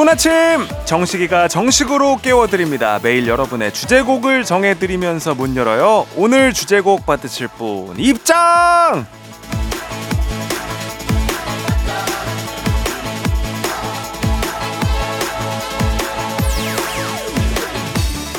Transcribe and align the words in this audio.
좋은 0.00 0.08
아침. 0.08 0.32
정식이가 0.86 1.48
정식으로 1.48 2.16
깨워드립니다. 2.22 2.98
매일 3.02 3.26
여러분의 3.28 3.74
주제곡을 3.74 4.44
정해드리면서 4.44 5.34
문 5.34 5.54
열어요. 5.56 6.06
오늘 6.16 6.54
주제곡 6.54 7.04
받으실 7.04 7.48
분 7.48 7.98
입장! 7.98 9.04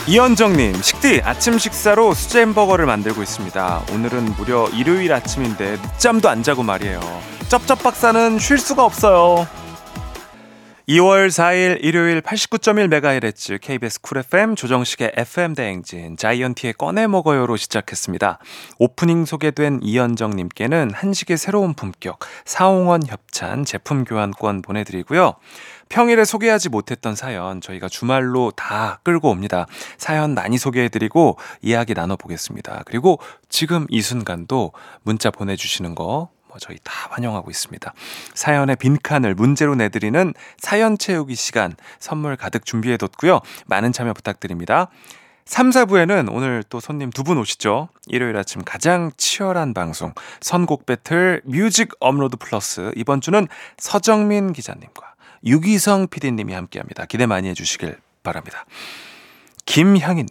이현정님 0.08 0.82
식디 0.82 1.22
아침 1.24 1.60
식사로 1.60 2.16
수제 2.16 2.42
햄버거를 2.42 2.88
만들고 2.88 3.22
있습니다. 3.22 3.84
오늘은 3.94 4.34
무려 4.36 4.68
일요일 4.70 5.14
아침인데 5.14 5.78
늦잠도 5.80 6.28
안 6.28 6.42
자고 6.42 6.64
말이에요. 6.64 7.00
쩝쩝 7.50 7.84
박사는 7.84 8.40
쉴 8.40 8.58
수가 8.58 8.84
없어요 8.84 9.61
2월 10.92 11.28
4일 11.28 11.78
일요일 11.86 12.20
89.1MHz 12.20 13.62
KBS 13.62 14.02
쿨 14.02 14.18
FM 14.18 14.58
조정식의 14.58 15.14
FM 15.16 15.54
대행진 15.54 16.18
자이언티의 16.18 16.74
꺼내 16.74 17.08
먹어요로 17.08 17.56
시작했습니다. 17.56 18.40
오프닝 18.78 19.24
소개된 19.24 19.80
이현정님께는 19.84 20.92
한식의 20.94 21.38
새로운 21.38 21.76
품격 21.76 22.20
사홍원 22.44 23.04
협찬 23.08 23.64
제품 23.64 24.04
교환권 24.04 24.64
보내드리고요. 24.64 25.36
평일에 25.88 26.26
소개하지 26.26 26.68
못했던 26.68 27.16
사연 27.16 27.62
저희가 27.62 27.88
주말로 27.88 28.52
다 28.52 29.00
끌고 29.04 29.30
옵니다. 29.30 29.68
사연 29.98 30.34
많이 30.34 30.58
소개해드리고 30.58 31.38
이야기 31.62 31.94
나눠보겠습니다. 31.94 32.84
그리고 32.84 33.20
지금 33.48 33.88
이 33.90 34.02
순간도 34.02 34.74
문자 35.04 35.32
보내주시는 35.32 35.96
거 35.96 36.32
뭐 36.52 36.60
저희 36.60 36.78
다 36.84 36.92
환영하고 37.12 37.50
있습니다. 37.50 37.94
사연의 38.36 38.76
빈칸을 38.76 39.36
문제로 39.36 39.74
내드리는 39.76 40.34
사연 40.58 40.98
채우기 40.98 41.36
시간 41.36 41.76
선물 42.00 42.36
가득 42.36 42.66
준비해뒀고요. 42.66 43.40
많은 43.68 43.94
참여 43.94 44.14
부탁드립니다. 44.14 44.90
3, 45.46 45.70
4부에는 45.72 46.30
오늘 46.32 46.64
또 46.70 46.80
손님 46.80 47.10
두 47.10 47.24
분 47.24 47.38
오시죠. 47.38 47.90
일요일 48.08 48.38
아침 48.38 48.62
가장 48.64 49.12
치열한 49.18 49.74
방송 49.74 50.14
선곡 50.42 50.86
배틀 50.86 51.42
뮤직 51.46 51.90
업로드 52.00 52.38
플러스 52.38 52.92
이번 52.96 53.22
주는 53.22 53.48
서정민 53.78 54.54
기자님과 54.54 55.14
유기성 55.46 56.08
PD님이 56.10 56.54
함께합니다. 56.54 57.06
기대 57.06 57.26
많이 57.26 57.48
해주시길 57.50 57.98
바랍니다. 58.24 58.66
김향희님 59.66 60.28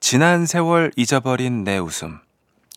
지난 0.00 0.46
세월 0.46 0.92
잊어버린 0.96 1.64
내 1.64 1.78
웃음 1.78 2.20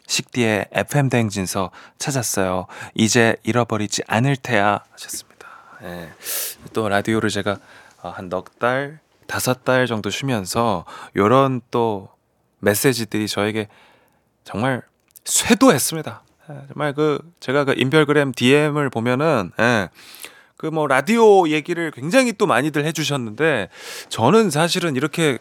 식디의 0.07 0.67
FM 0.71 1.09
대행진서 1.09 1.71
찾았어요. 1.97 2.67
이제 2.93 3.35
잃어버리지 3.43 4.03
않을 4.07 4.37
테야 4.37 4.83
하셨습니다. 4.91 5.47
예. 5.83 6.09
또 6.73 6.89
라디오를 6.89 7.29
제가 7.29 7.57
어, 8.01 8.09
한넉 8.09 8.59
달, 8.59 8.99
다섯 9.27 9.63
달 9.63 9.87
정도 9.87 10.09
쉬면서 10.09 10.85
요런 11.15 11.61
또 11.71 12.09
메시지들이 12.59 13.27
저에게 13.27 13.67
정말 14.43 14.81
쇄도했습니다. 15.23 16.23
예, 16.49 16.61
정말 16.67 16.93
그 16.93 17.19
제가 17.39 17.63
그 17.63 17.73
인별그램 17.75 18.31
DM을 18.31 18.89
보면은 18.89 19.51
예. 19.59 19.89
그뭐 20.57 20.87
라디오 20.87 21.49
얘기를 21.49 21.91
굉장히 21.91 22.31
또 22.33 22.45
많이들 22.45 22.85
해주셨는데 22.85 23.69
저는 24.09 24.49
사실은 24.49 24.95
이렇게 24.95 25.37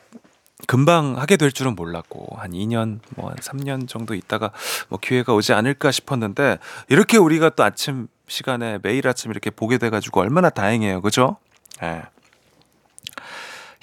금방 0.66 1.18
하게 1.18 1.36
될 1.36 1.52
줄은 1.52 1.74
몰랐고 1.76 2.36
한 2.38 2.52
2년 2.52 3.00
뭐 3.16 3.30
한 3.30 3.36
3년 3.36 3.88
정도 3.88 4.14
있다가 4.14 4.50
뭐 4.88 4.98
기회가 5.00 5.34
오지 5.34 5.52
않을까 5.52 5.90
싶었는데 5.90 6.58
이렇게 6.88 7.16
우리가 7.18 7.50
또 7.50 7.64
아침 7.64 8.08
시간에 8.28 8.78
매일 8.82 9.06
아침 9.08 9.30
이렇게 9.30 9.50
보게 9.50 9.78
돼 9.78 9.90
가지고 9.90 10.20
얼마나 10.20 10.50
다행이에요. 10.50 11.00
그죠? 11.02 11.36
예. 11.82 12.02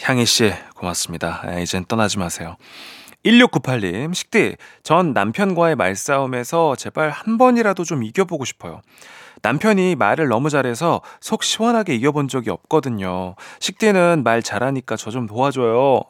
향희 0.02 0.26
씨 0.26 0.52
고맙습니다. 0.76 1.44
예, 1.50 1.62
이젠 1.62 1.86
떠나지 1.88 2.18
마세요. 2.18 2.56
1698님, 3.24 4.16
식디, 4.16 4.56
전 4.82 5.14
남편과의 5.14 5.76
말싸움에서 5.76 6.76
제발 6.76 7.12
한 7.12 7.38
번이라도 7.38 7.84
좀 7.84 8.02
이겨보고 8.04 8.46
싶어요. 8.46 8.82
남편이 9.44 9.96
말을 9.96 10.28
너무 10.28 10.50
잘해서 10.50 11.02
속 11.20 11.44
시원하게 11.44 11.96
이겨본 11.96 12.28
적이 12.30 12.50
없거든요. 12.52 13.36
식디는 13.60 14.24
말 14.24 14.42
잘하니까 14.42 14.96
저 14.96 15.12
좀 15.12 15.28
도와줘요. 15.28 16.02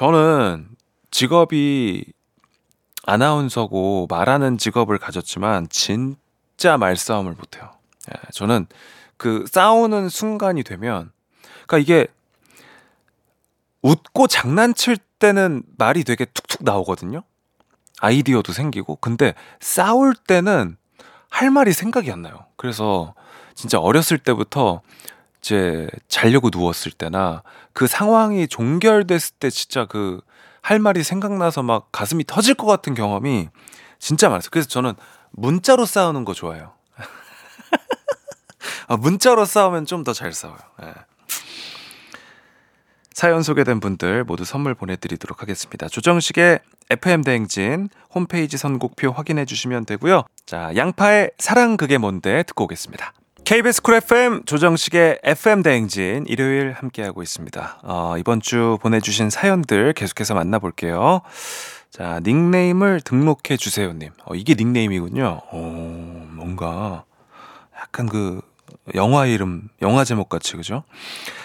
저는 0.00 0.66
직업이 1.10 2.06
아나운서고 3.04 4.06
말하는 4.08 4.56
직업을 4.56 4.96
가졌지만 4.96 5.68
진짜 5.68 6.78
말싸움을 6.78 7.34
못해요. 7.34 7.70
예, 8.08 8.18
저는 8.32 8.66
그 9.18 9.44
싸우는 9.46 10.08
순간이 10.08 10.62
되면, 10.62 11.12
그러니까 11.66 11.76
이게 11.76 12.06
웃고 13.82 14.26
장난칠 14.26 14.96
때는 15.18 15.64
말이 15.76 16.02
되게 16.04 16.24
툭툭 16.24 16.62
나오거든요. 16.64 17.22
아이디어도 18.00 18.54
생기고. 18.54 18.96
근데 19.02 19.34
싸울 19.60 20.14
때는 20.14 20.78
할 21.28 21.50
말이 21.50 21.74
생각이 21.74 22.10
안 22.10 22.22
나요. 22.22 22.46
그래서 22.56 23.12
진짜 23.54 23.78
어렸을 23.78 24.16
때부터 24.16 24.80
이제 25.40 25.88
자려고 26.08 26.50
누웠을 26.52 26.92
때나 26.92 27.42
그 27.72 27.86
상황이 27.86 28.46
종결됐을 28.48 29.34
때 29.38 29.50
진짜 29.50 29.86
그 29.86 30.20
할 30.62 30.78
말이 30.78 31.02
생각나서 31.02 31.62
막 31.62 31.88
가슴이 31.92 32.24
터질 32.26 32.54
것 32.54 32.66
같은 32.66 32.94
경험이 32.94 33.48
진짜 33.98 34.28
많았어요. 34.28 34.50
그래서 34.50 34.68
저는 34.68 34.94
문자로 35.32 35.86
싸우는 35.86 36.24
거 36.24 36.34
좋아해요. 36.34 36.72
아, 38.88 38.96
문자로 38.96 39.44
싸우면 39.44 39.86
좀 39.86 40.04
더 40.04 40.12
잘 40.12 40.32
싸워요. 40.32 40.58
네. 40.80 40.92
사연 43.12 43.42
소개된 43.42 43.80
분들 43.80 44.24
모두 44.24 44.44
선물 44.44 44.74
보내드리도록 44.74 45.42
하겠습니다. 45.42 45.88
조정식의 45.88 46.60
FM대행진 46.90 47.88
홈페이지 48.14 48.56
선곡표 48.56 49.12
확인해 49.12 49.44
주시면 49.44 49.84
되고요. 49.84 50.24
자, 50.46 50.74
양파의 50.74 51.32
사랑 51.38 51.76
그게 51.76 51.98
뭔데 51.98 52.42
듣고 52.44 52.64
오겠습니다. 52.64 53.12
KBS 53.50 53.82
쿨 53.82 53.96
FM 53.96 54.44
조정식의 54.44 55.22
FM 55.24 55.64
대행진 55.64 56.24
일요일 56.28 56.70
함께하고 56.70 57.20
있습니다. 57.20 57.80
어, 57.82 58.14
이번 58.16 58.40
주 58.40 58.78
보내주신 58.80 59.28
사연들 59.28 59.92
계속해서 59.94 60.34
만나볼게요. 60.34 61.22
자, 61.90 62.20
닉네임을 62.22 63.00
등록해 63.00 63.56
주세요님. 63.58 64.10
어, 64.24 64.36
이게 64.36 64.54
닉네임이군요. 64.54 65.40
어, 65.50 66.28
뭔가 66.30 67.02
약간 67.76 68.06
그 68.06 68.40
영화 68.94 69.26
이름, 69.26 69.68
영화 69.82 70.04
제목 70.04 70.28
같이 70.28 70.54
그죠? 70.54 70.84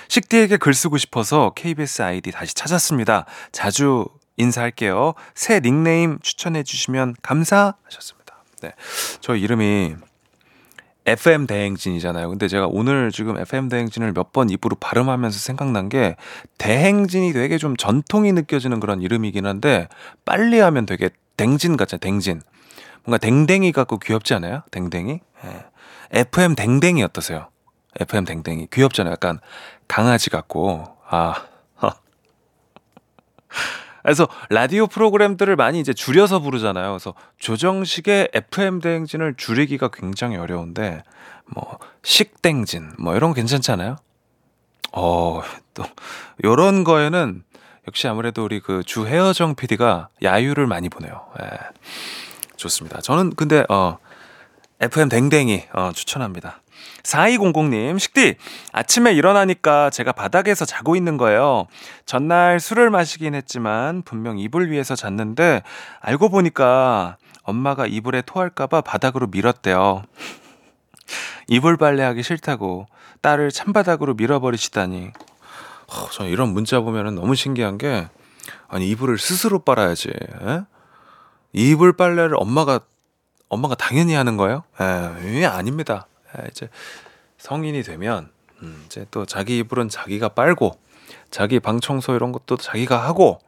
식디에게 0.08 0.58
글 0.58 0.76
쓰고 0.76 1.00
싶어서 1.00 1.54
KBS 1.56 2.04
아이디 2.04 2.30
다시 2.30 2.54
찾았습니다. 2.54 3.26
자주 3.52 4.06
인사할게요. 4.38 5.16
새 5.34 5.60
닉네임 5.60 6.20
추천해 6.20 6.62
주시면 6.62 7.16
감사하셨습니다. 7.24 8.44
네, 8.62 8.74
저 9.22 9.36
이름이 9.36 9.96
FM 11.06 11.46
대행진이잖아요. 11.48 12.30
근데 12.30 12.48
제가 12.48 12.68
오늘 12.68 13.12
지금 13.12 13.38
FM 13.38 13.70
대행진을 13.70 14.14
몇 14.14 14.32
번 14.34 14.50
입으로 14.50 14.76
발음하면서 14.80 15.38
생각난 15.40 15.88
게 15.88 16.16
대행진이 16.58 17.32
되게 17.34 17.58
좀 17.58 17.78
전통이 17.78 18.34
느껴지는 18.34 18.80
그런 18.80 19.02
이름이긴 19.02 19.46
한데 19.46 19.88
빨리 20.26 20.60
하면 20.60 20.86
되게 20.86 21.10
댕진 21.38 21.78
같잖아요. 21.78 22.00
댕진. 22.00 22.42
뭔가 23.04 23.18
댕댕이 23.20 23.72
같고 23.72 24.00
귀엽지 24.00 24.34
않아요? 24.34 24.64
댕댕이? 24.72 25.20
예. 25.46 25.66
FM 26.12 26.56
댕댕이 26.56 27.04
어떠세요? 27.04 27.50
FM 28.00 28.26
댕댕이. 28.26 28.68
귀엽잖아요. 28.74 29.12
약간 29.14 29.40
강아지 29.88 30.30
같고. 30.30 30.86
아. 31.08 31.46
그래서 34.06 34.28
라디오 34.50 34.86
프로그램들을 34.86 35.56
많이 35.56 35.80
이제 35.80 35.92
줄여서 35.92 36.40
부르잖아요. 36.40 36.92
그래서 36.92 37.16
조정식의 37.40 38.30
FM 38.34 38.80
대행진을 38.80 39.34
줄이기가 39.36 39.90
굉장히 39.90 40.38
어려운데 40.38 41.04
뭐 41.48 41.80
식땡진 42.04 42.94
뭐 43.00 43.16
이런 43.16 43.32
거 43.32 43.36
괜찮잖아요. 43.36 43.96
어, 44.94 45.42
또 45.74 45.84
요런 46.44 46.84
거에는 46.84 47.44
역시 47.88 48.08
아무래도 48.08 48.44
우리 48.44 48.60
그주 48.60 49.08
헤어정 49.08 49.56
PD가 49.56 50.10
야유를 50.24 50.68
많이 50.68 50.88
보내요. 50.88 51.26
예. 51.42 51.50
좋습니다. 52.58 53.02
저는 53.02 53.32
근데 53.36 53.66
어 53.70 53.98
FM 54.82 55.10
댕댕이 55.10 55.66
어 55.74 55.92
추천합니다. 55.94 56.62
4200님, 57.04 58.00
식디, 58.00 58.36
아침에 58.72 59.14
일어나니까 59.14 59.90
제가 59.90 60.12
바닥에서 60.12 60.66
자고 60.66 60.96
있는 60.96 61.18
거예요. 61.18 61.68
전날 62.06 62.60
술을 62.60 62.90
마시긴 62.90 63.36
했지만 63.36 64.02
분명 64.02 64.40
이불 64.40 64.72
위에서 64.72 64.96
잤는데 64.96 65.64
알고 66.02 66.30
보니까 66.30 67.18
엄마가 67.44 67.86
이불에 67.86 68.24
토할까봐 68.26 68.82
바닥으로 68.82 69.28
밀었대요. 69.28 70.04
이불 71.48 71.78
빨래하기 71.78 72.24
싫다고 72.24 72.88
딸을 73.22 73.52
찬바닥으로 73.52 74.16
밀어버리시다니. 74.16 75.12
어, 75.88 76.08
저 76.12 76.26
이런 76.26 76.50
문자 76.50 76.80
보면 76.80 77.16
너무 77.16 77.36
신기한 77.36 77.78
게 77.78 78.08
아니 78.68 78.90
이불을 78.90 79.20
스스로 79.20 79.60
빨아야지. 79.60 80.10
에? 80.10 80.62
이불 81.54 81.94
빨래를 81.94 82.36
엄마가 82.38 82.80
엄마가 83.48 83.76
당연히 83.76 84.16
하는 84.16 84.38
거예요? 84.38 84.64
에, 84.82 85.46
아닙니다. 85.46 86.08
예, 86.38 86.48
이제 86.50 86.70
성인이 87.38 87.84
되면 87.84 88.30
음, 88.62 88.84
이제 88.86 89.06
또 89.12 89.26
자기 89.26 89.60
이불은 89.60 89.90
자기가 89.90 90.30
빨고 90.30 90.78
자기 91.30 91.60
방 91.60 91.80
청소 91.80 92.16
이런 92.16 92.32
것도 92.32 92.58
자기가 92.58 93.04
하고 93.06 93.40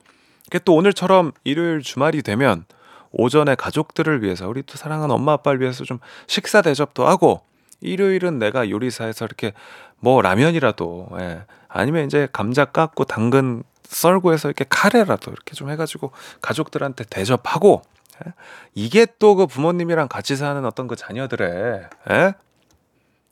또 0.66 0.76
오늘처럼 0.76 1.32
일요일 1.44 1.82
주말이 1.82 2.22
되면 2.22 2.66
오전에 3.12 3.56
가족들을 3.56 4.24
위해서 4.24 4.48
우리 4.48 4.64
또 4.64 4.78
사랑하는 4.78 5.14
엄마 5.14 5.34
아빠를 5.34 5.62
위해서 5.62 5.84
좀 5.84 6.00
식사 6.28 6.62
대접도 6.62 7.08
하고 7.08 7.42
일요일은 7.82 8.40
내가 8.40 8.70
요리사에서 8.70 9.26
이렇게 9.26 9.54
뭐 10.00 10.22
라면이라도 10.22 11.10
예. 11.20 11.44
아니면 11.68 12.06
이제 12.06 12.28
감자 12.32 12.66
깎고 12.66 13.06
당근 13.06 13.64
썰고 13.84 14.34
해서 14.34 14.48
이렇게 14.48 14.66
카레라도 14.68 15.32
이렇게 15.32 15.54
좀 15.54 15.70
해가지고 15.70 16.12
가족들한테 16.42 17.06
대접하고 17.06 17.82
예? 18.26 18.34
이게 18.74 19.06
또 19.20 19.36
그 19.36 19.48
부모님이랑 19.48 20.08
같이 20.08 20.36
사는 20.36 20.64
어떤 20.66 20.88
그 20.88 20.96
자녀들의 20.96 21.90
예? 22.12 22.34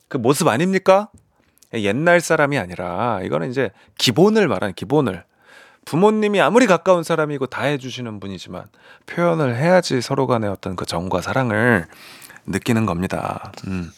그 0.08 0.18
모습 0.18 0.48
아닙니까? 0.48 1.10
옛날 1.74 2.22
사람이 2.22 2.58
아니라 2.58 3.22
이거는 3.24 3.50
이제 3.50 3.72
기본을 3.98 4.48
말하는 4.48 4.74
기본을 4.74 5.24
부모님이 5.86 6.42
아무리 6.42 6.66
가까운 6.66 7.04
사람이고 7.04 7.46
다 7.48 7.64
해주시는 7.64 8.20
분이지만 8.20 8.66
표현을 9.06 9.56
해야지 9.56 10.02
서로 10.02 10.26
간의 10.28 10.50
어떤 10.50 10.76
그 10.76 10.86
정과 10.86 11.22
사랑을 11.22 11.86
느끼는 12.48 12.86
겁니다. 12.86 13.52
음. 13.68 13.92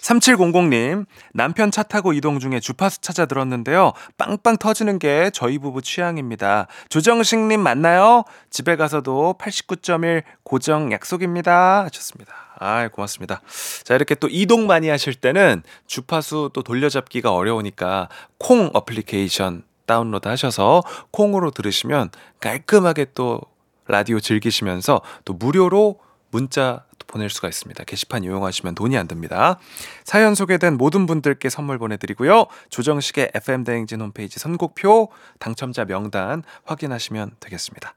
3700님, 0.00 1.04
남편 1.34 1.70
차 1.70 1.82
타고 1.82 2.12
이동 2.14 2.38
중에 2.38 2.58
주파수 2.58 3.00
찾아 3.00 3.26
들었는데요. 3.26 3.92
빵빵 4.16 4.56
터지는 4.56 4.98
게 4.98 5.30
저희 5.32 5.58
부부 5.58 5.82
취향입니다. 5.82 6.66
조정식님 6.88 7.60
맞나요? 7.60 8.24
집에 8.48 8.76
가서도 8.76 9.36
89.1 9.38 10.22
고정 10.42 10.90
약속입니다. 10.90 11.84
하셨습니다. 11.84 12.49
아, 12.60 12.86
고맙습니다. 12.88 13.40
자, 13.84 13.94
이렇게 13.94 14.14
또 14.14 14.28
이동 14.30 14.66
많이 14.66 14.88
하실 14.88 15.14
때는 15.14 15.62
주파수 15.86 16.50
또 16.52 16.62
돌려잡기가 16.62 17.34
어려우니까 17.34 18.10
콩 18.38 18.70
어플리케이션 18.74 19.64
다운로드 19.86 20.28
하셔서 20.28 20.82
콩으로 21.10 21.50
들으시면 21.50 22.10
깔끔하게 22.38 23.06
또 23.14 23.40
라디오 23.86 24.20
즐기시면서 24.20 25.00
또 25.24 25.32
무료로 25.32 25.98
문자 26.30 26.84
보낼 27.06 27.30
수가 27.30 27.48
있습니다. 27.48 27.82
게시판 27.84 28.24
이용하시면 28.24 28.74
돈이 28.74 28.96
안 28.96 29.08
듭니다. 29.08 29.58
사연 30.04 30.34
소개된 30.34 30.76
모든 30.76 31.06
분들께 31.06 31.48
선물 31.48 31.78
보내드리고요. 31.78 32.46
조정식의 32.68 33.32
FM대행진 33.34 34.02
홈페이지 34.02 34.38
선곡표 34.38 35.10
당첨자 35.40 35.86
명단 35.86 36.44
확인하시면 36.64 37.32
되겠습니다. 37.40 37.94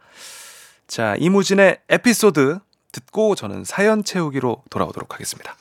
자, 0.88 1.16
이무진의 1.19 1.80
에피소드 1.89 2.59
듣고 2.94 3.36
저는 3.36 3.66
사연 3.66 4.04
채우기로 4.04 4.63
돌아오도록 4.69 5.13
하겠습니다. 5.13 5.57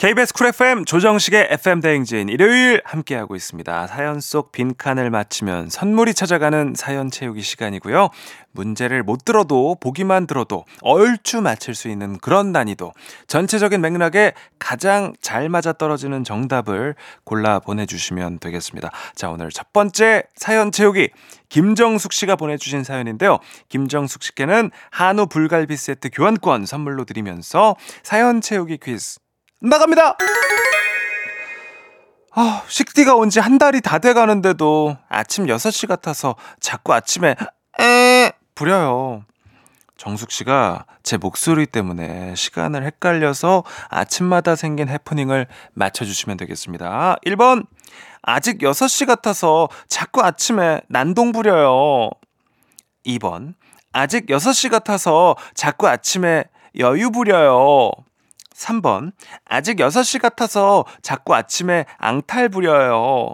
KBS 0.00 0.32
쿨 0.32 0.46
FM 0.46 0.86
조정식의 0.86 1.48
FM 1.50 1.82
대행진 1.82 2.30
일요일 2.30 2.80
함께하고 2.86 3.36
있습니다. 3.36 3.86
사연 3.86 4.18
속 4.18 4.50
빈칸을 4.50 5.10
맞추면 5.10 5.68
선물이 5.68 6.14
찾아가는 6.14 6.72
사연 6.74 7.10
채우기 7.10 7.42
시간이고요. 7.42 8.08
문제를 8.52 9.02
못 9.02 9.26
들어도 9.26 9.76
보기만 9.78 10.26
들어도 10.26 10.64
얼추 10.80 11.42
맞힐 11.42 11.74
수 11.74 11.90
있는 11.90 12.16
그런 12.16 12.50
난이도. 12.50 12.94
전체적인 13.26 13.82
맥락에 13.82 14.32
가장 14.58 15.12
잘 15.20 15.50
맞아떨어지는 15.50 16.24
정답을 16.24 16.94
골라 17.24 17.58
보내주시면 17.58 18.38
되겠습니다. 18.38 18.90
자, 19.14 19.28
오늘 19.28 19.50
첫 19.50 19.70
번째 19.74 20.22
사연 20.34 20.72
채우기. 20.72 21.10
김정숙 21.50 22.14
씨가 22.14 22.36
보내주신 22.36 22.84
사연인데요. 22.84 23.38
김정숙 23.68 24.22
씨께는 24.22 24.70
한우 24.90 25.26
불갈비 25.26 25.76
세트 25.76 26.08
교환권 26.10 26.64
선물로 26.64 27.04
드리면서 27.04 27.76
사연 28.02 28.40
채우기 28.40 28.78
퀴즈 28.78 29.20
나갑니다! 29.60 30.16
아, 32.32 32.62
식디가 32.68 33.14
온 33.16 33.28
지 33.28 33.40
한 33.40 33.58
달이 33.58 33.80
다 33.80 33.98
돼 33.98 34.12
가는데도 34.14 34.96
아침 35.08 35.46
6시 35.46 35.86
같아서 35.88 36.36
자꾸 36.60 36.94
아침에 36.94 37.34
에 37.80 38.32
부려요. 38.54 39.24
정숙 39.96 40.30
씨가 40.30 40.86
제 41.02 41.18
목소리 41.18 41.66
때문에 41.66 42.34
시간을 42.34 42.84
헷갈려서 42.86 43.64
아침마다 43.90 44.56
생긴 44.56 44.88
해프닝을 44.88 45.46
맞춰주시면 45.74 46.38
되겠습니다. 46.38 47.16
1번, 47.26 47.66
아직 48.22 48.58
6시 48.60 49.06
같아서 49.06 49.68
자꾸 49.88 50.22
아침에 50.22 50.80
난동 50.88 51.32
부려요. 51.32 52.08
2번, 53.04 53.54
아직 53.92 54.26
6시 54.26 54.70
같아서 54.70 55.36
자꾸 55.54 55.86
아침에 55.88 56.44
여유 56.78 57.10
부려요. 57.10 57.90
3번. 58.60 59.12
아직 59.46 59.78
6시 59.78 60.20
같아서 60.20 60.84
자꾸 61.02 61.34
아침에 61.34 61.86
앙탈 61.98 62.48
부려요. 62.50 63.32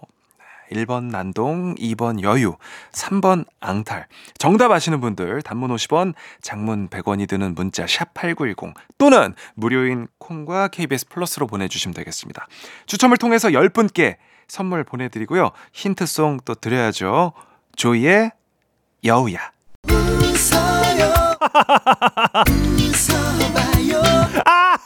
1번 0.73 1.11
난동, 1.11 1.77
2번 1.77 2.23
여유, 2.23 2.57
3번 2.93 3.45
앙탈. 3.61 4.07
정답 4.39 4.73
아시는 4.73 5.01
분들 5.01 5.43
단문 5.43 5.71
50원, 5.71 6.15
장문 6.41 6.89
100원이 6.89 7.29
드는 7.29 7.55
문자 7.55 7.85
샵8910 7.85 8.75
또는 8.99 9.35
무료인 9.55 10.09
콩과 10.19 10.69
KBS 10.69 11.07
플러스로 11.09 11.47
보내 11.47 11.69
주시면 11.69 11.95
되겠습니다. 11.95 12.49
추첨을 12.87 13.17
통해서 13.17 13.51
10분께 13.51 14.17
선물 14.49 14.83
보내 14.85 15.09
드리고요. 15.09 15.51
힌트송 15.73 16.41
또 16.45 16.55
드려야죠. 16.55 17.33
조이의 17.77 18.33
여우야. 19.05 19.53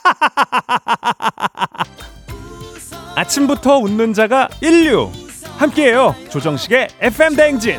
아침부터 3.17 3.79
웃는 3.79 4.13
자가 4.15 4.49
인류. 4.61 5.11
함께해요. 5.59 6.15
조정식의 6.31 6.89
FM 7.01 7.35
대행진. 7.37 7.79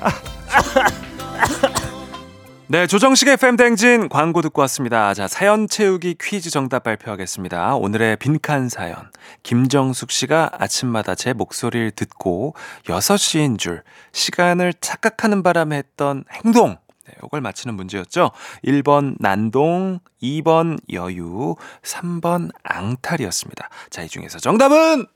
네 2.68 2.86
조정식의 2.86 3.34
FM 3.34 3.56
대행진 3.56 4.08
광고 4.08 4.40
듣고 4.42 4.60
왔습니다. 4.62 5.12
자 5.12 5.26
사연 5.26 5.66
채우기 5.66 6.14
퀴즈 6.20 6.50
정답 6.50 6.84
발표하겠습니다. 6.84 7.74
오늘의 7.74 8.16
빈칸 8.18 8.68
사연. 8.68 9.10
김정숙 9.42 10.12
씨가 10.12 10.50
아침마다 10.52 11.16
제 11.16 11.32
목소리를 11.32 11.90
듣고 11.90 12.54
6시인 12.84 13.58
줄 13.58 13.82
시간을 14.12 14.74
착각하는 14.80 15.42
바람에 15.42 15.78
했던 15.78 16.22
행동 16.32 16.76
네, 17.10 17.16
이걸 17.24 17.40
맞히는 17.40 17.74
문제였죠. 17.74 18.30
1번 18.64 19.16
난동, 19.18 20.00
2번 20.22 20.78
여유, 20.92 21.56
3번 21.82 22.50
앙탈이었습니다. 22.62 23.68
자, 23.90 24.02
이 24.02 24.08
중에서 24.08 24.38
정답은 24.38 25.06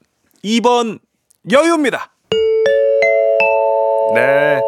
2번 0.45 0.99
여유입니다. 1.51 2.11
네. 4.15 4.61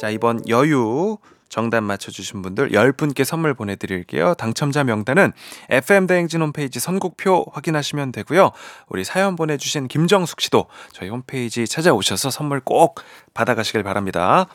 자, 0.00 0.10
이번 0.10 0.48
여유 0.48 1.18
정답 1.48 1.82
맞춰주신 1.82 2.42
분들 2.42 2.70
10분께 2.70 3.24
선물 3.24 3.54
보내드릴게요. 3.54 4.34
당첨자 4.34 4.84
명단은 4.84 5.32
FM대행진 5.68 6.40
홈페이지 6.40 6.78
선곡표 6.78 7.46
확인하시면 7.52 8.12
되고요. 8.12 8.52
우리 8.88 9.02
사연 9.02 9.34
보내주신 9.34 9.88
김정숙 9.88 10.40
씨도 10.40 10.66
저희 10.92 11.08
홈페이지 11.08 11.66
찾아오셔서 11.66 12.30
선물 12.30 12.60
꼭 12.60 13.00
받아가시길 13.34 13.82
바랍니다. 13.82 14.46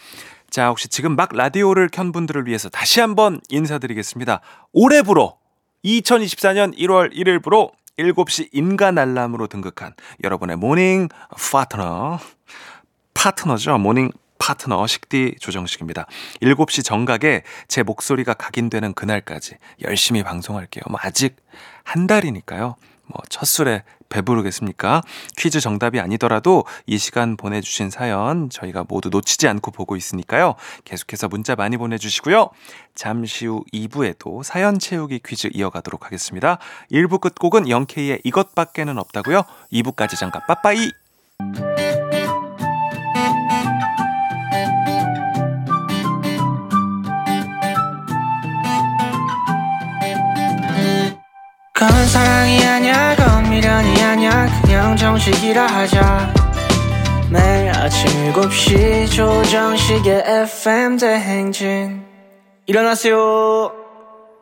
자, 0.55 0.69
혹시 0.69 0.87
지금 0.87 1.17
막 1.17 1.35
라디오를 1.35 1.89
켠 1.89 2.13
분들을 2.13 2.47
위해서 2.47 2.69
다시 2.69 3.01
한번 3.01 3.41
인사드리겠습니다. 3.49 4.39
올해부로 4.71 5.37
2024년 5.83 6.73
1월 6.77 7.13
1일부로 7.13 7.73
7시 7.99 8.51
인간 8.53 8.97
알람으로 8.97 9.47
등극한 9.47 9.93
여러분의 10.23 10.55
morning 10.55 11.09
파트너 11.51 12.19
파트너죠. 13.13 13.77
morning 13.79 14.13
파트너 14.37 14.87
식디 14.87 15.35
조정식입니다. 15.41 16.05
7시 16.41 16.85
정각에 16.85 17.43
제 17.67 17.83
목소리가 17.83 18.33
각인되는 18.33 18.93
그날까지 18.93 19.55
열심히 19.81 20.23
방송할게요. 20.23 20.83
뭐 20.87 20.97
아직 21.03 21.35
한 21.83 22.07
달이니까요. 22.07 22.77
뭐 23.07 23.21
첫술에 23.27 23.83
배부르겠습니까? 24.09 25.01
퀴즈 25.37 25.59
정답이 25.59 25.99
아니더라도 25.99 26.65
이 26.85 26.97
시간 26.97 27.37
보내주신 27.37 27.89
사연 27.89 28.49
저희가 28.49 28.85
모두 28.87 29.09
놓치지 29.09 29.47
않고 29.47 29.71
보고 29.71 29.95
있으니까요. 29.95 30.55
계속해서 30.83 31.27
문자 31.27 31.55
많이 31.55 31.77
보내주시고요. 31.77 32.49
잠시 32.93 33.45
후 33.45 33.63
2부에도 33.73 34.43
사연 34.43 34.79
채우기 34.79 35.19
퀴즈 35.25 35.49
이어가도록 35.53 36.05
하겠습니다. 36.05 36.57
1부 36.91 37.19
끝곡은 37.19 37.69
영케이의 37.69 38.21
이것밖에는 38.23 38.97
없다고요. 38.97 39.43
2부까지 39.71 40.17
잠깐 40.17 40.41
빠빠이! 40.47 40.91
그건 51.73 52.07
사랑이 52.07 52.65
아니야 52.65 53.15
미련이 53.55 54.01
아니야 54.01 54.61
그냥 54.61 54.97
정식이라 54.97 55.65
하자 55.65 56.33
매일 57.31 57.69
아침 57.69 58.09
7시 58.33 59.09
조정식의 59.09 60.23
FM 60.27 60.97
대행진 60.97 62.03
일어나세요 62.65 63.71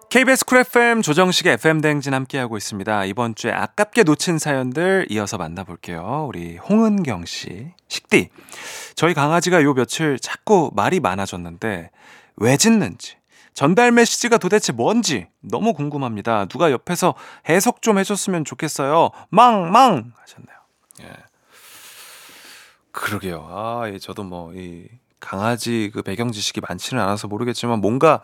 KBS 0.09 0.45
쿨 0.45 0.57
FM 0.61 1.03
조정식의 1.03 1.53
FM 1.53 1.81
대행진 1.81 2.13
함께하고 2.13 2.55
있습니다. 2.57 3.05
이번 3.05 3.33
주에 3.33 3.51
아깝게 3.51 4.03
놓친 4.03 4.37
사연들 4.37 5.07
이어서 5.09 5.37
만나볼게요. 5.37 6.25
우리 6.27 6.57
홍은경 6.57 7.25
씨. 7.25 7.71
식디. 7.87 8.29
저희 8.93 9.15
강아지가 9.15 9.63
요 9.63 9.73
며칠 9.73 10.19
자꾸 10.19 10.69
말이 10.75 10.99
많아졌는데 10.99 11.89
왜 12.35 12.57
짖는지 12.57 13.15
전달 13.53 13.91
메시지가 13.91 14.37
도대체 14.37 14.71
뭔지 14.73 15.27
너무 15.41 15.73
궁금합니다. 15.73 16.45
누가 16.45 16.71
옆에서 16.71 17.13
해석 17.49 17.81
좀 17.81 17.99
해줬으면 17.99 18.45
좋겠어요. 18.45 19.11
망, 19.29 19.71
망! 19.71 20.13
하셨네요. 20.17 20.57
예. 21.03 21.11
그러게요. 22.91 23.47
아, 23.49 23.83
예, 23.91 23.97
저도 23.99 24.23
뭐, 24.23 24.53
이, 24.53 24.87
강아지 25.19 25.89
그 25.93 26.01
배경 26.01 26.31
지식이 26.31 26.61
많지는 26.67 27.01
않아서 27.01 27.27
모르겠지만 27.27 27.79
뭔가 27.79 28.21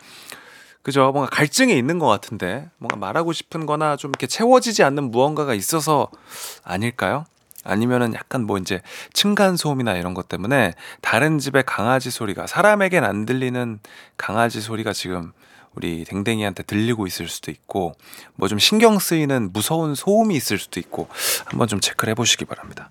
그죠? 0.82 1.12
뭔가 1.12 1.28
갈증이 1.30 1.76
있는 1.76 1.98
것 1.98 2.06
같은데 2.06 2.70
뭔가 2.78 2.96
말하고 2.96 3.32
싶은 3.32 3.66
거나 3.66 3.96
좀 3.96 4.10
이렇게 4.10 4.26
채워지지 4.26 4.82
않는 4.82 5.10
무언가가 5.10 5.54
있어서 5.54 6.08
아닐까요? 6.62 7.24
아니면은 7.64 8.14
약간 8.14 8.46
뭐 8.46 8.58
이제 8.58 8.80
층간 9.12 9.56
소음이나 9.56 9.94
이런 9.94 10.14
것 10.14 10.28
때문에 10.28 10.72
다른 11.02 11.38
집의 11.38 11.64
강아지 11.66 12.10
소리가 12.10 12.46
사람에겐 12.46 13.04
안 13.04 13.26
들리는 13.26 13.80
강아지 14.16 14.60
소리가 14.60 14.92
지금 14.92 15.32
우리 15.74 16.04
댕댕이한테 16.04 16.62
들리고 16.64 17.06
있을 17.06 17.28
수도 17.28 17.50
있고 17.50 17.94
뭐 18.34 18.48
좀 18.48 18.58
신경 18.58 18.98
쓰이는 18.98 19.50
무서운 19.52 19.94
소음이 19.94 20.34
있을 20.34 20.58
수도 20.58 20.80
있고 20.80 21.08
한번 21.46 21.68
좀 21.68 21.80
체크를 21.80 22.10
해보시기 22.12 22.44
바랍니다. 22.44 22.90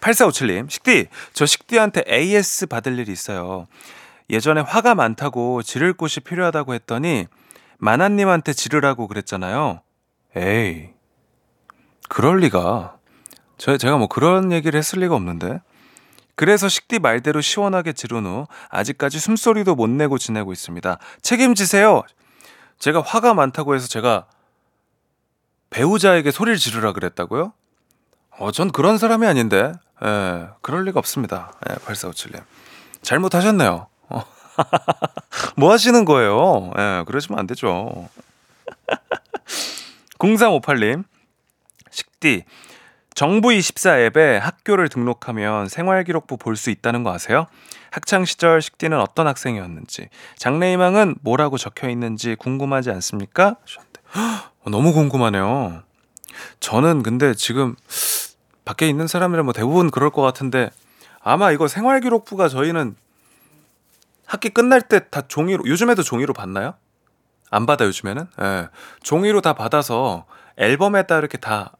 8457님, 0.00 0.68
식디, 0.68 1.06
저 1.32 1.46
식디한테 1.46 2.02
AS 2.08 2.66
받을 2.66 2.98
일이 2.98 3.12
있어요. 3.12 3.68
예전에 4.30 4.62
화가 4.62 4.94
많다고 4.96 5.62
지를 5.62 5.92
곳이 5.92 6.18
필요하다고 6.20 6.74
했더니 6.74 7.26
마나님한테 7.78 8.52
지르라고 8.52 9.06
그랬잖아요. 9.06 9.80
에이, 10.34 10.88
그럴 12.08 12.38
리가. 12.40 12.96
저, 13.62 13.76
제가 13.76 13.96
뭐 13.96 14.08
그런 14.08 14.50
얘기를 14.50 14.76
했을 14.76 14.98
리가 14.98 15.14
없는데. 15.14 15.60
그래서 16.34 16.68
식디 16.68 16.98
말대로 16.98 17.40
시원하게 17.40 17.92
지른 17.92 18.26
후 18.26 18.48
아직까지 18.70 19.20
숨소리도 19.20 19.76
못 19.76 19.88
내고 19.88 20.18
지내고 20.18 20.52
있습니다. 20.52 20.98
책임지세요. 21.20 22.02
제가 22.80 23.02
화가 23.02 23.34
많다고 23.34 23.76
해서 23.76 23.86
제가 23.86 24.26
배우자에게 25.70 26.32
소리를 26.32 26.58
지르라 26.58 26.92
그랬다고요? 26.92 27.52
어, 28.40 28.50
전 28.50 28.72
그런 28.72 28.98
사람이 28.98 29.28
아닌데. 29.28 29.72
예, 30.04 30.48
그럴 30.60 30.84
리가 30.86 30.98
없습니다. 30.98 31.52
예, 31.70 31.74
8457님. 31.74 32.42
잘못하셨네요. 33.02 33.86
어. 34.08 34.24
뭐 35.56 35.70
하시는 35.70 36.04
거예요? 36.04 36.72
예, 36.76 37.04
그러시면 37.06 37.38
안 37.38 37.46
되죠. 37.46 38.08
0358님. 40.18 41.04
식디. 41.92 42.42
정부 43.14 43.52
24 43.52 43.98
앱에 44.00 44.38
학교를 44.38 44.88
등록하면 44.88 45.68
생활기록부 45.68 46.36
볼 46.38 46.56
수 46.56 46.70
있다는 46.70 47.02
거 47.02 47.12
아세요? 47.12 47.46
학창 47.90 48.24
시절 48.24 48.62
식디는 48.62 48.98
어떤 49.00 49.26
학생이었는지, 49.26 50.08
장래희망은 50.38 51.16
뭐라고 51.20 51.58
적혀 51.58 51.90
있는지 51.90 52.34
궁금하지 52.36 52.90
않습니까? 52.90 53.56
너무 54.66 54.92
궁금하네요. 54.92 55.82
저는 56.60 57.02
근데 57.02 57.34
지금 57.34 57.76
밖에 58.64 58.88
있는 58.88 59.06
사람이라 59.06 59.42
뭐 59.42 59.52
대부분 59.52 59.90
그럴 59.90 60.10
것 60.10 60.22
같은데 60.22 60.70
아마 61.20 61.52
이거 61.52 61.68
생활기록부가 61.68 62.48
저희는 62.48 62.96
학기 64.24 64.48
끝날 64.48 64.80
때 64.80 65.00
다 65.10 65.22
종이로 65.28 65.64
요즘에도 65.66 66.02
종이로 66.02 66.32
받나요? 66.32 66.74
안 67.50 67.66
받아 67.66 67.84
요즘에는? 67.84 68.26
예. 68.40 68.68
종이로 69.02 69.42
다 69.42 69.52
받아서 69.52 70.24
앨범에다 70.56 71.18
이렇게 71.18 71.36
다 71.36 71.72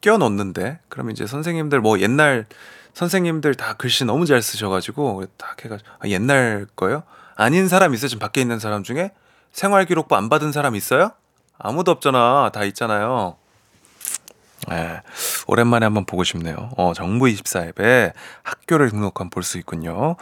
끼워 0.00 0.18
넣는데 0.18 0.78
그럼 0.88 1.10
이제 1.10 1.26
선생님들 1.26 1.80
뭐 1.80 1.98
옛날 2.00 2.46
선생님들 2.94 3.54
다 3.54 3.74
글씨 3.74 4.04
너무 4.04 4.26
잘 4.26 4.42
쓰셔가지고 4.42 5.26
다 5.36 5.54
해가지고 5.62 5.88
아, 6.00 6.08
옛날 6.08 6.66
거요? 6.76 7.02
아닌 7.36 7.68
사람 7.68 7.94
있어요? 7.94 8.08
지금 8.08 8.20
밖에 8.20 8.40
있는 8.40 8.58
사람 8.58 8.82
중에 8.82 9.12
생활기록부 9.52 10.16
안 10.16 10.28
받은 10.28 10.52
사람 10.52 10.74
있어요? 10.74 11.12
아무도 11.58 11.90
없잖아. 11.90 12.50
다 12.52 12.64
있잖아요. 12.64 13.36
네, 14.68 15.00
오랜만에 15.46 15.86
한번 15.86 16.04
보고 16.04 16.24
싶네요. 16.24 16.70
어, 16.76 16.92
정부 16.94 17.28
24 17.28 17.66
앱에 17.66 18.12
학교를 18.42 18.90
등록하면 18.90 19.30
볼수 19.30 19.56
있군요. 19.58 20.16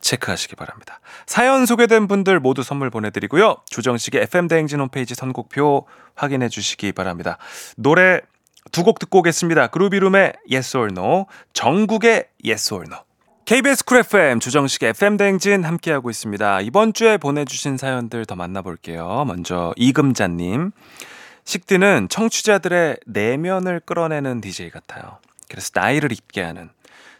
체크하시기 0.00 0.56
바랍니다. 0.56 1.00
사연 1.26 1.66
소개된 1.66 2.08
분들 2.08 2.40
모두 2.40 2.62
선물 2.62 2.90
보내드리고요. 2.90 3.56
조정식의 3.66 4.22
FM대행진 4.22 4.80
홈페이지 4.80 5.14
선곡표 5.14 5.86
확인해 6.14 6.48
주시기 6.48 6.92
바랍니다. 6.92 7.38
노래 7.76 8.20
두 8.72 8.82
곡 8.84 8.98
듣고 8.98 9.18
오겠습니다. 9.20 9.68
그루비룸의 9.68 10.32
Yes 10.50 10.76
or 10.76 10.88
No, 10.90 11.26
정국의 11.52 12.24
Yes 12.44 12.72
or 12.74 12.86
No. 12.88 13.00
KBS 13.44 13.84
쿨 13.84 13.98
FM 13.98 14.40
조정식의 14.40 14.90
FM대행진 14.90 15.64
함께하고 15.64 16.08
있습니다. 16.10 16.60
이번 16.62 16.92
주에 16.92 17.16
보내주신 17.18 17.76
사연들 17.76 18.24
더 18.24 18.34
만나볼게요. 18.34 19.24
먼저 19.26 19.74
이금자님. 19.76 20.70
식디는 21.44 22.08
청취자들의 22.08 22.98
내면을 23.06 23.80
끌어내는 23.80 24.40
DJ 24.40 24.70
같아요. 24.70 25.18
그래서 25.48 25.70
나이를 25.74 26.12
잊게 26.12 26.40
하는 26.40 26.70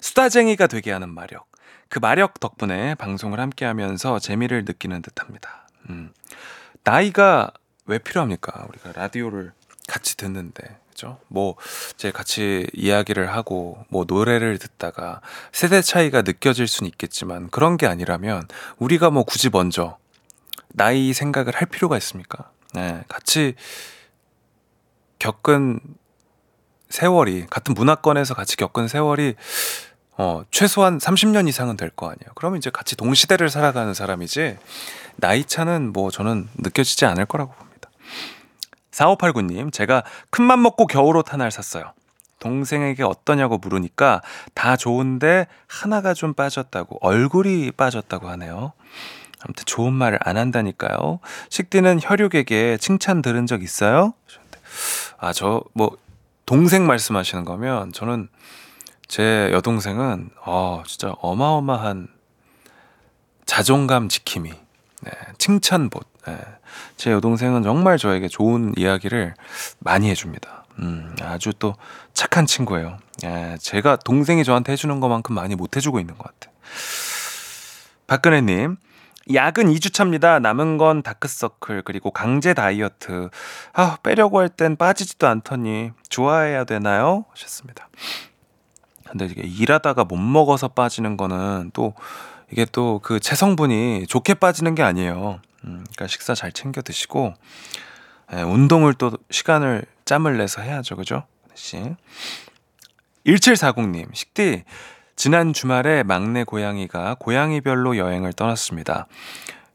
수다쟁이가 0.00 0.68
되게 0.68 0.90
하는 0.92 1.08
마력. 1.12 1.46
그 1.88 1.98
마력 1.98 2.40
덕분에 2.40 2.94
방송을 2.94 3.38
함께 3.40 3.64
하면서 3.66 4.18
재미를 4.18 4.64
느끼는 4.64 5.02
듯 5.02 5.20
합니다. 5.20 5.68
음. 5.90 6.12
나이가 6.84 7.50
왜 7.84 7.98
필요합니까? 7.98 8.66
우리가 8.68 8.92
라디오를 8.98 9.52
같이 9.88 10.16
듣는데. 10.16 10.78
그죠? 10.92 11.18
뭐, 11.28 11.56
제 11.96 12.10
같이 12.12 12.66
이야기를 12.74 13.32
하고, 13.32 13.84
뭐, 13.88 14.04
노래를 14.06 14.58
듣다가 14.58 15.20
세대 15.50 15.80
차이가 15.82 16.22
느껴질 16.22 16.68
수는 16.68 16.88
있겠지만, 16.90 17.48
그런 17.50 17.76
게 17.76 17.86
아니라면, 17.86 18.46
우리가 18.78 19.10
뭐 19.10 19.24
굳이 19.24 19.48
먼저 19.50 19.96
나이 20.68 21.12
생각을 21.12 21.54
할 21.54 21.66
필요가 21.66 21.96
있습니까? 21.96 22.50
네, 22.74 23.02
같이 23.08 23.54
겪은 25.18 25.80
세월이 26.88 27.46
같은 27.48 27.74
문화권에서 27.74 28.34
같이 28.34 28.56
겪은 28.56 28.88
세월이 28.88 29.34
어, 30.18 30.42
최소한 30.50 30.98
30년 30.98 31.48
이상은 31.48 31.76
될 31.76 31.90
거 31.90 32.06
아니에요. 32.06 32.32
그러면 32.34 32.58
이제 32.58 32.70
같이 32.70 32.96
동시대를 32.96 33.48
살아가는 33.48 33.94
사람이지 33.94 34.58
나이 35.16 35.44
차는 35.44 35.92
뭐 35.92 36.10
저는 36.10 36.48
느껴지지 36.56 37.06
않을 37.06 37.26
거라고 37.26 37.52
봅니다. 37.52 37.71
4589님, 38.92 39.72
제가 39.72 40.04
큰맘 40.30 40.62
먹고 40.62 40.86
겨울옷 40.86 41.32
하나를 41.32 41.50
샀어요. 41.50 41.92
동생에게 42.38 43.04
어떠냐고 43.04 43.58
물으니까 43.58 44.20
다 44.54 44.76
좋은데 44.76 45.46
하나가 45.68 46.12
좀 46.12 46.34
빠졌다고 46.34 46.98
얼굴이 47.00 47.70
빠졌다고 47.72 48.28
하네요. 48.30 48.72
아무튼 49.40 49.64
좋은 49.64 49.92
말을 49.92 50.18
안 50.22 50.36
한다니까요. 50.36 51.20
식디는 51.50 52.00
혈육에게 52.02 52.78
칭찬 52.78 53.22
들은 53.22 53.46
적 53.46 53.62
있어요? 53.62 54.14
아, 55.18 55.32
저, 55.32 55.62
뭐, 55.72 55.96
동생 56.46 56.86
말씀하시는 56.86 57.44
거면 57.44 57.92
저는 57.92 58.28
제 59.08 59.50
여동생은, 59.52 60.30
어, 60.44 60.82
진짜 60.86 61.14
어마어마한 61.20 62.08
자존감 63.46 64.08
지킴이, 64.08 64.50
네, 64.50 65.10
칭찬봇. 65.38 66.06
네. 66.26 66.38
제 66.96 67.10
여동생은 67.12 67.62
정말 67.62 67.98
저에게 67.98 68.28
좋은 68.28 68.72
이야기를 68.76 69.34
많이 69.80 70.08
해줍니다. 70.10 70.64
음, 70.78 71.14
아주 71.20 71.52
또 71.58 71.74
착한 72.14 72.46
친구예요. 72.46 72.98
예, 73.24 73.56
제가 73.60 73.96
동생이 73.96 74.42
저한테 74.44 74.72
해주는 74.72 75.00
것만큼 75.00 75.34
많이 75.34 75.54
못 75.54 75.76
해주고 75.76 76.00
있는 76.00 76.16
것 76.16 76.24
같아요. 76.24 76.52
박근혜님, 78.06 78.76
약은 79.32 79.66
2주차입니다. 79.72 80.40
남은 80.40 80.78
건 80.78 81.02
다크서클 81.02 81.82
그리고 81.82 82.10
강제 82.10 82.54
다이어트. 82.54 83.30
아 83.72 83.96
빼려고 84.02 84.40
할 84.40 84.48
땐 84.48 84.76
빠지지도 84.76 85.26
않더니 85.28 85.92
좋아해야 86.08 86.64
되나요? 86.64 87.24
하셨습니다. 87.30 87.88
근데 89.08 89.26
이게 89.26 89.42
일하다가 89.42 90.04
못 90.04 90.16
먹어서 90.16 90.68
빠지는 90.68 91.16
거는 91.16 91.70
또 91.74 91.94
이게 92.50 92.64
또 92.64 92.98
그 93.02 93.20
체성분이 93.20 94.06
좋게 94.08 94.34
빠지는 94.34 94.74
게 94.74 94.82
아니에요. 94.82 95.40
음, 95.64 95.84
그러니까 95.94 96.06
식사 96.06 96.34
잘 96.34 96.52
챙겨 96.52 96.82
드시고 96.82 97.34
예, 98.34 98.42
운동을 98.42 98.94
또 98.94 99.12
시간을 99.30 99.84
짬을 100.04 100.38
내서 100.38 100.62
해야죠. 100.62 100.96
그죠? 100.96 101.24
씨. 101.54 101.94
1740님, 103.26 104.14
식디, 104.14 104.64
지난 105.16 105.52
주말에 105.52 106.02
막내 106.02 106.44
고양이가 106.44 107.16
고양이별로 107.20 107.96
여행을 107.96 108.32
떠났습니다. 108.32 109.06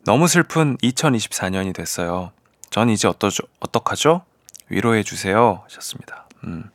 너무 0.03 0.27
슬픈 0.27 0.77
2024년이 0.77 1.73
됐어요. 1.73 2.31
전 2.69 2.89
이제 2.89 3.07
어떠죠, 3.07 3.43
어떡하죠? 3.59 4.23
위로해 4.69 5.03
주세요. 5.03 5.63
하셨습니다. 5.65 6.27
음. 6.43 6.69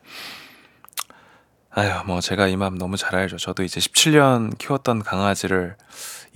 아유, 1.71 1.91
뭐 2.07 2.21
제가 2.21 2.49
이 2.49 2.57
마음 2.57 2.77
너무 2.77 2.97
잘 2.97 3.15
알죠. 3.17 3.39
저도 3.39 3.63
이제 3.63 3.81
17년 3.81 4.57
키웠던 4.59 5.03
강아지를 5.03 5.77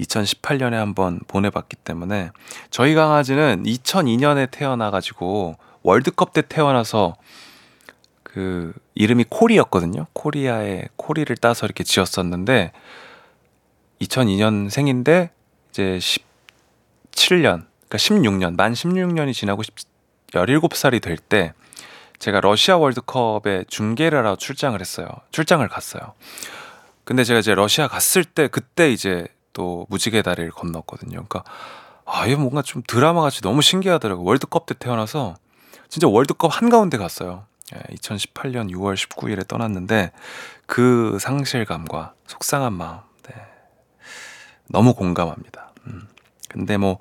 2018년에 0.01 0.73
한번 0.73 1.21
보내봤기 1.27 1.77
때문에 1.77 2.31
저희 2.71 2.95
강아지는 2.95 3.65
2002년에 3.65 4.51
태어나가지고 4.51 5.57
월드컵 5.83 6.33
때 6.33 6.43
태어나서 6.47 7.17
그 8.23 8.73
이름이 8.95 9.25
코리였거든요. 9.31 10.07
코리아의 10.13 10.89
코리를 10.97 11.35
따서 11.37 11.67
이렇게 11.67 11.85
지었었는데 11.85 12.73
2002년 14.03 14.69
생인데 14.69 15.31
이제 15.71 15.99
17년, 15.99 17.65
그러니까 17.89 17.99
16년, 17.99 18.57
만 18.57 18.75
16년이 18.75 19.33
지나고 19.33 19.63
17살이 20.33 21.01
될 21.01 21.17
때 21.17 21.53
제가 22.19 22.41
러시아 22.41 22.77
월드컵에 22.77 23.65
중계를 23.69 24.19
하러 24.19 24.37
출장을 24.37 24.79
했어요. 24.81 25.09
출장을 25.31 25.67
갔어요. 25.69 26.15
근데 27.05 27.25
제가 27.25 27.41
이제 27.41 27.55
러시아 27.55 27.89
갔을 27.89 28.25
때 28.25 28.49
그때 28.49 28.91
이제 28.91 29.27
또 29.57 29.87
무지개 29.89 30.21
다리를 30.21 30.51
건넜거든요. 30.51 31.25
그러니까 31.27 31.43
아, 32.05 32.27
이게 32.27 32.37
뭔가 32.37 32.61
좀 32.61 32.83
드라마 32.87 33.23
같이 33.23 33.41
너무 33.41 33.63
신기하더라고요. 33.63 34.23
월드컵 34.23 34.67
때 34.67 34.75
태어나서 34.79 35.35
진짜 35.89 36.07
월드컵 36.09 36.49
한가운데 36.49 36.99
갔어요. 36.99 37.47
2018년 37.73 38.71
6월 38.71 38.95
19일에 38.95 39.49
떠났는데 39.49 40.13
그 40.67 41.17
상실감과 41.19 42.13
속상한 42.27 42.75
마음, 42.75 42.99
네. 43.27 43.35
너무 44.69 44.93
공감합니다. 44.93 45.73
음. 45.87 46.07
근데 46.51 46.77
뭐 46.77 46.99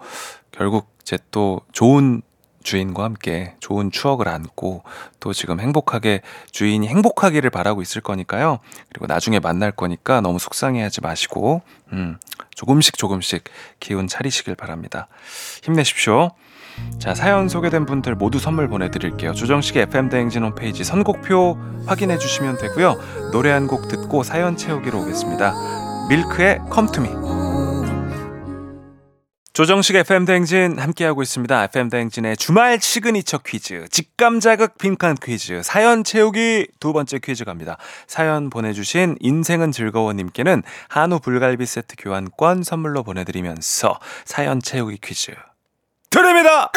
결국 0.52 0.88
제 1.04 1.18
또 1.32 1.60
좋은 1.74 2.22
주인과 2.64 3.04
함께 3.04 3.56
좋은 3.60 3.92
추억을 3.92 4.28
안고 4.28 4.84
또 5.20 5.34
지금 5.34 5.60
행복하게 5.60 6.22
주인이 6.52 6.88
행복하기를 6.88 7.50
바라고 7.52 7.82
있을 7.82 8.02
거니까요. 8.02 8.60
그리고 8.90 9.06
나중에 9.06 9.40
만날 9.40 9.72
거니까 9.72 10.20
너무 10.20 10.40
속상해하지 10.40 11.02
마시고 11.02 11.62
음, 11.94 12.18
조금씩 12.56 12.98
조금씩 12.98 13.44
기운 13.80 14.08
차리시길 14.08 14.56
바랍니다. 14.56 15.08
힘내십시오. 15.64 16.32
자, 17.00 17.14
사연 17.16 17.48
소개된 17.48 17.86
분들 17.86 18.16
모두 18.16 18.38
선물 18.40 18.68
보내드릴게요. 18.68 19.34
조정식의 19.34 19.84
FM대행진 19.84 20.44
홈페이지 20.44 20.84
선곡표 20.84 21.58
확인해 21.88 22.18
주시면 22.18 22.58
되고요. 22.58 22.96
노래 23.32 23.52
한 23.52 23.68
곡 23.68 23.88
듣고 23.88 24.24
사연 24.24 24.58
채우기로 24.58 25.02
오겠습니다. 25.02 25.54
밀크의 26.10 26.60
Come 26.70 26.99
to 26.99 27.13
Me. 27.13 27.35
조정식 29.56 29.96
FM 29.96 30.26
대행진 30.26 30.78
함께하고 30.78 31.22
있습니다. 31.22 31.64
FM 31.64 31.90
대행진의 31.90 32.36
주말 32.36 32.78
시그니처 32.82 33.38
퀴즈, 33.38 33.88
직감 33.90 34.42
자극 34.42 34.78
빈칸 34.78 35.16
퀴즈, 35.24 35.62
사연 35.64 36.04
채우기 36.04 36.68
두 36.82 36.92
번째 36.92 37.20
퀴즈 37.20 37.46
갑니다. 37.46 37.78
사연 38.06 38.50
보내주신 38.50 39.16
인생은 39.22 39.72
즐거워님께는 39.72 40.62
한우 40.90 41.22
불갈비 41.22 41.66
세트 41.66 41.96
교환권 41.98 42.64
선물로 42.64 43.04
보내드리면서 43.04 43.98
사연 44.26 44.62
채우기 44.62 44.98
퀴즈 44.98 45.32
드립니다! 46.10 46.70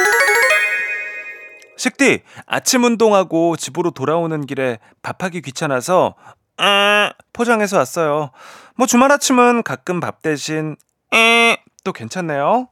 식디, 1.77 2.23
아침 2.47 2.85
운동하고 2.85 3.57
집으로 3.57 3.91
돌아오는 3.91 4.47
길에 4.47 4.79
밥하기 5.03 5.41
귀찮아서 5.41 6.15
아, 6.59 7.11
포장해서 7.33 7.77
왔어요. 7.77 8.31
뭐 8.77 8.87
주말 8.87 9.11
아침은 9.11 9.65
가끔 9.65 9.99
밥 9.99 10.23
대신 10.23 10.77
에, 11.13 11.57
또 11.85 11.93
괜찮네요. 11.93 12.69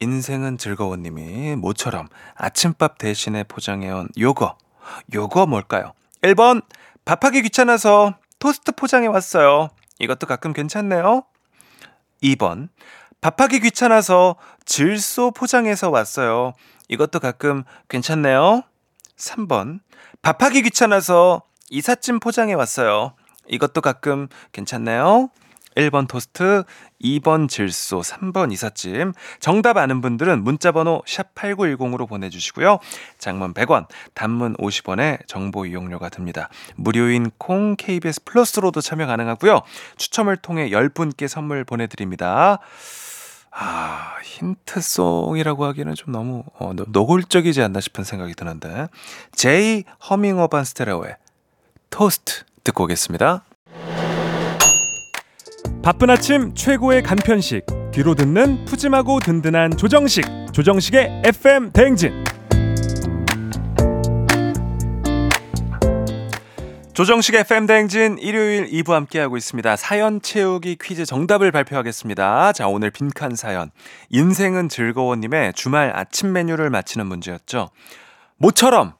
인생은 0.00 0.58
즐거워님이 0.58 1.56
모처럼 1.56 2.08
아침밥 2.34 2.98
대신에 2.98 3.44
포장해온 3.44 4.08
요거. 4.18 4.56
요거 5.14 5.46
뭘까요? 5.46 5.92
1번, 6.22 6.62
밥하기 7.04 7.42
귀찮아서 7.42 8.14
토스트 8.38 8.72
포장해 8.72 9.08
왔어요. 9.08 9.70
이것도 9.98 10.26
가끔 10.26 10.52
괜찮네요. 10.52 11.24
2번, 12.22 12.68
밥하기 13.20 13.60
귀찮아서 13.60 14.36
질소 14.64 15.32
포장해서 15.32 15.90
왔어요. 15.90 16.52
이것도 16.88 17.18
가끔 17.18 17.64
괜찮네요. 17.88 18.62
3번, 19.16 19.80
밥하기 20.22 20.62
귀찮아서 20.62 21.42
이삿짐 21.70 22.20
포장해 22.20 22.54
왔어요. 22.54 23.14
이것도 23.48 23.80
가끔 23.80 24.28
괜찮네요. 24.52 25.30
1번 25.78 26.08
토스트, 26.08 26.64
2번 27.00 27.48
질소, 27.48 28.00
3번 28.00 28.52
이삿짐. 28.52 29.12
정답 29.38 29.76
아는 29.76 30.00
분들은 30.00 30.42
문자 30.42 30.72
번호 30.72 31.02
샵 31.06 31.34
8910으로 31.34 32.08
보내 32.08 32.28
주시고요. 32.28 32.78
장문 33.18 33.54
100원, 33.54 33.86
단문 34.14 34.56
50원에 34.56 35.26
정보 35.26 35.66
이용료가 35.66 36.08
듭니다. 36.08 36.48
무료인 36.74 37.30
콩 37.38 37.76
KBS 37.76 38.24
플러스로도 38.24 38.80
참여 38.80 39.06
가능하고요. 39.06 39.62
추첨을 39.96 40.36
통해 40.36 40.70
10분께 40.70 41.28
선물 41.28 41.64
보내 41.64 41.86
드립니다. 41.86 42.58
아, 43.50 44.16
힌트송이라고 44.22 45.64
하기는 45.64 45.94
좀 45.94 46.12
너무 46.12 46.44
어, 46.58 46.72
노골적이지 46.74 47.62
않나 47.62 47.80
싶은 47.80 48.04
생각이 48.04 48.34
드는데. 48.34 48.88
제이 49.32 49.84
허밍 50.10 50.38
어반 50.38 50.64
스테레오의 50.64 51.16
토스트 51.90 52.44
듣고 52.64 52.84
오겠습니다. 52.84 53.42
바쁜 55.82 56.10
아침 56.10 56.54
최고의 56.54 57.02
간편식 57.02 57.64
뒤로 57.92 58.14
듣는 58.14 58.64
푸짐하고 58.66 59.20
든든한 59.20 59.76
조정식 59.76 60.24
조정식의 60.52 61.22
FM 61.24 61.72
대행진 61.72 62.24
조정식의 66.92 67.42
FM 67.42 67.66
대행진 67.66 68.18
일요일 68.18 68.66
2부 68.66 68.90
함께하고 68.90 69.36
있습니다. 69.36 69.76
사연 69.76 70.20
채우기 70.20 70.78
퀴즈 70.82 71.06
정답을 71.06 71.52
발표하겠습니다. 71.52 72.52
자 72.52 72.66
오늘 72.66 72.90
빈칸 72.90 73.36
사연 73.36 73.70
인생은 74.10 74.68
즐거워님의 74.68 75.52
주말 75.54 75.92
아침 75.94 76.32
메뉴를 76.32 76.70
맞히는 76.70 77.06
문제였죠. 77.06 77.70
모처럼 78.36 78.97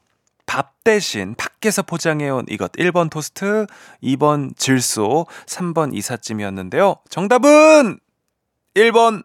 밥 0.49 0.83
대신 0.83 1.35
밖에서 1.37 1.83
포장해온 1.83 2.47
이것 2.49 2.73
1번 2.73 3.11
토스트, 3.11 3.67
2번 4.03 4.57
질소, 4.57 5.27
3번 5.47 5.95
이삿짐이었는데요. 5.95 6.97
정답은 7.11 8.01
1번 8.75 9.23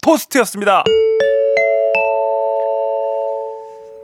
토스트였습니다. 0.00 0.84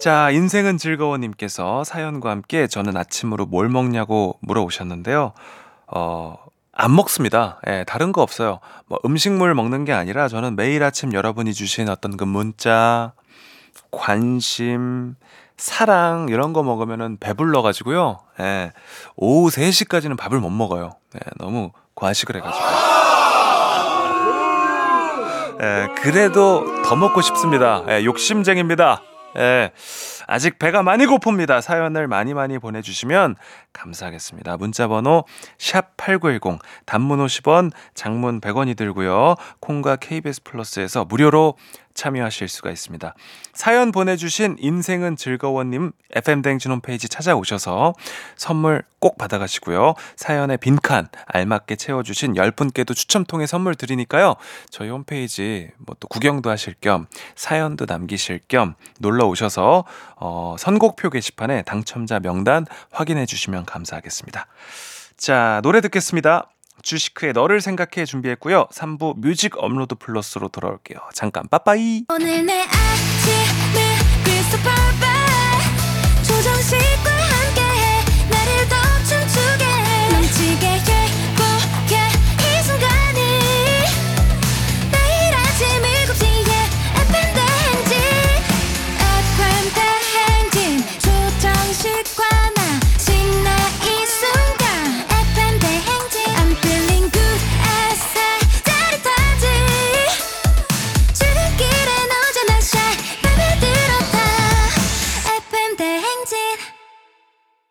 자, 0.00 0.30
인생은 0.32 0.76
즐거워님께서 0.76 1.84
사연과 1.84 2.30
함께 2.30 2.66
저는 2.66 2.96
아침으로 2.96 3.46
뭘 3.46 3.68
먹냐고 3.68 4.36
물어오셨는데요. 4.40 5.32
어, 5.86 6.36
안 6.72 6.96
먹습니다. 6.96 7.60
예, 7.68 7.84
다른 7.86 8.10
거 8.10 8.22
없어요. 8.22 8.58
뭐 8.86 8.98
음식물 9.04 9.54
먹는 9.54 9.84
게 9.84 9.92
아니라 9.92 10.26
저는 10.26 10.56
매일 10.56 10.82
아침 10.82 11.14
여러분이 11.14 11.54
주신 11.54 11.88
어떤 11.88 12.16
그 12.16 12.24
문자, 12.24 13.12
관심, 13.92 15.14
사랑 15.56 16.26
이런 16.28 16.52
거 16.52 16.62
먹으면은 16.62 17.16
배불러 17.18 17.62
가지고요. 17.62 18.18
예. 18.40 18.72
오후 19.16 19.48
3시까지는 19.48 20.16
밥을 20.16 20.38
못 20.40 20.50
먹어요. 20.50 20.96
예, 21.14 21.20
너무 21.38 21.70
과식을 21.94 22.36
해 22.36 22.40
가지고. 22.40 22.64
예, 25.62 25.88
그래도 25.96 26.82
더 26.82 26.96
먹고 26.96 27.22
싶습니다. 27.22 27.82
예, 27.88 28.04
욕심쟁입니다. 28.04 29.02
예. 29.38 29.72
아직 30.26 30.58
배가 30.58 30.82
많이 30.82 31.06
고픕니다. 31.06 31.60
사연을 31.60 32.08
많이 32.08 32.34
많이 32.34 32.58
보내주시면 32.58 33.36
감사하겠습니다. 33.72 34.56
문자번호 34.56 35.24
샵 35.58 35.96
8910 35.96 36.58
단문 36.84 37.24
50원 37.24 37.70
장문 37.94 38.40
100원이 38.40 38.76
들고요. 38.76 39.36
콩과 39.60 39.96
KBS 39.96 40.42
플러스에서 40.42 41.04
무료로 41.04 41.54
참여하실 41.96 42.46
수가 42.48 42.70
있습니다. 42.70 43.14
사연 43.52 43.90
보내주신 43.90 44.56
인생은 44.60 45.16
즐거워님 45.16 45.90
FM대행진 46.14 46.70
홈페이지 46.70 47.08
찾아오셔서 47.08 47.94
선물 48.36 48.84
꼭 49.00 49.18
받아가시고요. 49.18 49.94
사연의 50.16 50.58
빈칸 50.58 51.08
알맞게 51.26 51.76
채워주신 51.76 52.34
10분께도 52.34 52.94
추첨 52.94 53.24
통해 53.24 53.46
선물 53.46 53.74
드리니까요. 53.74 54.36
저희 54.70 54.88
홈페이지 54.88 55.70
뭐 55.78 55.96
또 56.00 56.08
구경도 56.08 56.50
하실 56.50 56.74
겸 56.80 57.06
사연도 57.34 57.86
남기실 57.86 58.40
겸 58.48 58.74
놀러 58.98 59.26
오셔서 59.26 59.84
어, 60.16 60.56
선곡표 60.58 61.10
게시판에 61.10 61.62
당첨자 61.62 62.20
명단 62.20 62.66
확인해 62.90 63.26
주시면 63.26 63.64
감사하겠습니다. 63.64 64.46
자, 65.16 65.60
노래 65.62 65.80
듣겠습니다. 65.80 66.50
주시크의 66.82 67.32
너를 67.32 67.60
생각해 67.60 68.04
준비했고요. 68.04 68.68
3부 68.72 69.18
뮤직 69.18 69.56
업로드 69.58 69.94
플러스로 69.94 70.48
돌아올게요. 70.48 70.98
잠깐 71.12 71.48
빠빠이. 71.48 72.04
오늘 72.08 72.46
내 72.46 72.55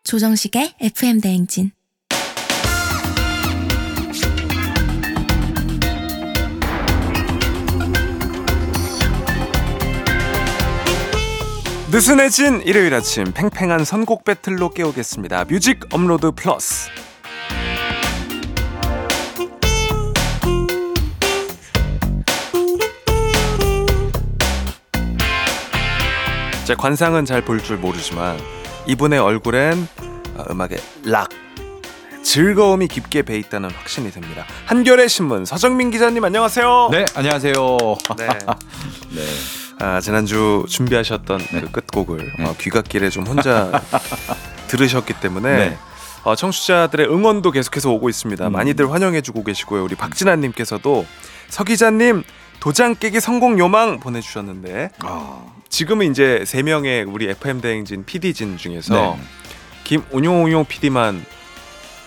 조정식의 0.06 0.74
FM 0.80 1.20
대행진. 1.20 1.72
느슨해진 11.90 12.62
일요일 12.62 12.94
아침 12.94 13.32
팽팽한 13.32 13.84
선곡 13.84 14.24
배틀로 14.24 14.70
깨우겠습니다. 14.70 15.44
뮤직 15.46 15.80
업로드 15.92 16.30
플러스. 16.32 16.88
제 26.64 26.74
관상은 26.74 27.24
잘 27.24 27.42
볼 27.42 27.62
줄 27.62 27.76
모르지만 27.78 28.36
이분의 28.86 29.18
얼굴엔 29.18 29.88
어, 30.36 30.44
음악의 30.50 30.78
락 31.04 31.28
즐거움이 32.22 32.88
깊게 32.88 33.22
배 33.22 33.38
있다는 33.38 33.70
확신이 33.70 34.10
듭니다. 34.10 34.44
한겨레 34.66 35.06
신문 35.08 35.44
서정민 35.44 35.90
기자님 35.90 36.24
안녕하세요. 36.24 36.88
네, 36.90 37.04
안녕하세요. 37.14 37.54
네. 38.18 38.26
네. 39.14 39.22
아, 39.78 40.00
지난주 40.00 40.64
준비하셨던 40.68 41.38
그 41.38 41.70
끝곡을 41.70 42.32
어, 42.40 42.54
귀갓길에 42.58 43.10
좀 43.10 43.26
혼자 43.26 43.70
들으셨기 44.68 45.14
때문에 45.14 45.56
네. 45.56 45.78
어, 46.24 46.34
청취자들의 46.34 47.06
응원도 47.08 47.52
계속해서 47.52 47.90
오고 47.90 48.08
있습니다. 48.08 48.46
음. 48.48 48.52
많이들 48.52 48.90
환영해주고 48.90 49.44
계시고요. 49.44 49.84
우리 49.84 49.94
박진아님께서도 49.94 51.06
서 51.48 51.64
기자님 51.64 52.24
도장 52.58 52.96
깨기 52.96 53.20
성공 53.20 53.58
요망 53.60 54.00
보내주셨는데 54.00 54.90
아, 55.04 55.44
지금은 55.68 56.10
이제 56.10 56.44
세 56.46 56.62
명의 56.62 57.04
우리 57.04 57.28
FM 57.28 57.60
대행진 57.60 58.04
PD진 58.04 58.56
중에서 58.56 58.94
네. 58.94 59.22
김운용운용 59.84 60.64
PD만 60.64 61.24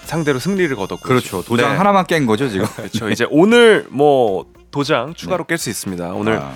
상대로 0.03 0.39
승리를 0.39 0.75
거뒀고 0.75 1.01
그렇죠. 1.01 1.43
도장 1.43 1.71
네. 1.71 1.77
하나만 1.77 2.05
깬 2.07 2.25
거죠 2.25 2.49
지금. 2.49 2.65
그렇죠. 2.75 3.09
이제 3.09 3.25
오늘 3.29 3.85
뭐 3.89 4.45
도장 4.71 5.13
추가로 5.13 5.45
깰 5.45 5.57
수 5.57 5.69
있습니다. 5.69 6.13
오늘 6.13 6.37
아, 6.39 6.51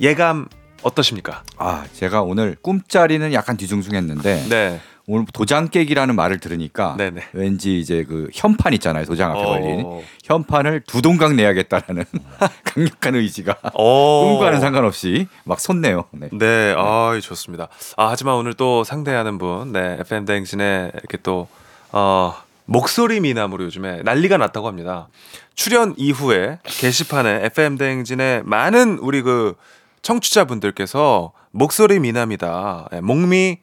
예감 0.00 0.48
어떠십니까? 0.82 1.42
아, 1.58 1.84
제가 1.92 2.22
오늘 2.22 2.56
꿈자리는 2.62 3.32
약간 3.32 3.56
뒤숭숭했는데 3.56 4.46
네. 4.48 4.80
오늘 5.10 5.24
도장 5.32 5.68
깨기라는 5.68 6.14
말을 6.16 6.38
들으니까 6.38 6.94
네네. 6.98 7.28
왠지 7.32 7.80
이제 7.80 8.04
그 8.04 8.28
현판 8.30 8.74
있잖아요. 8.74 9.06
도장 9.06 9.30
앞에 9.30 9.42
걸린 9.42 9.82
어. 9.86 10.02
현판을 10.22 10.82
두 10.86 11.00
동강 11.00 11.34
내야겠다라는 11.34 12.04
강력한 12.62 13.14
의지가 13.14 13.56
어. 13.72 14.24
꿈과는 14.26 14.60
상관없이 14.60 15.26
막 15.44 15.60
솟네요. 15.60 16.04
네. 16.10 16.28
네, 16.32 16.74
아, 16.76 17.18
좋습니다. 17.22 17.68
아, 17.96 18.08
하지만 18.10 18.34
오늘 18.34 18.52
또 18.52 18.84
상대하는 18.84 19.38
분, 19.38 19.72
네, 19.72 19.96
FM 20.00 20.26
대행진에 20.26 20.92
이렇게 20.92 21.16
또 21.22 21.48
어, 21.90 22.34
목소리 22.66 23.20
미남으로 23.20 23.64
요즘에 23.64 24.02
난리가 24.02 24.36
났다고 24.36 24.68
합니다. 24.68 25.08
출연 25.54 25.94
이후에 25.96 26.58
게시판에 26.64 27.46
FM 27.46 27.78
대행진에 27.78 28.42
많은 28.44 28.98
우리 29.00 29.22
그 29.22 29.54
청취자분들께서 30.02 31.32
목소리 31.50 31.98
미남이다. 31.98 32.88
네, 32.92 33.00
목미 33.00 33.60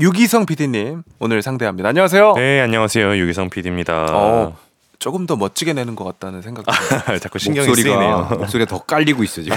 유기성 0.00 0.46
PD님 0.46 1.02
오늘 1.18 1.42
상대합니다. 1.42 1.88
안녕하세요. 1.88 2.34
네, 2.34 2.60
안녕하세요. 2.60 3.16
유기성 3.16 3.48
PD입니다. 3.48 4.06
어, 4.10 4.56
조금 4.98 5.26
더 5.26 5.36
멋지게 5.36 5.72
내는 5.72 5.96
것 5.96 6.04
같다는 6.04 6.42
생각이. 6.42 6.66
자꾸 7.20 7.38
신경이 7.38 7.66
목소리가 7.66 7.96
쓰이네요. 7.98 8.28
목소리가 8.40 8.68
더 8.68 8.78
깔리고 8.84 9.24
있어 9.24 9.40
지금. 9.42 9.56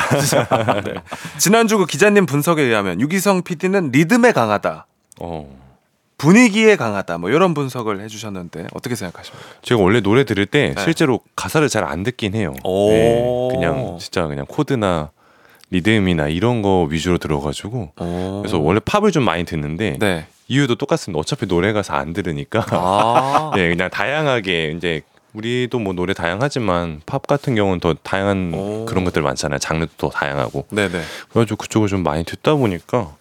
지난주 1.38 1.78
그 1.78 1.86
기자님 1.86 2.26
분석에 2.26 2.62
의하면 2.64 3.02
유기성 3.02 3.44
PD는 3.44 3.92
리듬에 3.92 4.32
강하다. 4.32 4.86
어. 5.20 5.60
분위기에 6.18 6.76
강하다 6.76 7.18
뭐 7.18 7.30
이런 7.30 7.54
분석을 7.54 8.02
해주셨는데 8.02 8.68
어떻게 8.74 8.96
생각하십니까? 8.96 9.46
제가 9.62 9.82
원래 9.82 10.02
노래 10.02 10.26
들을 10.26 10.46
때 10.46 10.74
네. 10.76 10.84
실제로 10.84 11.22
가사를 11.38 11.68
잘 11.70 11.86
안 11.86 12.04
듣긴 12.04 12.34
해요. 12.36 12.54
오. 12.66 12.90
네, 12.92 13.48
그냥 13.52 13.98
진짜 14.00 14.28
그냥 14.28 14.46
코드나 14.46 15.12
리듬이나 15.72 16.28
이런 16.28 16.62
거 16.62 16.88
위주로 16.90 17.18
들어가지고 17.18 17.92
그래서 17.96 18.60
원래 18.60 18.80
팝을 18.84 19.12
좀 19.12 19.24
많이 19.24 19.44
듣는데 19.46 19.98
네. 20.00 20.28
이유도 20.48 20.76
똑같습니다. 20.76 21.20
어차피 21.20 21.46
노래 21.46 21.74
가사 21.74 21.96
안 21.96 22.14
들으니까 22.14 22.66
아. 22.72 23.52
네, 23.56 23.70
그냥 23.70 23.90
다양하게 23.90 24.74
이제 24.76 25.02
우리도 25.34 25.78
뭐 25.78 25.94
노래 25.94 26.14
다양하지만 26.14 27.02
팝 27.06 27.28
같은 27.28 27.54
경우는 27.54 27.80
더 27.80 27.94
다양한 27.94 28.52
오. 28.56 28.86
그런 28.86 29.04
것들 29.04 29.22
많잖아요. 29.22 29.60
장르도 29.60 29.92
더 29.98 30.10
다양하고 30.10 30.66
네네. 30.72 31.02
그래가지고 31.30 31.58
그쪽을 31.58 31.88
좀 31.88 32.02
많이 32.02 32.24
듣다 32.24 32.56
보니까 32.56 33.16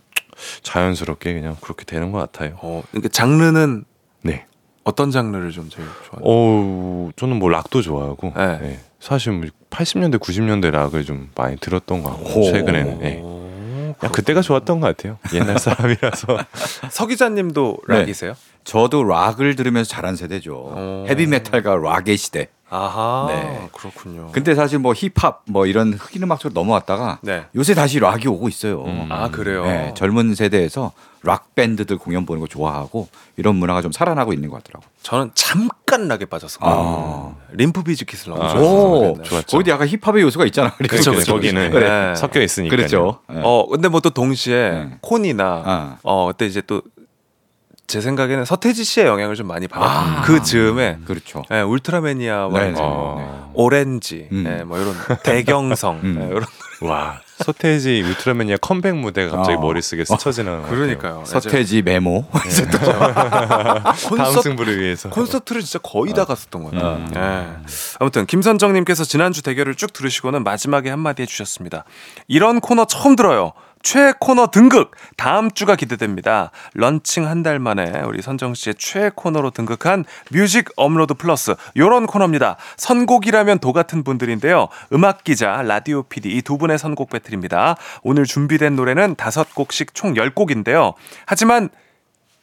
자연스럽게 0.63 1.35
그냥 1.35 1.57
그렇게 1.61 1.85
되는 1.85 2.13
것 2.13 2.19
같아요. 2.19 2.57
어, 2.63 2.83
그러니까 2.91 3.11
장르는 3.11 3.85
네. 4.23 4.47
어떤 4.89 5.11
장르를 5.11 5.51
좀 5.51 5.69
제일? 5.69 5.87
어, 6.23 7.11
저는 7.15 7.39
뭐 7.39 7.51
락도 7.51 7.83
좋아하고 7.83 8.33
네. 8.35 8.59
네. 8.59 8.81
사실 9.01 9.33
뭐 9.33 9.47
80년대 9.69 10.19
90년대 10.19 10.71
락을 10.71 11.05
좀 11.05 11.29
많이 11.35 11.59
들었던 11.59 12.03
것 12.03 12.11
같고 12.17 12.41
오. 12.41 12.45
최근에는 12.45 12.99
네. 12.99 13.21
오, 13.23 13.95
그냥 13.99 14.13
그때가 14.13 14.41
좋았던 14.41 14.81
것 14.81 14.87
같아요. 14.97 15.19
옛날 15.35 15.59
사람이라서 15.61 16.39
서 16.91 17.07
기자님도 17.07 17.79
네. 17.87 17.99
락이세요? 17.99 18.35
저도 18.65 19.05
락을 19.05 19.57
들으면서 19.57 19.91
자란 19.91 20.17
세대죠. 20.17 20.55
어. 20.57 21.05
헤비메탈과 21.07 21.77
락의 21.77 22.17
시대. 22.17 22.49
아하. 22.71 23.27
네. 23.29 23.69
그렇군요. 23.73 24.31
근데 24.33 24.55
사실 24.55 24.79
뭐 24.79 24.95
힙합 24.95 25.43
뭐 25.47 25.67
이런 25.67 25.93
흑인 25.93 26.23
음악 26.23 26.41
쪽으로 26.41 26.59
넘어왔다가 26.59 27.19
네. 27.21 27.45
요새 27.57 27.75
다시 27.75 27.99
락이 27.99 28.27
오고 28.27 28.49
있어요. 28.49 28.85
음. 28.85 29.09
아 29.11 29.31
그래요. 29.31 29.65
네, 29.65 29.93
젊은 29.95 30.35
세대에서 30.35 30.93
락 31.23 31.55
밴드들 31.55 31.99
공연 31.99 32.25
보는 32.27 32.41
거 32.41 32.47
좋아하고 32.47 33.09
이런 33.37 33.57
문화가 33.57 33.83
좀 33.83 33.91
살아나고 33.93 34.33
있는 34.33 34.49
것 34.49 34.63
같더라고. 34.63 34.85
저는 35.03 35.31
잠깐 35.35 36.09
락에 36.09 36.25
빠졌어요. 36.27 36.61
아. 36.63 37.35
림프 37.53 37.83
비즈킷을 37.83 38.33
너무 38.35 38.43
아. 38.43 38.49
좋아했어요. 38.49 38.73
오, 38.73 39.17
네. 39.17 39.23
좋았죠. 39.25 39.57
거기도 39.57 39.71
약간 39.73 39.89
힙합의 39.89 40.23
요소가 40.23 40.45
있잖아. 40.47 40.75
네, 40.79 40.87
그쵸, 40.87 41.13
거기는 41.13 41.71
그쵸. 41.71 41.81
네. 41.81 42.15
섞여 42.15 42.41
있으니까 42.41 42.77
그렇죠. 42.77 43.21
네. 43.29 43.41
어 43.43 43.67
근데 43.69 43.89
뭐 43.89 44.01
또 44.01 44.11
동시에 44.11 44.71
네. 44.71 44.99
콘이나 45.01 45.63
아. 45.67 45.97
어 46.03 46.29
그때 46.29 46.47
이제 46.47 46.61
또 46.61 46.83
제 47.89 48.03
생각에는 48.03 48.45
서태지 48.45 48.85
씨의 48.85 49.07
영향을 49.07 49.35
좀 49.35 49.47
많이 49.47 49.67
받았고 49.67 49.91
아. 49.91 50.21
그 50.21 50.43
즈음에 50.43 50.99
그렇죠. 51.07 51.43
예, 51.51 51.63
울트라매니아와 51.63 52.61
네, 52.61 52.73
네, 52.73 52.79
어. 52.79 53.15
네. 53.19 53.51
오렌지, 53.55 54.29
음. 54.31 54.45
예, 54.47 54.63
뭐 54.63 54.79
이런 54.79 54.95
대경성, 55.25 56.01
음. 56.05 56.19
예, 56.21 56.27
이런 56.27 56.45
와 56.81 57.21
서태지 57.39 58.03
울트라맨이야 58.03 58.57
컴백 58.59 58.97
무대가 58.97 59.37
갑자기 59.37 59.57
어. 59.57 59.61
머릿속에 59.61 60.05
스쳐지는 60.05 60.53
것 60.57 60.63
같아요. 60.63 60.77
그러니까요. 60.77 61.23
서태지 61.25 61.83
메모. 61.83 62.25
다음 62.83 63.95
콘서트, 64.09 64.43
승부를 64.43 64.81
위해서 64.81 65.11
콘서트를 65.11 65.63
진짜 65.63 65.79
거의 65.79 66.13
다 66.13 66.25
갔었던 66.25 66.63
것 66.63 66.73
같아요. 66.73 66.97
음. 66.97 67.13
예. 67.17 67.47
아무튼 68.01 68.27
김선정님께서 68.27 69.05
지난주 69.05 69.43
대결을 69.43 69.75
쭉 69.75 69.93
들으시고는 69.93 70.45
마지막에 70.45 70.91
한마디 70.91 71.23
해주셨습니다. 71.23 71.85
이런 72.27 72.61
코너 72.61 72.85
처음 72.87 73.17
들어요. 73.17 73.53
최애 73.83 74.15
코너 74.19 74.49
등극 74.49 74.91
다음 75.17 75.51
주가 75.51 75.77
기대됩니다. 75.77 76.51
런칭 76.75 77.27
한 77.27 77.43
달 77.43 77.61
만에 77.61 78.01
우리 78.05 78.21
선정 78.21 78.53
씨의 78.55 78.75
최애 78.79 79.11
코너로 79.15 79.51
등극한 79.51 80.05
뮤직 80.33 80.69
업로드 80.77 81.15
플러스 81.15 81.55
요런 81.77 82.07
코너입니다. 82.07 82.57
선곡이라면 82.77 83.61
도 83.61 83.73
같은 83.73 84.03
분들인데요. 84.03 84.69
음악 84.93 85.23
기자, 85.25 85.63
라디오 85.63 86.03
PD 86.03 86.37
이 86.37 86.43
두 86.43 86.59
분의 86.59 86.79
선곡 86.79 87.11
배틀입니다. 87.11 87.77
오늘 88.03 88.25
준비된 88.25 88.75
노래는 88.75 89.15
다섯 89.17 89.55
곡씩 89.55 89.95
총 89.95 90.15
10곡인데요. 90.15 90.95
하지만 91.27 91.69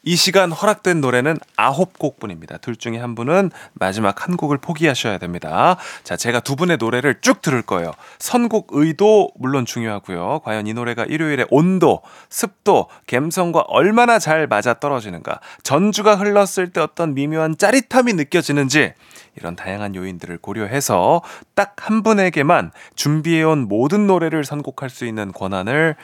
이 0.06 0.16
시간 0.16 0.52
허락된 0.52 1.02
노래는 1.02 1.38
아홉 1.58 2.00
곡뿐입니다. 2.00 2.58
둘 2.58 2.76
중에 2.76 2.98
한 2.98 3.16
분은 3.16 3.52
마지막 3.74 4.28
한 4.28 4.38
곡을 4.38 4.58
포기하셔야 4.60 5.18
됩니다. 5.18 5.78
자, 6.04 6.16
제가 6.16 6.40
두 6.40 6.56
분의 6.56 6.78
노래를 6.78 7.22
쭉 7.22 7.42
들을 7.42 7.62
거예요. 7.62 7.92
선곡 8.20 8.70
의도 8.72 9.30
물론 9.38 9.66
중요하고요. 9.66 10.42
과연 10.44 10.68
이 10.68 10.74
노래가 10.74 11.06
일요일에 11.06 11.46
온도, 11.50 12.02
습도, 12.30 12.88
감성과 13.08 13.62
얼마나 13.68 14.20
잘 14.20 14.48
맞아 14.48 14.76
떨어지는가, 14.76 15.40
전주가 15.64 16.16
흘렀을 16.16 16.72
때 16.72 16.82
어떤 16.82 17.14
미묘한 17.14 17.58
짜릿함이 17.58 18.14
느껴지는지 18.14 18.94
이런 19.38 19.56
다양한 19.58 19.96
요인들을 19.96 20.38
고려해서 20.38 21.22
딱 21.54 21.76
한 21.86 22.02
분에게만 22.02 22.72
준비해온 22.96 23.68
모든 23.68 24.08
노래를 24.08 24.44
선곡할 24.44 24.90
수 24.90 25.06
있는 25.06 25.32
권한을 25.32 25.96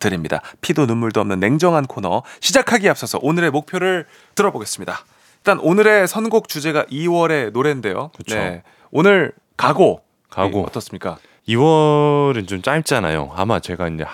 드립니다. 0.00 0.42
피도 0.60 0.86
눈물도 0.86 1.20
없는 1.20 1.38
냉정한 1.38 1.86
코너 1.86 2.22
시작하기에 2.40 2.90
앞서서 2.90 3.18
오늘의 3.22 3.50
목표를 3.52 4.06
들어보겠습니다. 4.34 4.98
일단 5.38 5.58
오늘의 5.60 6.08
선곡 6.08 6.48
주제가 6.48 6.84
2월의 6.86 7.52
노래인데요. 7.52 8.10
그쵸. 8.16 8.36
오늘 8.90 9.32
가고 9.56 10.02
가고. 10.28 10.58
네, 10.60 10.64
어떻습니까? 10.66 11.18
2월은 11.48 12.48
좀 12.48 12.62
짧잖아요. 12.62 13.30
아마 13.34 13.60
제가 13.60 13.88
이제 13.88 14.04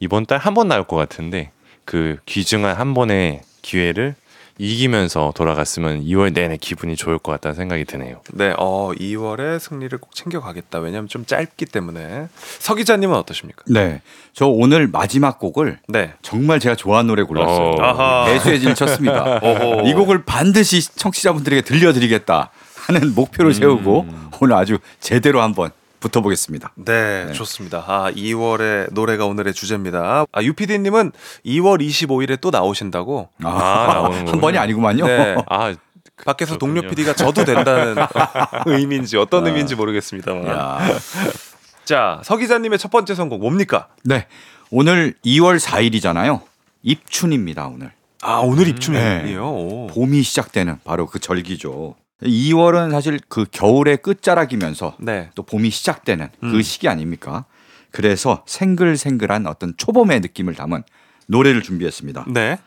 이번 0.00 0.26
달 0.26 0.38
한 0.38 0.54
번 0.54 0.68
나올 0.68 0.84
것 0.84 0.96
같은데 0.96 1.50
그 1.84 2.18
귀중한 2.26 2.76
한 2.76 2.94
번의 2.94 3.42
기회를 3.62 4.14
이기면서 4.58 5.32
돌아갔으면 5.34 6.04
2월 6.04 6.32
내내 6.32 6.56
기분이 6.56 6.96
좋을 6.96 7.18
것 7.18 7.32
같다는 7.32 7.54
생각이 7.54 7.84
드네요. 7.84 8.20
네, 8.32 8.54
어 8.58 8.92
2월에 8.98 9.58
승리를 9.58 9.96
꼭 9.98 10.14
챙겨가겠다. 10.14 10.78
왜냐하면 10.78 11.08
좀 11.08 11.24
짧기 11.24 11.66
때문에 11.66 12.28
서 12.58 12.74
기자님은 12.74 13.16
어떠십니까? 13.16 13.64
네. 13.66 14.02
저 14.32 14.46
오늘 14.46 14.86
마지막 14.88 15.38
곡을 15.38 15.78
네. 15.88 16.14
정말 16.22 16.60
제가 16.60 16.74
좋아하는 16.74 17.08
노래 17.08 17.22
골랐어요. 17.22 17.70
어. 17.78 18.24
배수의 18.26 18.60
질 18.60 18.74
쳤습니다. 18.74 19.40
이 19.84 19.92
곡을 19.92 20.24
반드시 20.24 20.82
청취자분들에게 20.94 21.62
들려드리겠다 21.62 22.50
하는 22.86 23.14
목표를 23.14 23.54
세우고 23.54 24.06
오늘 24.40 24.56
아주 24.56 24.78
제대로 25.00 25.40
한번 25.40 25.70
붙어보겠습니다. 26.02 26.72
네, 26.76 27.24
네. 27.26 27.32
좋습니다. 27.32 27.84
아, 27.86 28.10
2월의 28.12 28.92
노래가 28.92 29.24
오늘의 29.26 29.54
주제입니다. 29.54 30.26
아, 30.30 30.42
유피디님은 30.42 31.12
2월 31.46 31.80
25일에 31.80 32.40
또 32.40 32.50
나오신다고? 32.50 33.30
아, 33.44 33.90
나오는 33.94 34.28
한. 34.28 34.40
번이 34.40 34.58
아니구만요. 34.58 35.06
네. 35.06 35.36
아, 35.48 35.74
밖에서 36.24 36.56
그렇군요. 36.58 36.80
동료 36.82 36.88
PD가 36.90 37.14
저도 37.14 37.44
된다는 37.44 37.96
의미인지 38.66 39.16
어떤 39.16 39.46
의미인지 39.46 39.74
모르겠습니다만. 39.74 40.46
야. 40.48 40.78
자, 41.84 42.20
서 42.24 42.36
기자님의 42.36 42.78
첫 42.78 42.90
번째 42.90 43.14
선곡 43.14 43.40
뭡니까? 43.40 43.88
네. 44.04 44.26
오늘 44.70 45.14
2월 45.24 45.58
4일이잖아요. 45.58 46.40
입춘입니다, 46.82 47.66
오늘. 47.66 47.92
아, 48.22 48.36
오늘 48.38 48.68
입춘이에요. 48.68 49.22
네. 49.24 49.36
오. 49.36 49.86
봄이 49.88 50.22
시작되는 50.22 50.78
바로 50.84 51.06
그 51.06 51.18
절기죠. 51.18 51.96
2월은 52.22 52.90
사실 52.90 53.20
그 53.28 53.44
겨울의 53.50 53.98
끝자락이면서 53.98 54.96
네. 54.98 55.30
또 55.34 55.42
봄이 55.42 55.70
시작되는 55.70 56.28
음. 56.42 56.52
그 56.52 56.62
시기 56.62 56.88
아닙니까? 56.88 57.44
그래서 57.90 58.42
생글생글한 58.46 59.46
어떤 59.46 59.74
초봄의 59.76 60.20
느낌을 60.20 60.54
담은 60.54 60.82
노래를 61.26 61.62
준비했습니다. 61.62 62.26
네. 62.28 62.58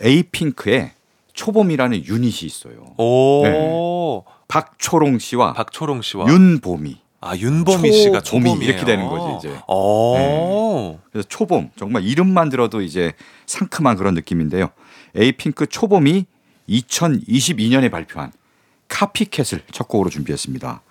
에이핑크의 0.00 0.92
초봄이라는 1.32 2.04
유닛이 2.04 2.40
있어요. 2.42 2.94
오. 2.96 4.24
박초롱 4.48 5.18
씨와 5.18 5.52
박초롱 5.52 6.02
씨와 6.02 6.28
윤봄이. 6.28 6.96
아, 7.20 7.36
윤범이 7.36 7.92
씨가 7.92 8.20
초봄이. 8.20 8.64
이렇게 8.64 8.84
되는 8.84 9.08
거지, 9.08 9.48
이제. 9.48 9.60
오. 9.66 10.98
그래서 11.10 11.28
초봄 11.28 11.70
정말 11.76 12.04
이름만 12.04 12.48
들어도 12.48 12.80
이제 12.80 13.12
상큼한 13.46 13.96
그런 13.96 14.14
느낌인데요. 14.14 14.70
에이핑크 15.16 15.66
초봄이 15.66 16.26
2022년에 16.68 17.90
발표한 17.90 18.32
카피캣을 18.88 19.62
첫 19.72 19.88
곡으로 19.88 20.10
준비했습니다. 20.10 20.82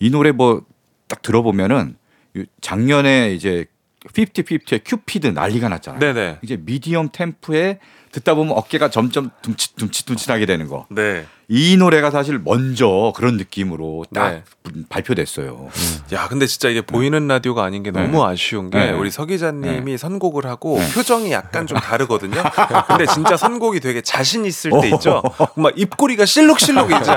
이 0.00 0.10
노래 0.10 0.32
뭐 0.32 0.64
딱 1.08 1.22
들어보면은 1.22 1.96
이 2.34 2.44
작년에 2.60 3.32
이제 3.32 3.66
50-50의 4.12 4.82
큐피드 4.84 5.28
난리가 5.28 5.68
났잖아요. 5.68 6.00
네네. 6.00 6.38
이제 6.42 6.58
미디엄 6.60 7.10
템포에 7.12 7.78
듣다 8.12 8.34
보면 8.34 8.56
어깨가 8.56 8.88
점점 8.88 9.30
둠칫 9.42 9.76
둠칫 9.76 10.06
둠칫하게 10.06 10.46
되는 10.46 10.68
거. 10.68 10.86
네. 10.90 11.26
이 11.48 11.76
노래가 11.76 12.10
사실 12.10 12.40
먼저 12.42 13.12
그런 13.14 13.36
느낌으로 13.36 14.04
딱 14.12 14.30
네. 14.30 14.42
발표됐어요. 14.88 15.68
야, 16.12 16.26
근데 16.28 16.46
진짜 16.46 16.68
이게 16.68 16.80
보이는 16.80 17.28
라디오가 17.28 17.62
아닌 17.64 17.82
게 17.82 17.90
너무 17.90 18.18
네. 18.18 18.32
아쉬운 18.32 18.70
게 18.70 18.78
네. 18.78 18.90
우리 18.92 19.10
서 19.10 19.26
기자님이 19.26 19.98
선곡을 19.98 20.46
하고 20.46 20.78
네. 20.78 20.92
표정이 20.92 21.30
약간 21.30 21.66
좀 21.66 21.78
다르거든요. 21.78 22.42
근데 22.88 23.06
진짜 23.06 23.36
선곡이 23.36 23.80
되게 23.80 24.00
자신 24.00 24.46
있을 24.46 24.72
때 24.80 24.88
있죠. 24.90 25.22
막 25.56 25.78
입꼬리가 25.78 26.24
실룩실룩 26.24 26.90
이제 26.90 27.12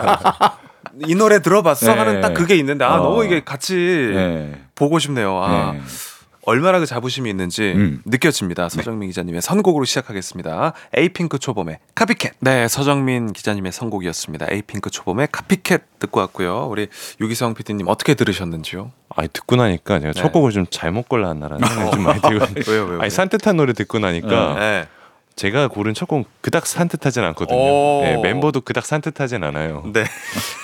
이 1.08 1.16
노래 1.16 1.42
들어봤어 1.42 1.94
네. 1.94 1.98
하는 1.98 2.22
딱 2.22 2.34
그게 2.34 2.56
있는데 2.56 2.84
아 2.84 2.96
어. 2.96 3.04
너무 3.04 3.26
이게 3.26 3.42
같이 3.44 3.74
네. 4.14 4.62
보고 4.76 5.00
싶네요. 5.00 5.42
아. 5.42 5.76
네. 6.50 6.52
얼마나 6.52 6.80
그 6.80 6.86
자부심이 6.86 7.30
있는지 7.30 7.74
음. 7.76 8.02
느껴집니다. 8.06 8.70
서정민 8.70 9.10
기자님의 9.10 9.42
선곡으로 9.42 9.86
시작하겠습니다. 9.86 10.74
에이핑크 10.96 11.38
초봄의 11.40 11.80
카피캣. 11.96 12.34
네, 12.40 12.68
서정민 12.68 13.34
기자님의 13.34 13.72
선곡이었습니다. 13.72 14.48
에이핑크 14.50 14.90
초봄의 14.90 15.28
카피캣 15.32 16.00
듣고 16.00 16.20
왔고요. 16.22 16.68
우리 16.70 16.88
유기성 17.22 17.54
PD님 17.54 17.88
어떻게 17.88 18.14
들으셨는지요? 18.16 18.92
아, 19.16 19.28
듣고 19.28 19.56
나니까 19.56 20.00
제가 20.00 20.14
네. 20.14 20.20
첫 20.22 20.32
곡을 20.32 20.52
좀 20.52 20.66
잘못 20.70 21.08
골랐나라는 21.08 21.68
생각이 21.68 21.92
좀 21.92 22.04
많이 22.04 22.22
들거든요. 22.22 22.64
왜요, 22.68 22.86
왜요? 22.86 23.02
아니 23.02 23.10
산뜻한 23.10 23.58
노래 23.58 23.74
듣고 23.74 24.00
나니까 24.00 24.56
네. 24.60 24.88
제가 25.36 25.68
고른 25.70 25.94
첫 25.94 26.06
곡 26.10 26.28
그닥 26.42 26.66
산뜻하진 26.68 27.24
않거든요. 27.24 27.58
오. 27.58 28.02
네, 28.04 28.18
멤버도 28.22 28.62
그닥 28.62 28.86
산뜻하진 28.86 29.44
않아요. 29.44 29.84
네. 29.94 30.04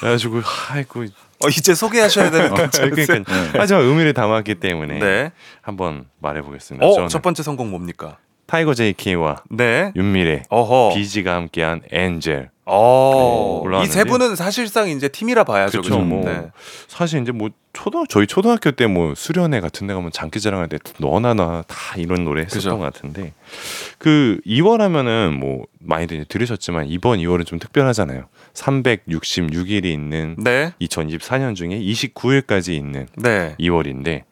그래가지고 0.01 0.41
아이고 0.71 1.05
어, 1.45 1.49
이제 1.49 1.73
소개하셔야 1.75 2.31
되는 2.31 2.51
어. 2.53 2.55
그러니까 2.71 3.23
하지만 3.53 3.83
의미를 3.83 4.13
담았기 4.13 4.55
때문에 4.55 4.99
네. 4.99 5.31
한번 5.61 6.05
말해보겠습니다. 6.19 6.85
어, 6.85 7.07
첫 7.07 7.21
번째 7.21 7.43
선곡 7.43 7.67
뭡니까? 7.67 8.17
타이거 8.47 8.73
JK와 8.75 9.43
네. 9.49 9.91
윤미래, 9.95 10.43
어허. 10.49 10.93
비지가 10.95 11.35
함께한 11.35 11.81
Angel. 11.91 12.49
어. 12.67 13.59
네, 13.61 13.67
올라왔는데요. 13.67 13.83
이세 14.01 14.03
분은 14.09 14.35
사실상 14.35 14.89
이제 14.89 15.07
팀이라 15.07 15.43
봐야죠. 15.43 15.81
그쵸, 15.81 15.95
그죠? 15.97 15.99
뭐. 16.03 16.25
네. 16.25 16.47
사실 16.87 17.21
이제 17.21 17.31
뭐 17.31 17.49
초등 17.73 18.05
저희 18.07 18.25
초등학교 18.27 18.71
때 18.71 18.85
뭐 18.87 19.13
수련회 19.15 19.59
같은 19.61 19.85
데 19.87 19.93
가면 19.93 20.11
장기자랑 20.11 20.59
할 20.61 20.67
때 20.69 20.77
너나 20.99 21.33
나 21.33 21.63
다 21.67 21.95
이런 21.97 22.23
노래 22.23 22.41
했었던 22.43 22.59
그죠. 22.59 22.77
것 22.77 22.83
같은데 22.83 23.33
그 23.97 24.39
2월 24.45 24.79
하면은 24.79 25.37
뭐 25.39 25.65
많이들 25.79 26.25
들으셨지만 26.25 26.87
이번 26.87 27.19
2월은 27.19 27.45
좀 27.45 27.59
특별하잖아요. 27.59 28.25
366일이 28.55 29.85
있는 29.85 30.35
네. 30.37 30.71
2024년 30.81 31.55
중에 31.55 31.79
29일까지 31.79 32.73
있는 32.73 33.07
네. 33.17 33.55
2월인데 33.59 34.23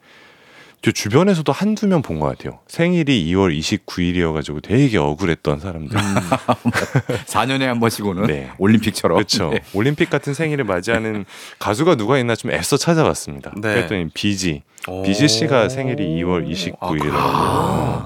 저 0.81 0.91
주변에서도 0.91 1.49
한두 1.53 1.87
명 1.87 2.01
본 2.01 2.19
것 2.19 2.27
같아요. 2.27 2.59
생일이 2.67 3.25
2월 3.31 3.57
29일이어가지고 3.57 4.61
되게 4.61 4.97
억울했던 4.97 5.61
사람들. 5.61 5.97
음. 5.97 6.03
4년에 7.25 7.61
한 7.61 7.79
번씩오는 7.79 8.23
네. 8.27 8.49
올림픽처럼. 8.57 9.15
그렇죠. 9.15 9.51
네. 9.51 9.61
올림픽 9.73 10.09
같은 10.09 10.33
생일을 10.33 10.65
맞이하는 10.65 11.23
가수가 11.59 11.95
누가 11.95 12.17
있나 12.19 12.35
좀 12.35 12.51
애써 12.51 12.75
찾아봤습니다. 12.75 13.53
네. 13.61 13.75
그랬더니 13.75 14.09
비지, 14.13 14.63
오. 14.89 15.03
비지 15.03 15.29
씨가 15.29 15.69
생일이 15.69 16.03
2월 16.21 16.43
아, 16.81 16.89
29일이더라고요. 16.89 18.05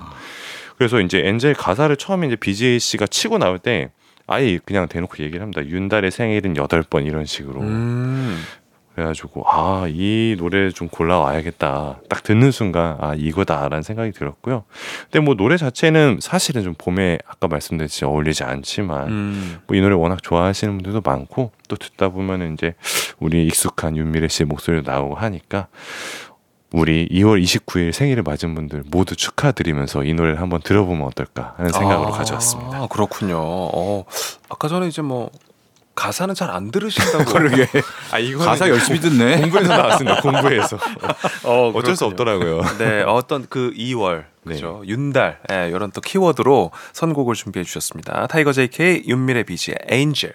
그래서 0.78 1.02
이제 1.02 1.24
엔젤 1.26 1.56
가사를 1.56 1.96
처음에 1.96 2.28
이제 2.28 2.36
비지 2.36 2.80
씨가 2.80 3.08
치고 3.08 3.40
나올 3.40 3.58
때 3.58 3.90
아예 4.28 4.60
그냥 4.64 4.88
대놓고 4.88 5.24
얘기를 5.24 5.42
합니다. 5.42 5.66
윤달의 5.66 6.12
생일은 6.12 6.54
8번 6.54 7.06
이런 7.06 7.26
식으로. 7.26 7.62
음. 7.62 8.38
그래가지고 8.94 9.44
아 9.46 9.86
이 9.90 10.36
노래 10.40 10.72
좀 10.72 10.88
골라와야겠다 10.90 12.00
딱 12.10 12.24
듣는 12.24 12.50
순간 12.52 12.98
아 13.00 13.14
이거다라는 13.16 13.84
생각이 13.84 14.12
들었고요 14.12 14.64
근데 15.04 15.20
뭐 15.24 15.36
노래 15.36 15.56
자체는 15.56 16.18
사실은 16.20 16.64
좀 16.64 16.74
봄에 16.76 17.20
아까 17.28 17.48
말씀드렸듯이 17.48 18.06
어울리지 18.06 18.44
않지만 18.44 19.08
음. 19.08 19.58
뭐이 19.68 19.82
노래 19.82 19.94
워낙 19.94 20.24
좋아하시는 20.24 20.74
분들도 20.74 21.02
많고 21.06 21.52
또 21.68 21.76
듣다 21.76 22.10
보면은 22.10 22.54
이제 22.54 22.74
우리 23.20 23.46
익숙한 23.46 23.98
윤미래 23.98 24.30
씨의 24.30 24.48
목소리도 24.48 24.92
나오고 24.92 25.14
하니까 25.16 25.68
우리 26.72 27.08
2월 27.10 27.42
29일 27.42 27.92
생일을 27.94 28.24
맞은 28.24 28.54
분들 28.54 28.84
모두 28.88 29.16
축하드리면서 29.16 30.04
이 30.04 30.14
노래를 30.14 30.42
한번 30.42 30.62
들어보면 30.62 31.08
어떨까 31.08 31.54
하는 31.58 31.72
생각으로 31.72 32.14
아, 32.14 32.18
가져왔습니다. 32.18 32.88
그렇군요. 32.88 33.38
어, 33.40 34.04
아까 34.50 34.68
전에 34.68 34.88
이제 34.88 35.02
뭐 35.02 35.30
가사는 35.96 36.36
잘 36.36 36.50
안 36.52 36.70
들으신다고. 36.72 37.26
그러게. 37.32 37.68
아 38.12 38.20
이거 38.20 38.44
가사 38.44 38.70
열심히 38.70 39.00
듣네. 39.00 39.40
공부해서 39.42 39.76
나왔습니다. 39.78 40.20
공부해서 40.22 40.78
어, 41.46 41.72
어쩔 41.74 41.96
수. 41.96 42.06
없더라고요. 42.06 42.62
네, 42.78 43.02
어떤 43.04 43.48
그 43.50 43.74
2월 43.76 44.26
네. 44.44 44.54
그죠 44.54 44.82
윤달 44.86 45.40
예, 45.52 45.70
이런 45.70 45.92
또 45.92 46.02
키워드로 46.02 46.72
선곡을 46.94 47.36
준비해 47.36 47.64
주셨습니다. 47.64 48.28
타이거 48.28 48.52
JK 48.52 49.04
윤미래 49.08 49.44
비지의 49.44 49.78
Angel. 49.92 50.34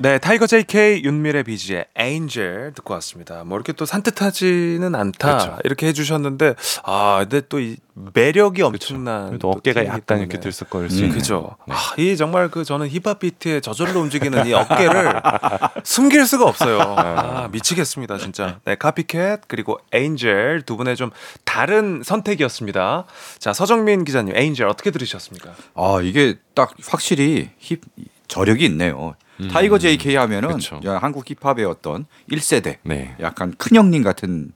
네, 0.00 0.18
타이거 0.18 0.46
JK 0.46 1.02
윤미래 1.02 1.42
비지의 1.42 1.86
Angel 1.98 2.72
듣고 2.74 2.94
왔습니다. 2.94 3.42
뭐 3.44 3.58
이렇게 3.58 3.72
또 3.72 3.84
산뜻하지는 3.84 4.94
않다 4.94 5.28
그렇죠. 5.28 5.58
이렇게 5.64 5.86
해주셨는데 5.88 6.54
아 6.84 7.18
근데 7.28 7.40
또 7.48 7.58
이 7.58 7.76
매력이 8.14 8.62
엄청난 8.62 9.26
그래도 9.28 9.38
또 9.38 9.50
어깨가 9.50 9.84
약간 9.86 10.00
때문에. 10.02 10.24
이렇게 10.26 10.40
들썩거릴 10.40 10.88
수 10.90 10.98
음, 11.00 11.04
있는 11.06 11.18
그죠. 11.18 11.56
네. 11.66 11.74
아, 11.74 11.94
이 11.98 12.16
정말 12.16 12.48
그 12.48 12.64
저는 12.64 12.88
힙합 12.88 13.18
비트에 13.18 13.60
저절로 13.60 14.00
움직이는 14.00 14.46
이 14.46 14.52
어깨를 14.54 15.20
숨길 15.82 16.24
수가 16.26 16.44
없어요. 16.46 16.80
아, 16.80 17.48
미치겠습니다, 17.50 18.18
진짜. 18.18 18.60
네, 18.64 18.76
Copycat 18.76 19.42
그리고 19.48 19.78
Angel 19.92 20.62
두 20.64 20.76
분의 20.76 20.94
좀 20.96 21.10
다른 21.44 22.02
선택이었습니다. 22.04 23.04
자, 23.38 23.52
서정민 23.52 24.04
기자님, 24.04 24.36
Angel 24.36 24.68
어떻게 24.68 24.90
들으셨습니까? 24.92 25.54
아 25.74 25.98
이게 26.02 26.36
딱 26.54 26.72
확실히 26.88 27.50
힙 27.58 27.80
저력이 28.28 28.64
있네요. 28.66 29.14
타이거 29.52 29.78
JK 29.78 30.16
하면은 30.16 30.54
그쵸. 30.54 30.80
야, 30.84 30.98
한국 30.98 31.24
힙합의 31.28 31.64
어떤 31.64 32.06
1세대 32.30 32.76
네. 32.82 33.14
약간 33.20 33.54
큰 33.56 33.76
형님 33.76 34.02
같은 34.02 34.52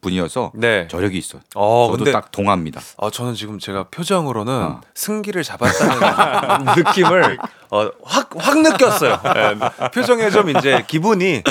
분이어서 0.00 0.52
네. 0.54 0.86
저력이 0.88 1.18
있어. 1.18 1.40
어, 1.54 1.88
저도 1.96 2.12
딱 2.12 2.30
동합니다. 2.30 2.80
어, 2.96 3.10
저는 3.10 3.34
지금 3.34 3.58
제가 3.58 3.84
표정으로는 3.90 4.52
어. 4.52 4.80
승기를 4.94 5.42
잡았다는 5.42 6.74
느낌을 6.76 7.38
어, 7.70 7.90
확, 8.04 8.30
확 8.36 8.58
느꼈어요. 8.60 9.20
네, 9.34 9.88
표정에 9.92 10.30
좀 10.30 10.50
이제 10.50 10.84
기분이 10.86 11.42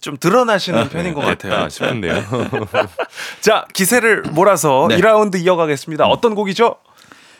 좀 0.00 0.16
드러나시는 0.16 0.88
편인 0.88 1.12
것 1.12 1.20
같아요. 1.20 1.52
됐다 1.52 1.68
싶은데요. 1.68 2.14
자, 3.42 3.66
기세를 3.74 4.22
몰아서 4.32 4.86
네. 4.88 4.96
2라운드 4.96 5.38
이어가겠습니다. 5.38 6.06
어떤 6.06 6.34
곡이죠? 6.34 6.76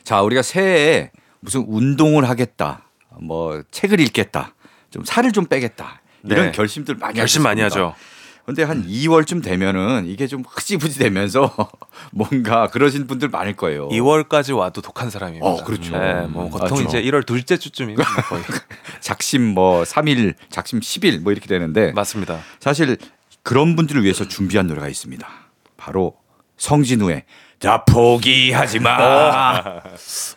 자 0.05 0.23
우리가 0.23 0.43
새해에 0.43 1.11
무슨 1.41 1.65
운동을 1.69 2.29
하겠다 2.29 2.83
뭐 3.21 3.63
책을 3.71 4.01
읽겠다, 4.01 4.55
좀 4.91 5.05
살을 5.05 5.33
좀 5.33 5.47
빼겠다 5.47 6.01
이런 6.25 6.47
네. 6.47 6.53
결심들 6.53 6.97
많이 6.97 7.15
결심 7.15 7.43
많이 7.43 7.61
하셨습니다. 7.61 7.91
하죠. 7.91 8.21
근데 8.47 8.63
한 8.65 8.85
2월쯤 8.87 9.45
되면은 9.45 10.07
이게 10.09 10.27
좀 10.27 10.43
흐지부지 10.49 10.99
되면서 10.99 11.55
뭔가 12.11 12.67
그러신 12.69 13.07
분들 13.07 13.29
많을 13.29 13.55
거예요. 13.55 13.89
2월까지 13.91 14.57
와도 14.57 14.81
독한 14.83 15.09
사람입니다. 15.11 15.47
어, 15.47 15.63
그렇죠. 15.63 15.97
네, 15.97 16.27
뭐 16.27 16.49
보통 16.49 16.79
아, 16.79 16.83
이제 16.83 17.01
1월 17.03 17.25
둘째 17.25 17.57
주쯤이면 17.57 18.05
거의 18.29 18.43
작심 19.01 19.43
뭐 19.43 19.83
3일, 19.85 20.35
작심 20.49 20.81
10일 20.81 21.21
뭐 21.21 21.33
이렇게 21.33 21.47
되는데 21.47 21.93
맞습니다. 21.93 22.41
사실 22.59 22.97
그런 23.43 23.77
분들을 23.77 24.03
위해서 24.03 24.27
준비한 24.27 24.67
노래가 24.67 24.89
있습니다. 24.89 25.29
바로 25.77 26.17
성진우의 26.57 27.25
자 27.61 27.85
포기하지 27.85 28.79
마. 28.81 29.83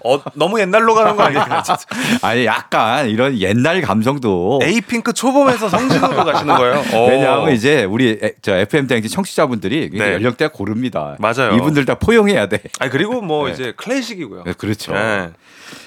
어, 0.04 0.22
너무 0.34 0.60
옛날로 0.60 0.94
가는 0.94 1.16
거 1.16 1.24
아니에요? 1.24 1.42
아니 2.22 2.46
약간 2.46 3.08
이런 3.08 3.40
옛날 3.40 3.82
감성도 3.82 4.60
에이핑크 4.62 5.14
초봄에서 5.14 5.70
성진으로 5.70 6.18
가시는 6.26 6.54
거예요? 6.58 6.84
어. 6.94 7.08
왜냐하면 7.08 7.54
이제 7.54 7.86
우리 7.86 8.20
에- 8.22 8.34
저 8.42 8.54
FM 8.58 8.88
대행진 8.88 9.10
청취자분들이 9.10 9.92
네. 9.94 10.14
연령대가 10.16 10.52
고릅니다. 10.52 11.16
맞아요. 11.20 11.56
이분들 11.56 11.86
다 11.86 11.96
포용해야 11.96 12.48
돼. 12.48 12.60
아니 12.80 12.92
그리고 12.92 13.22
뭐 13.22 13.48
네. 13.48 13.54
이제 13.54 13.74
클래식이고요. 13.78 14.44
네, 14.44 14.52
그렇죠. 14.58 14.92
네. 14.94 15.30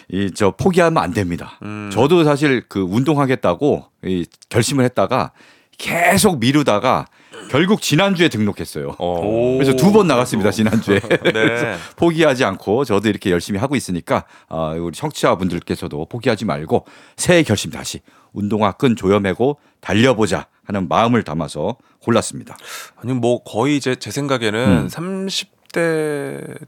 이저 0.08 0.52
포기하면 0.56 1.02
안 1.02 1.12
됩니다. 1.12 1.58
음. 1.62 1.90
저도 1.92 2.24
사실 2.24 2.64
그 2.66 2.80
운동하겠다고 2.80 3.84
이 4.06 4.24
결심을 4.48 4.86
했다가 4.86 5.32
계속 5.76 6.38
미루다가 6.40 7.04
결국 7.50 7.80
지난주에 7.82 8.28
등록했어요. 8.28 8.96
오. 8.98 9.54
그래서 9.58 9.74
두 9.74 9.92
번 9.92 10.06
나갔습니다 10.06 10.50
지난주에. 10.50 11.00
네. 11.32 11.76
포기하지 11.96 12.44
않고 12.44 12.84
저도 12.84 13.08
이렇게 13.08 13.30
열심히 13.30 13.58
하고 13.58 13.76
있으니까 13.76 14.24
아, 14.48 14.74
우리 14.78 14.92
청취자분들께서도 14.94 16.06
포기하지 16.06 16.44
말고 16.44 16.86
새해 17.16 17.42
결심 17.42 17.70
다시 17.70 18.00
운동화 18.32 18.72
끈 18.72 18.96
조여매고 18.96 19.58
달려보자 19.80 20.46
하는 20.64 20.88
마음을 20.88 21.22
담아서 21.22 21.76
골랐습니다. 22.00 22.56
아니 22.96 23.12
뭐 23.12 23.42
거의 23.42 23.76
이제 23.76 23.94
제 23.96 24.10
생각에는 24.10 24.60
음. 24.84 24.88
30대 24.88 26.58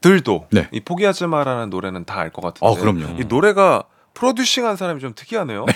들도 0.00 0.46
네. 0.52 0.68
이 0.72 0.80
포기하지 0.80 1.26
마라는 1.26 1.70
노래는 1.70 2.04
다 2.04 2.20
알 2.20 2.30
것 2.30 2.42
같은데. 2.42 2.66
어, 2.66 2.74
그럼요. 2.76 3.20
이 3.20 3.24
노래가 3.26 3.84
프로듀싱한 4.20 4.76
사람이 4.76 5.00
좀 5.00 5.12
특이하네요. 5.14 5.66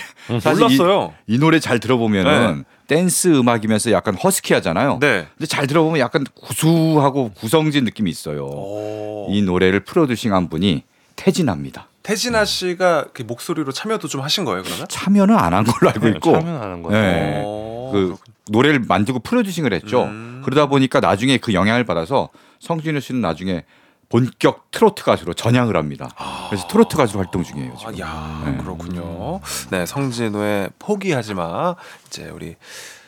사실 0.41 0.63
이- 0.63 0.77
몰랐어요. 0.77 1.13
이 1.27 1.37
노래 1.37 1.59
잘 1.59 1.79
들어보면은 1.79 2.65
댄스 2.87 3.27
음악이면서 3.39 3.91
약간 3.91 4.15
허스키하잖아요. 4.15 4.97
네. 4.99 5.27
근데 5.37 5.45
잘 5.47 5.67
들어보면 5.67 5.99
약간 5.99 6.25
구수하고 6.41 7.31
구성진 7.33 7.85
느낌이 7.85 8.09
있어요. 8.09 8.45
오. 8.45 9.27
이 9.29 9.41
노래를 9.43 9.81
프로듀싱한 9.81 10.49
분이 10.49 10.83
태진아입니다. 11.15 11.87
태진아 12.03 12.43
씨가 12.45 13.09
그 13.13 13.21
목소리로 13.21 13.71
참여도 13.71 14.07
좀 14.07 14.21
하신 14.21 14.43
거예요, 14.43 14.63
그러면? 14.63 14.87
참여는 14.89 15.37
안 15.37 15.53
한 15.53 15.63
걸로 15.63 15.91
알고 15.91 16.07
있고 16.09 16.31
참여하는 16.33 16.81
거. 16.81 16.89
네. 16.91 17.43
오. 17.45 17.91
그 17.93 18.15
노래를 18.49 18.79
만들고 18.87 19.19
프로듀싱을 19.19 19.71
했죠. 19.73 20.05
음. 20.05 20.41
그러다 20.43 20.65
보니까 20.65 20.99
나중에 20.99 21.37
그 21.37 21.53
영향을 21.53 21.83
받아서 21.83 22.29
성진우 22.59 22.99
씨는 23.01 23.21
나중에 23.21 23.63
본격 24.11 24.69
트로트 24.71 25.03
가수로 25.03 25.33
전향을 25.33 25.77
합니다. 25.77 26.09
그래서 26.49 26.67
트로트 26.67 26.97
가수로 26.97 27.19
활동 27.23 27.43
중이에요. 27.43 27.75
지금. 27.77 27.93
아, 27.93 27.97
야, 27.99 28.43
네. 28.45 28.57
그렇군요. 28.57 29.39
네, 29.71 29.85
성진우의 29.85 30.71
포기하지 30.79 31.33
마. 31.33 31.75
이제 32.07 32.29
우리 32.29 32.55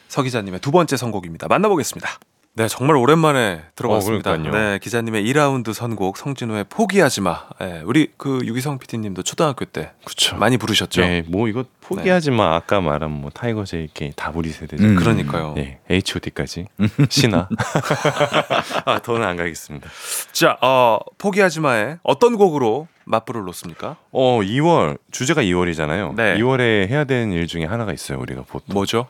서 0.08 0.22
기자님의 0.22 0.62
두 0.62 0.72
번째 0.72 0.96
선곡입니다. 0.96 1.48
만나보겠습니다. 1.48 2.10
네, 2.56 2.68
정말 2.68 2.98
오랜만에 2.98 3.64
들어봤습니다. 3.74 4.34
어. 4.34 4.38
네, 4.38 4.78
기자님의 4.80 5.26
2라운드 5.26 5.74
선곡 5.74 6.18
성진우의 6.18 6.66
포기하지 6.70 7.22
마. 7.22 7.48
네, 7.60 7.82
우리 7.84 8.12
그 8.16 8.42
유기성 8.44 8.78
PD님도 8.78 9.24
초등학교 9.24 9.66
때 9.66 9.92
그렇죠. 10.06 10.36
많이 10.36 10.58
부르셨죠. 10.58 11.02
네, 11.02 11.24
뭐 11.28 11.48
이거 11.48 11.66
포기하지 11.82 12.30
마. 12.30 12.54
아까 12.56 12.80
말한 12.80 13.10
뭐 13.10 13.32
타이거 13.32 13.66
JK 13.66 14.14
다부리 14.16 14.52
세대죠. 14.52 14.84
음. 14.84 14.96
그러니까요. 14.98 15.54
네, 15.56 15.80
H.O.T.까지 15.90 16.68
신화. 17.10 17.50
아, 18.86 19.00
더는 19.00 19.26
안 19.26 19.36
가겠습니다. 19.36 19.90
자, 20.32 20.56
어, 20.62 21.00
포기하지 21.18 21.60
마의 21.60 21.98
어떤 22.04 22.38
곡으로 22.38 22.88
맞불을 23.06 23.46
놓습니까? 23.46 23.98
어, 24.12 24.42
2월 24.42 25.00
주제가 25.10 25.42
2월이잖아요. 25.42 26.16
네. 26.16 26.38
2월에 26.38 26.88
해야 26.88 27.04
되는 27.04 27.32
일 27.34 27.48
중에 27.48 27.66
하나가 27.66 27.94
있어요. 27.94 28.20
우리가 28.20 28.44
보통 28.48 28.76
뭐죠? 28.76 29.08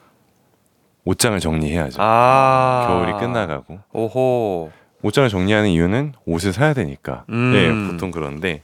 옷장을 1.05 1.39
정리해야죠. 1.39 1.97
아, 2.01 2.85
겨울이 2.87 3.13
끝나가고 3.19 3.79
오호. 3.91 4.71
옷장을 5.01 5.27
정리하는 5.29 5.69
이유는 5.69 6.13
옷을 6.25 6.53
사야 6.53 6.73
되니까. 6.73 7.25
음. 7.29 7.51
네, 7.51 7.91
보통 7.91 8.11
그런데 8.11 8.63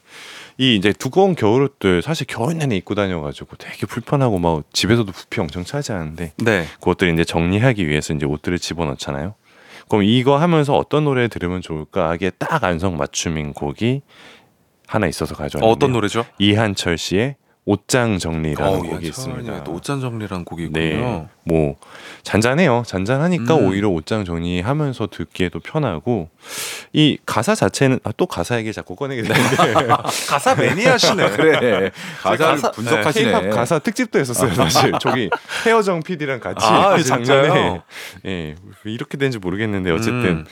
이 0.58 0.76
이제 0.76 0.94
두꺼운 0.94 1.36
겨울옷들 1.36 2.02
사실 2.02 2.28
겨울 2.28 2.58
내내 2.58 2.76
입고 2.78 2.96
다녀가지고 2.96 3.58
되게 3.58 3.86
불편하고 3.86 4.40
막 4.40 4.64
집에서도 4.72 5.12
부피 5.12 5.42
엄청 5.42 5.64
차지하는데 5.64 6.34
네. 6.38 6.66
그것들을 6.76 7.14
이제 7.14 7.24
정리하기 7.24 7.88
위해서 7.88 8.14
이제 8.14 8.26
옷들을 8.26 8.58
집어넣잖아요. 8.58 9.36
그럼 9.90 10.04
이거 10.04 10.38
하면서 10.38 10.76
어떤 10.76 11.06
노래 11.06 11.28
들으면 11.28 11.62
좋을까 11.62 12.10
하기에 12.12 12.32
딱 12.32 12.64
안성 12.64 12.98
맞춤인 12.98 13.54
곡이 13.54 14.02
하나 14.88 15.08
있어서 15.08 15.36
가져왔는데 15.36 15.72
어떤 15.72 15.92
노래죠? 15.94 16.26
이한철 16.40 16.98
씨의 16.98 17.36
옷장 17.74 18.18
정리라는 18.18 18.74
어우, 18.74 18.82
곡이 18.82 19.06
예, 19.06 19.10
있습니다. 19.10 19.64
또 19.64 19.74
옷장 19.74 20.02
정리라는 20.02 20.44
곡이 20.44 20.64
있군요. 20.64 20.80
네, 20.82 21.28
뭐 21.44 21.76
잔잔해요. 22.24 22.82
잔잔하니까 22.88 23.56
음. 23.58 23.68
오히려 23.68 23.90
옷장 23.90 24.26
정리하면서 24.26 25.08
듣기에도 25.12 25.60
편하고 25.60 26.30
이 26.94 27.20
가사 27.28 27.54
자체는 27.54 28.00
아, 28.04 28.12
또 28.18 28.26
가사 28.26 28.58
얘기 28.58 28.74
자꾸 28.74 28.96
꺼내게 28.96 29.22
되는데 29.22 29.86
가사 30.28 30.56
매니아시네. 30.56 31.30
그래. 31.38 31.92
가사를 32.24 32.56
가사- 32.56 32.72
분석하시네. 32.72 33.32
K-팝 33.32 33.50
가사 33.52 33.78
특집도 33.78 34.18
했었어요 34.18 34.52
사실 34.56 34.92
저기 35.00 35.30
헤어정 35.68 36.02
PD랑 36.02 36.40
같이 36.40 36.66
아, 36.66 36.96
그? 36.96 37.04
작년에 37.06 37.82
예왜 38.26 38.56
이렇게 38.86 39.20
된지 39.20 39.38
모르겠는데 39.38 39.92
어쨌든 39.92 40.26
음. 40.26 40.46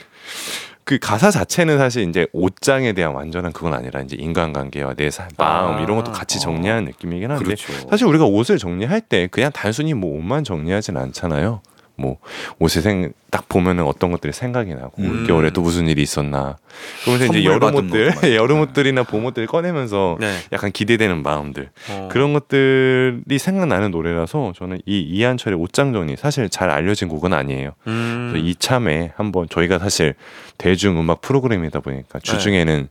그 0.88 0.98
가사 0.98 1.30
자체는 1.30 1.76
사실 1.76 2.08
이제 2.08 2.26
옷장에 2.32 2.94
대한 2.94 3.12
완전한 3.12 3.52
그건 3.52 3.74
아니라 3.74 4.00
이제 4.00 4.16
인간관계와 4.18 4.94
내 4.94 5.10
사- 5.10 5.28
마음 5.36 5.76
아, 5.76 5.80
이런 5.82 5.98
것도 5.98 6.12
같이 6.12 6.38
어. 6.38 6.40
정리하는 6.40 6.86
느낌이긴 6.86 7.30
한데 7.30 7.44
그렇죠. 7.44 7.70
사실 7.90 8.06
우리가 8.06 8.24
옷을 8.24 8.56
정리할 8.56 9.02
때 9.02 9.26
그냥 9.30 9.52
단순히 9.52 9.92
뭐 9.92 10.16
옷만 10.16 10.44
정리하진 10.44 10.96
않잖아요. 10.96 11.60
뭐 11.98 12.18
옷에 12.58 12.80
생, 12.80 13.12
딱 13.30 13.48
보면은 13.48 13.84
어떤 13.84 14.10
것들이 14.10 14.32
생각이 14.32 14.74
나고 14.74 15.02
음. 15.02 15.22
올겨울에 15.22 15.50
또 15.50 15.60
무슨 15.60 15.88
일이 15.88 16.00
있었나. 16.02 16.56
그러면서 17.04 17.26
이제 17.26 17.44
여름 17.44 17.74
옷들. 17.74 18.12
여름 18.34 18.60
옷들이나 18.60 19.02
봄 19.02 19.26
옷들 19.26 19.46
꺼내면서 19.46 20.16
네. 20.20 20.38
약간 20.52 20.72
기대되는 20.72 21.22
마음들 21.22 21.70
어. 21.90 22.08
그런 22.10 22.32
것들이 22.32 23.38
생각나는 23.38 23.90
노래라서 23.90 24.52
저는 24.56 24.80
이 24.86 25.00
이한철의 25.00 25.58
옷장 25.58 25.92
정리 25.92 26.16
사실 26.16 26.48
잘 26.48 26.70
알려진 26.70 27.08
곡은 27.08 27.32
아니에요. 27.32 27.72
음. 27.86 28.30
그래서 28.32 28.46
이참에 28.46 29.12
한번 29.16 29.48
저희가 29.48 29.78
사실 29.78 30.14
대중 30.56 30.98
음악 30.98 31.20
프로그램이다 31.20 31.80
보니까 31.80 32.18
네. 32.18 32.20
주중에는 32.20 32.88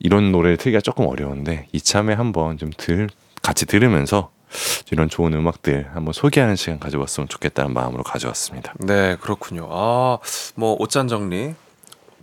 이런 0.00 0.32
노래를 0.32 0.56
틀기가 0.58 0.80
조금 0.80 1.06
어려운데 1.06 1.66
이 1.72 1.80
참에 1.80 2.12
한번 2.14 2.58
좀 2.58 2.70
들 2.76 3.08
같이 3.42 3.64
들으면서 3.64 4.30
이런 4.90 5.08
좋은 5.08 5.32
음악들 5.34 5.88
한번 5.92 6.12
소개하는 6.12 6.56
시간 6.56 6.78
가져봤으면 6.78 7.28
좋겠다는 7.28 7.72
마음으로 7.72 8.02
가져왔습니다. 8.02 8.74
네, 8.78 9.16
그렇군요. 9.20 9.68
아, 9.70 10.18
뭐 10.54 10.76
옷장 10.78 11.08
정리 11.08 11.54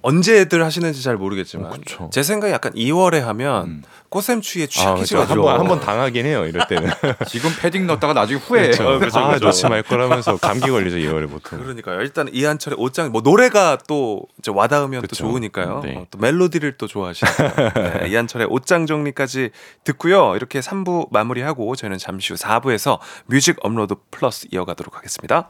언제들 0.04 0.64
하시는지 0.64 1.02
잘 1.02 1.16
모르겠지만 1.16 1.72
어. 2.00 2.10
제 2.12 2.24
생각에 2.24 2.52
약간 2.54 2.74
2월에 2.74 3.22
하면 3.22 3.66
음. 3.66 3.84
꽃샘추위에 4.10 4.66
아, 4.66 4.68
취약해지고 4.68 5.22
한번 5.22 5.60
한번 5.60 5.80
당하긴 5.80 6.26
해요. 6.26 6.46
이럴 6.46 6.68
때는 6.68 6.92
지금 7.28 7.50
패딩 7.60 7.88
넣었다가 7.88 8.14
나중에 8.14 8.38
후회해요. 8.38 8.72
그렇죠. 8.72 9.00
그렇죠, 9.00 9.20
아 9.20 9.28
그렇죠. 9.30 9.46
넣지 9.46 9.68
말 9.70 9.82
거라면서 9.82 10.38
감기 10.38 10.70
걸리죠 10.70 10.98
2월에 10.98 11.30
보통. 11.32 11.60
그러니까요. 11.60 12.02
일단 12.02 12.30
이한철의 12.32 12.78
옷장 12.80 13.12
뭐 13.12 13.22
노래가 13.22 13.78
또 13.88 14.28
이제 14.40 14.52
와닿으면 14.54 15.02
또 15.02 15.08
그쵸. 15.08 15.24
좋으니까요. 15.24 15.82
네. 15.84 15.96
어, 15.96 16.06
또 16.12 16.20
멜로디를 16.20 16.78
또 16.78 16.86
좋아하시니까 16.86 17.74
네, 18.04 18.10
이한철의 18.10 18.48
옷장 18.50 18.86
정리까지 18.86 19.52
듣고요. 19.86 20.36
이렇게 20.36 20.60
3부 20.60 21.08
마무리하고 21.12 21.76
저희는 21.76 21.98
잠시 21.98 22.34
후 22.34 22.40
4부에서 22.40 23.00
뮤직 23.26 23.56
업로드 23.62 23.96
플러스 24.12 24.48
이어가도록 24.52 24.98
하겠습니다. 24.98 25.50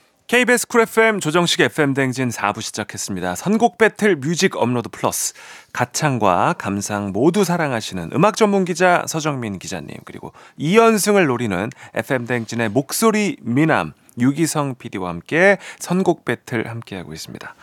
KBS 0.31 0.65
쿨 0.67 0.79
FM 0.83 1.19
조정식 1.19 1.59
FM 1.59 1.93
대행진 1.93 2.29
4부 2.29 2.61
시작했습니다. 2.61 3.35
선곡 3.35 3.77
배틀 3.77 4.15
뮤직 4.15 4.55
업로드 4.55 4.87
플러스 4.87 5.33
가창과 5.73 6.55
감상 6.57 7.11
모두 7.11 7.43
사랑하시는 7.43 8.11
음악 8.13 8.37
전문 8.37 8.63
기자 8.63 9.03
서정민 9.09 9.59
기자님 9.59 9.97
그리고 10.05 10.31
이연승을 10.55 11.25
노리는 11.25 11.69
FM 11.95 12.27
대행진의 12.27 12.69
목소리 12.69 13.35
미남 13.41 13.91
유기성 14.17 14.75
PD와 14.75 15.09
함께 15.09 15.57
선곡 15.79 16.23
배틀 16.23 16.69
함께하고 16.69 17.11
있습니다. 17.11 17.53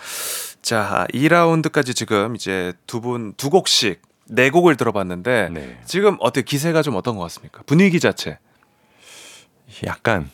자, 0.60 1.06
2라운드까지 1.14 1.96
지금 1.96 2.36
이제 2.36 2.74
두 2.86 3.00
분 3.00 3.32
두 3.38 3.48
곡씩 3.48 4.02
네 4.26 4.50
곡을 4.50 4.76
들어봤는데 4.76 5.48
네. 5.54 5.80
지금 5.86 6.18
어때 6.20 6.42
기세가 6.42 6.82
좀 6.82 6.96
어떤 6.96 7.16
것 7.16 7.22
같습니까? 7.22 7.62
분위기 7.64 7.98
자체. 7.98 8.38
약간 9.86 10.30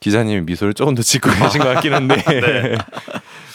기자님이 0.00 0.42
미소를 0.42 0.74
조금 0.74 0.94
더 0.94 1.02
짓고 1.02 1.30
계신 1.42 1.60
것 1.60 1.72
같긴 1.74 1.94
한데 1.94 2.16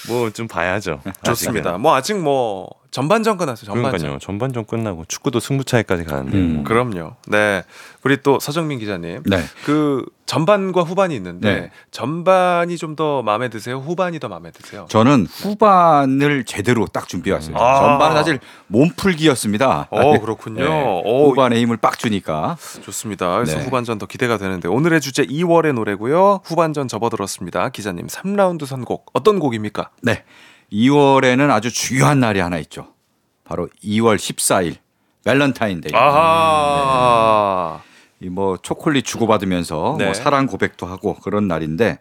뭐좀 0.07 0.47
봐야죠. 0.47 1.01
좋습니다. 1.23 1.77
뭐 1.77 1.95
아직 1.95 2.17
뭐 2.17 2.69
전반전 2.93 3.37
끝났어요. 3.37 3.65
전반전. 3.65 3.91
그러니까요. 3.99 4.19
전반전 4.19 4.65
끝나고 4.65 5.05
축구도 5.07 5.39
승부차이까지 5.39 6.03
가는데 6.03 6.37
음. 6.37 6.53
뭐. 6.57 6.63
그럼요. 6.63 7.15
네. 7.27 7.63
우리 8.03 8.21
또 8.21 8.39
서정민 8.39 8.77
기자님. 8.77 9.23
네. 9.25 9.43
그 9.65 10.05
전반과 10.27 10.81
후반이 10.83 11.15
있는데 11.15 11.53
네. 11.61 11.71
전반이 11.91 12.77
좀 12.77 12.93
더 12.95 13.23
마음에 13.23 13.49
드세요? 13.49 13.77
후반이 13.79 14.19
더 14.19 14.27
마음에 14.29 14.51
드세요? 14.51 14.85
저는 14.89 15.25
후반을 15.27 16.43
제대로 16.43 16.85
딱 16.85 17.07
준비해 17.07 17.33
왔어요. 17.33 17.57
아. 17.57 17.79
전반은 17.79 18.15
사실 18.15 18.39
몸풀기였습니다. 18.67 19.87
어, 19.89 20.19
그렇군요. 20.19 20.63
네. 20.63 21.01
오, 21.03 21.29
후반에 21.31 21.59
힘을 21.59 21.77
빡 21.77 21.97
주니까. 21.97 22.55
좋습니다. 22.83 23.33
그래서 23.37 23.57
네. 23.57 23.63
후반전 23.63 23.97
더 23.97 24.05
기대가 24.05 24.37
되는데 24.37 24.67
오늘의 24.67 25.01
주제 25.01 25.25
2월의 25.25 25.73
노래고요. 25.73 26.41
후반전 26.45 26.87
접어들었습니다. 26.87 27.69
기자님 27.69 28.05
3라운드 28.05 28.67
선곡 28.67 29.07
어떤 29.13 29.39
곡입니까? 29.39 29.89
네. 30.03 30.23
2월에는 30.73 31.49
아주 31.51 31.71
중요한 31.71 32.19
날이 32.19 32.39
하나 32.39 32.57
있죠. 32.57 32.87
바로 33.43 33.69
2월 33.83 34.17
14일 34.17 34.75
밸런타인데이. 35.23 35.91
아하. 35.95 37.81
이뭐 38.19 38.57
초콜릿 38.57 39.05
주고받으면서 39.05 39.95
네. 39.99 40.05
뭐 40.05 40.13
사랑 40.13 40.47
고백도 40.47 40.85
하고 40.87 41.13
그런 41.15 41.47
날인데 41.47 41.99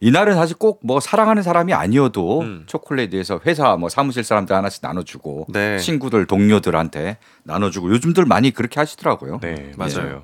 이날은 0.00 0.34
사실 0.34 0.56
꼭 0.56 0.80
뭐 0.84 1.00
사랑하는 1.00 1.42
사람이 1.42 1.72
아니어도 1.72 2.40
음. 2.42 2.62
초콜릿에서 2.66 3.40
회사 3.46 3.76
뭐 3.76 3.88
사무실 3.88 4.22
사람들 4.24 4.54
하나씩 4.54 4.80
나눠주고 4.82 5.46
네. 5.50 5.78
친구들 5.78 6.26
동료들한테 6.26 7.18
나눠주고 7.42 7.90
요즘들 7.90 8.24
많이 8.24 8.50
그렇게 8.52 8.80
하시더라고요. 8.80 9.40
네, 9.40 9.72
맞아요. 9.76 9.94
맞아요. 9.98 10.22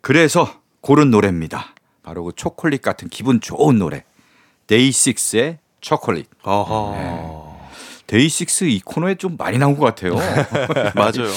그래서 0.00 0.50
고른 0.80 1.10
노래입니다. 1.10 1.74
바로 2.02 2.24
그 2.24 2.32
초콜릿 2.34 2.82
같은 2.82 3.08
기분 3.08 3.40
좋은 3.40 3.78
노래. 3.78 4.04
데이식스의 4.66 5.58
초콜릿. 5.82 6.26
어허. 6.42 7.52
데이식스 8.06 8.64
이 8.64 8.80
코너에 8.80 9.14
좀 9.14 9.36
많이 9.38 9.56
나온 9.58 9.76
것 9.76 9.84
같아요. 9.86 10.14
맞아요. 10.94 11.28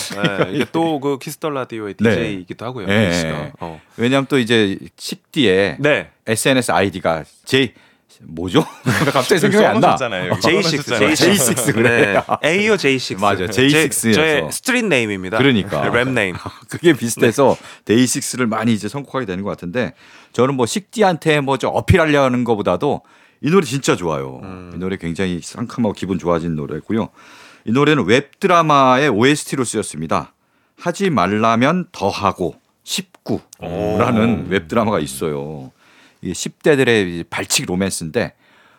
네, 0.45 0.51
이게 0.53 0.65
또 0.71 0.99
그 0.99 1.17
키스 1.19 1.38
더 1.38 1.49
라디오의 1.49 1.95
네. 1.99 2.09
DJ이기도 2.15 2.65
하고요. 2.65 2.87
네. 2.87 3.09
네. 3.09 3.13
씨가. 3.13 3.51
어. 3.59 3.79
왜냐하면 3.97 4.27
또 4.27 4.37
이제 4.37 4.77
식디에 4.97 5.77
네. 5.79 6.09
SNS 6.27 6.71
아이디가 6.71 7.23
J 7.45 7.73
뭐죠? 8.23 8.65
갑자기 9.13 9.39
생각이 9.39 9.65
안 9.65 9.79
나. 9.79 9.95
써놓으셨잖아요. 9.97 10.31
여기 10.31 10.41
J6, 10.41 10.61
써놓으셨잖아요. 10.81 11.09
J6 11.13 11.73
그래. 11.73 12.13
네. 12.13 12.49
Ayo 12.49 12.75
J6. 12.75 13.19
맞아요. 13.19 13.47
제- 13.49 13.67
J6 13.67 13.85
에서. 13.87 14.11
저의 14.13 14.51
street 14.51 14.85
name입니다. 14.85 15.37
그러니까. 15.37 15.89
랩 15.89 16.09
name. 16.09 16.35
그게 16.69 16.93
비슷해서 16.93 17.55
데이식스를 17.85 18.47
많이 18.47 18.73
이제 18.73 18.87
선곡하게 18.89 19.25
되는 19.25 19.43
것 19.43 19.49
같은데 19.51 19.93
저는 20.33 20.55
뭐 20.55 20.65
식디한테 20.65 21.39
뭐 21.41 21.57
좀 21.57 21.71
어필하려는 21.73 22.43
것보다도 22.43 23.01
이 23.41 23.49
노래 23.49 23.65
진짜 23.65 23.95
좋아요. 23.95 24.39
음. 24.43 24.71
이 24.73 24.77
노래 24.77 24.97
굉장히 24.97 25.39
상큼하고 25.41 25.93
기분 25.93 26.19
좋아지는 26.19 26.55
노래고요. 26.55 27.09
이 27.65 27.71
노래는 27.71 28.05
웹 28.05 28.39
드라마의 28.39 29.09
OST로 29.09 29.63
쓰였습니다. 29.63 30.33
하지 30.77 31.09
말라면 31.09 31.87
더 31.91 32.09
하고 32.09 32.55
19라는 32.83 34.49
웹 34.49 34.67
드라마가 34.67 34.99
있어요. 34.99 35.71
이게 36.21 36.33
10대들의 36.33 37.25
발칙 37.29 37.65
로맨스인데 37.65 38.33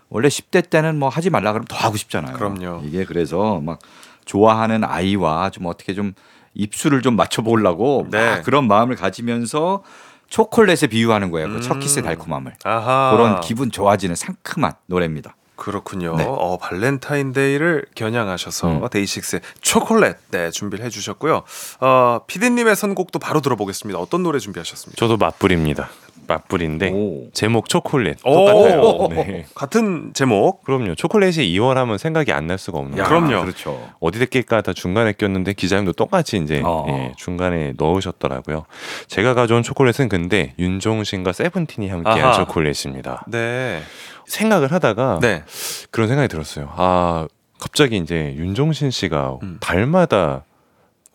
원래 0.09 0.29
10대 0.29 0.71
때는 0.71 0.99
뭐 0.99 1.09
하지 1.09 1.31
말라 1.31 1.53
그러면 1.53 1.67
더 1.67 1.77
하고 1.77 1.97
싶잖아요. 1.97 2.37
그럼요. 2.37 2.83
이게 2.85 3.05
그래서 3.05 3.61
막 3.61 3.81
좋아하는 4.25 4.85
아이와 4.85 5.51
좀 5.51 5.67
어떻게 5.67 5.95
좀 5.95 6.13
입술을 6.55 7.03
좀 7.03 7.17
맞춰 7.17 7.43
보려고 7.43 8.07
네. 8.11 8.37
막 8.37 8.43
그런 8.43 8.67
마음을 8.67 8.97
가지면서 8.97 9.83
초콜릿에 10.29 10.89
비유하는 10.89 11.31
거예요. 11.31 11.49
그 11.49 11.61
첫 11.61 11.77
음. 11.77 11.81
키스의 11.81 12.05
달콤함을. 12.05 12.55
아하. 12.65 13.13
그런 13.13 13.41
기분 13.41 13.71
좋아지는 13.71 14.15
상큼한 14.15 14.73
노래입니다. 14.87 15.37
그렇군요. 15.57 16.17
네. 16.17 16.25
어, 16.29 16.59
발렌타인데이를 16.59 17.87
겨냥하셔서 17.95 18.69
음. 18.69 18.89
데이식스의 18.91 19.41
초콜릿 19.63 20.17
네, 20.31 20.51
준비를 20.51 20.85
해주셨고요. 20.85 21.43
어, 21.81 22.21
피디님의 22.27 22.77
선곡도 22.77 23.19
바로 23.19 23.41
들어보겠습니다. 23.41 23.99
어떤 23.99 24.23
노래 24.23 24.39
준비하셨습니까? 24.39 24.99
저도 24.99 25.17
맞불입니다. 25.17 25.89
맞불인데 26.27 26.91
오. 26.93 27.31
제목 27.33 27.69
초콜릿 27.69 28.19
오. 28.25 28.35
똑같아요. 28.47 29.09
네. 29.11 29.47
같은 29.55 30.13
제목. 30.15 30.65
그럼요. 30.65 30.95
초콜릿이 30.95 31.43
2월 31.59 31.75
하면 31.75 31.99
생각이 31.99 32.33
안 32.33 32.47
날 32.47 32.59
수가 32.59 32.79
없는 32.79 32.99
야. 32.99 33.05
그럼요. 33.05 33.41
그렇죠. 33.43 33.91
어디 34.01 34.25
낄까 34.27 34.61
다 34.63 34.73
중간에 34.73 35.13
꼈는데 35.13 35.53
기자님도 35.55 35.95
똑같이 35.95 36.37
이제 36.39 36.63
어. 36.65 36.87
예, 36.89 37.13
중간에 37.17 37.73
넣으셨더라고요. 37.77 38.67
제가 39.09 39.35
가져온 39.35 39.63
초콜릿은 39.65 40.09
근데 40.09 40.55
윤종신과 40.59 41.33
세븐틴이 41.33 41.89
함께한 41.89 42.21
아하. 42.21 42.33
초콜릿입니다. 42.35 43.25
네. 43.29 43.81
생각을 44.27 44.71
하다가 44.73 45.19
네. 45.21 45.43
그런 45.91 46.09
생각이 46.09 46.29
들었어요. 46.29 46.69
아 46.77 47.27
갑자기 47.59 47.97
이제 47.97 48.35
윤종신 48.37 48.91
씨가 48.91 49.39
음. 49.43 49.59
달마다 49.61 50.45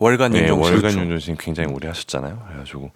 월간 0.02 0.32
네, 0.32 0.40
윤종신. 0.40 0.72
월간 0.74 0.92
윤종신 0.98 1.36
굉장히 1.38 1.72
오래 1.72 1.86
하셨잖아요. 1.88 2.38
그래가지고 2.48 2.90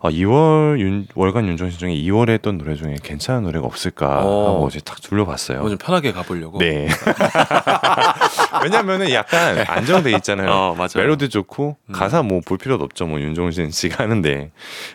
아 0.00 0.08
2월 0.10 0.78
윤, 0.80 1.06
월간 1.14 1.46
윤종신 1.48 1.78
중에 1.78 1.92
2월에 1.94 2.30
했던 2.30 2.56
노래 2.56 2.74
중에 2.74 2.96
괜찮은 3.02 3.42
노래가 3.42 3.66
없을까 3.66 4.24
어. 4.24 4.54
하고 4.54 4.68
이제 4.68 4.80
딱 4.80 5.00
둘러봤어요. 5.02 5.60
뭐좀 5.60 5.76
편하게 5.78 6.12
가보려고. 6.12 6.58
네. 6.58 6.88
왜냐면은 8.62 9.10
약간 9.12 9.58
안정돼 9.66 10.12
있잖아요. 10.16 10.50
어, 10.50 10.74
맞아요. 10.74 10.88
멜로디 10.96 11.28
좋고 11.28 11.76
음. 11.88 11.92
가사 11.92 12.22
뭐 12.22 12.40
볼 12.46 12.58
필요도 12.58 12.84
없죠. 12.84 13.06
뭐 13.06 13.20
윤종신 13.20 13.70
씨가 13.70 14.04
하는데 14.04 14.50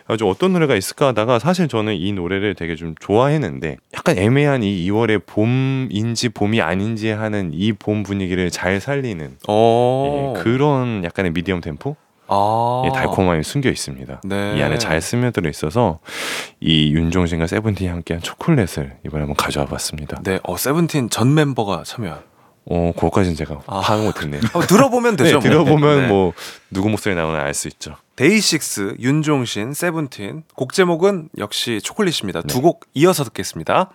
아주 0.06 0.26
어떤 0.28 0.52
노래가 0.52 0.74
있을까 0.76 1.08
하다가 1.08 1.38
사실 1.38 1.68
저는 1.68 1.94
이 1.96 2.12
노래를 2.12 2.54
되게 2.54 2.76
좀 2.76 2.94
좋아했는데 3.00 3.76
약간 3.94 4.16
애매한 4.18 4.62
이 4.62 4.88
2월의 4.88 5.26
봄인지 5.26 6.30
봄이 6.30 6.60
아닌지 6.60 7.08
하는 7.10 7.50
이 7.52 7.72
봄 7.72 8.02
분위기를 8.02 8.50
잘 8.50 8.80
살리는 8.80 9.38
어. 9.48 10.34
예, 10.36 10.42
그런 10.42 11.02
약간의 11.04 11.32
미디엄 11.32 11.60
템포 11.60 11.96
아. 12.28 12.82
예, 12.86 12.90
달콤함이 12.92 13.42
숨겨 13.42 13.68
있습니다. 13.68 14.20
네. 14.24 14.54
이 14.56 14.62
안에 14.62 14.78
잘 14.78 15.00
스며들어 15.00 15.50
있어서 15.50 15.98
이 16.60 16.92
윤종신과 16.94 17.46
세븐틴이 17.46 17.90
함께한 17.90 18.22
초콜릿을 18.22 18.98
이번에 19.04 19.22
한번 19.22 19.34
가져와 19.36 19.66
봤습니다. 19.66 20.20
네. 20.22 20.38
어, 20.44 20.56
세븐틴 20.56 21.10
전 21.10 21.34
멤버가 21.34 21.82
참여한. 21.84 22.20
어, 22.64 22.92
그거까지는 22.94 23.36
제가 23.36 23.60
아. 23.66 23.80
파악 23.80 24.04
못했네요. 24.04 24.40
한번 24.52 24.66
들어보면 24.66 25.16
되죠. 25.16 25.40
네, 25.40 25.48
뭐. 25.48 25.64
들어보면 25.64 26.00
네. 26.02 26.06
뭐 26.08 26.32
누구 26.70 26.88
목소리 26.88 27.14
나오나 27.14 27.40
알 27.40 27.54
수 27.54 27.68
있죠. 27.68 27.96
데이식스, 28.16 28.96
윤종신, 29.00 29.72
세븐틴 29.74 30.44
곡 30.54 30.72
제목은 30.72 31.30
역시 31.38 31.80
초콜릿입니다. 31.82 32.42
네. 32.42 32.46
두곡 32.46 32.86
이어서 32.94 33.24
듣겠습니다. 33.24 33.90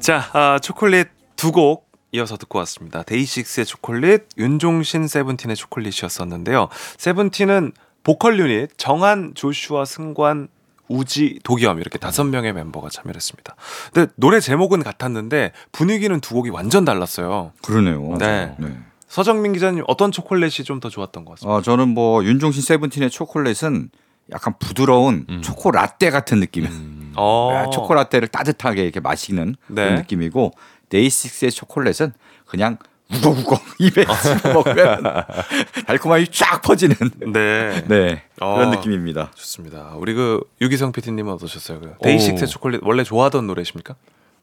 자, 0.00 0.28
아, 0.32 0.58
초콜릿 0.60 1.08
두 1.36 1.52
곡 1.52 1.88
이어서 2.12 2.36
듣고 2.36 2.58
왔습니다. 2.58 3.04
데이식스의 3.04 3.64
초콜릿, 3.66 4.22
윤종신, 4.36 5.06
세븐틴의 5.06 5.54
초콜릿이었었는데요. 5.54 6.68
세븐틴은 6.98 7.72
보컬 8.02 8.38
유닛 8.40 8.70
정한, 8.76 9.30
조슈아, 9.36 9.84
승관, 9.84 10.48
우지, 10.90 11.38
도겸 11.44 11.78
이렇게 11.78 11.98
다섯 11.98 12.24
명의 12.24 12.52
멤버가 12.52 12.88
참여했습니다. 12.90 13.54
근데 13.92 14.12
노래 14.16 14.40
제목은 14.40 14.82
같았는데 14.82 15.52
분위기는 15.72 16.20
두 16.20 16.34
곡이 16.34 16.50
완전 16.50 16.84
달랐어요. 16.84 17.52
그러네요. 17.62 18.16
네. 18.18 18.54
네. 18.58 18.76
서정민 19.08 19.52
기자님 19.52 19.84
어떤 19.86 20.12
초콜릿이 20.12 20.64
좀 20.64 20.80
더 20.80 20.88
좋았던 20.88 21.24
것 21.24 21.32
같습니다. 21.34 21.54
어, 21.56 21.62
저는 21.62 21.88
뭐 21.88 22.24
윤종신 22.24 22.62
세븐틴의 22.62 23.10
초콜릿은 23.10 23.90
약간 24.32 24.54
부드러운 24.58 25.26
음. 25.28 25.42
초코 25.42 25.70
라떼 25.70 26.10
같은 26.10 26.40
느낌. 26.40 26.66
어. 27.16 27.50
아, 27.52 27.70
초코 27.70 27.94
라떼를 27.94 28.28
따뜻하게 28.28 28.82
이렇게 28.82 29.00
마시는 29.00 29.56
네. 29.68 29.82
그런 29.84 29.94
느낌이고 29.96 30.52
데이식스의 30.88 31.50
초콜릿은 31.52 32.12
그냥 32.46 32.78
우걱우걱 33.12 33.62
입에 33.78 34.04
집어 34.04 34.52
먹으면 34.52 35.02
달콤함이 35.86 36.28
쫙 36.28 36.62
퍼지는 36.62 36.96
네. 37.32 37.84
네 37.86 38.22
그런 38.36 38.68
어. 38.68 38.70
느낌입니다. 38.70 39.30
좋습니다. 39.34 39.92
우리 39.96 40.14
그 40.14 40.40
유기성 40.60 40.92
PD님은 40.92 41.32
어떠셨어요? 41.34 41.80
그 41.80 41.94
데이식스 42.02 42.44
오. 42.44 42.46
초콜릿 42.46 42.80
원래 42.84 43.04
좋아하던 43.04 43.46
노래십니까? 43.46 43.94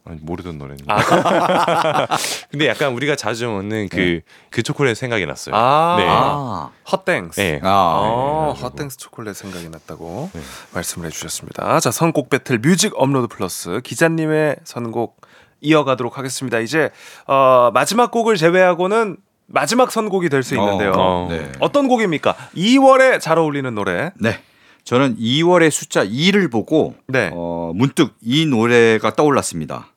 아니, 0.09 0.19
모르던 0.21 0.57
노래는. 0.57 0.85
아. 0.87 2.07
근데 2.49 2.67
약간 2.67 2.93
우리가 2.93 3.17
자주 3.17 3.47
먹는 3.47 3.89
그, 3.89 4.21
그 4.49 4.63
초콜릿 4.63 4.95
생각이 4.95 5.25
났어요. 5.25 5.53
아, 5.53 5.95
네. 5.99 6.05
아, 6.07 6.69
헛땡스. 6.89 7.39
네. 7.39 7.59
아, 7.61 7.67
어, 7.99 8.53
네, 8.55 8.61
헛땡스 8.61 8.97
초콜릿 8.97 9.35
생각이 9.35 9.67
났다고 9.67 10.29
네. 10.33 10.41
말씀을 10.73 11.07
해주셨습니다. 11.07 11.79
자, 11.81 11.91
선곡 11.91 12.29
배틀 12.29 12.59
뮤직 12.59 12.93
업로드 12.95 13.27
플러스 13.27 13.81
기자님의 13.83 14.57
선곡 14.63 15.19
이어가도록 15.61 16.17
하겠습니다. 16.17 16.59
이제 16.59 16.89
어, 17.25 17.71
마지막 17.73 18.11
곡을 18.11 18.35
제외하고는 18.37 19.17
마지막 19.47 19.91
선곡이 19.91 20.29
될 20.29 20.43
수 20.43 20.55
있는데요. 20.55 20.91
어. 20.95 21.27
네. 21.29 21.51
어떤 21.59 21.87
곡입니까? 21.87 22.35
2월에 22.55 23.19
잘 23.21 23.37
어울리는 23.37 23.73
노래. 23.73 24.11
네. 24.19 24.39
저는 24.83 25.17
2월의 25.17 25.69
숫자 25.71 26.05
2를 26.05 26.51
보고 26.51 26.95
네. 27.07 27.29
어, 27.33 27.71
문득 27.75 28.15
이 28.21 28.45
노래가 28.45 29.13
떠올랐습니다. 29.13 29.87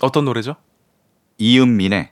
어떤 0.00 0.24
노래죠? 0.24 0.56
이은민의 1.38 2.10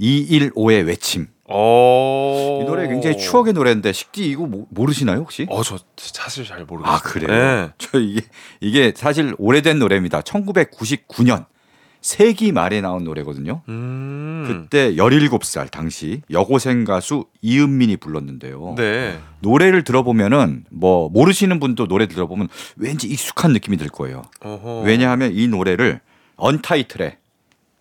215의 0.00 0.86
외침. 0.86 1.28
어. 1.48 2.60
이 2.62 2.64
노래 2.64 2.88
굉장히 2.88 3.18
추억의 3.18 3.52
노래인데 3.52 3.92
식디 3.92 4.24
이거 4.26 4.46
모- 4.46 4.66
모르시나요 4.70 5.20
혹시? 5.20 5.46
어, 5.50 5.62
저 5.62 5.78
사실 5.96 6.44
잘 6.46 6.64
모르겠어요. 6.64 6.96
아 6.96 7.00
그래요? 7.00 7.28
네. 7.66 7.70
저 7.78 7.98
이게 8.00 8.22
이게 8.60 8.92
사실 8.96 9.34
오래된 9.38 9.78
노래입니다. 9.78 10.20
1999년 10.22 11.44
세기 12.04 12.52
말에 12.52 12.82
나온 12.82 13.02
노래거든요. 13.02 13.62
음. 13.70 14.44
그때 14.46 14.94
17살 14.94 15.70
당시 15.70 16.20
여고생 16.30 16.84
가수 16.84 17.24
이은민이 17.40 17.96
불렀는데요. 17.96 18.74
네. 18.76 19.18
노래를 19.40 19.84
들어보면은 19.84 20.66
뭐 20.70 21.08
모르시는 21.08 21.60
분도 21.60 21.88
노래 21.88 22.06
들어보면 22.06 22.48
왠지 22.76 23.08
익숙한 23.08 23.54
느낌이 23.54 23.78
들 23.78 23.88
거예요. 23.88 24.20
어허. 24.40 24.82
왜냐하면 24.82 25.32
이 25.32 25.48
노래를 25.48 26.00
언타이틀의 26.36 27.16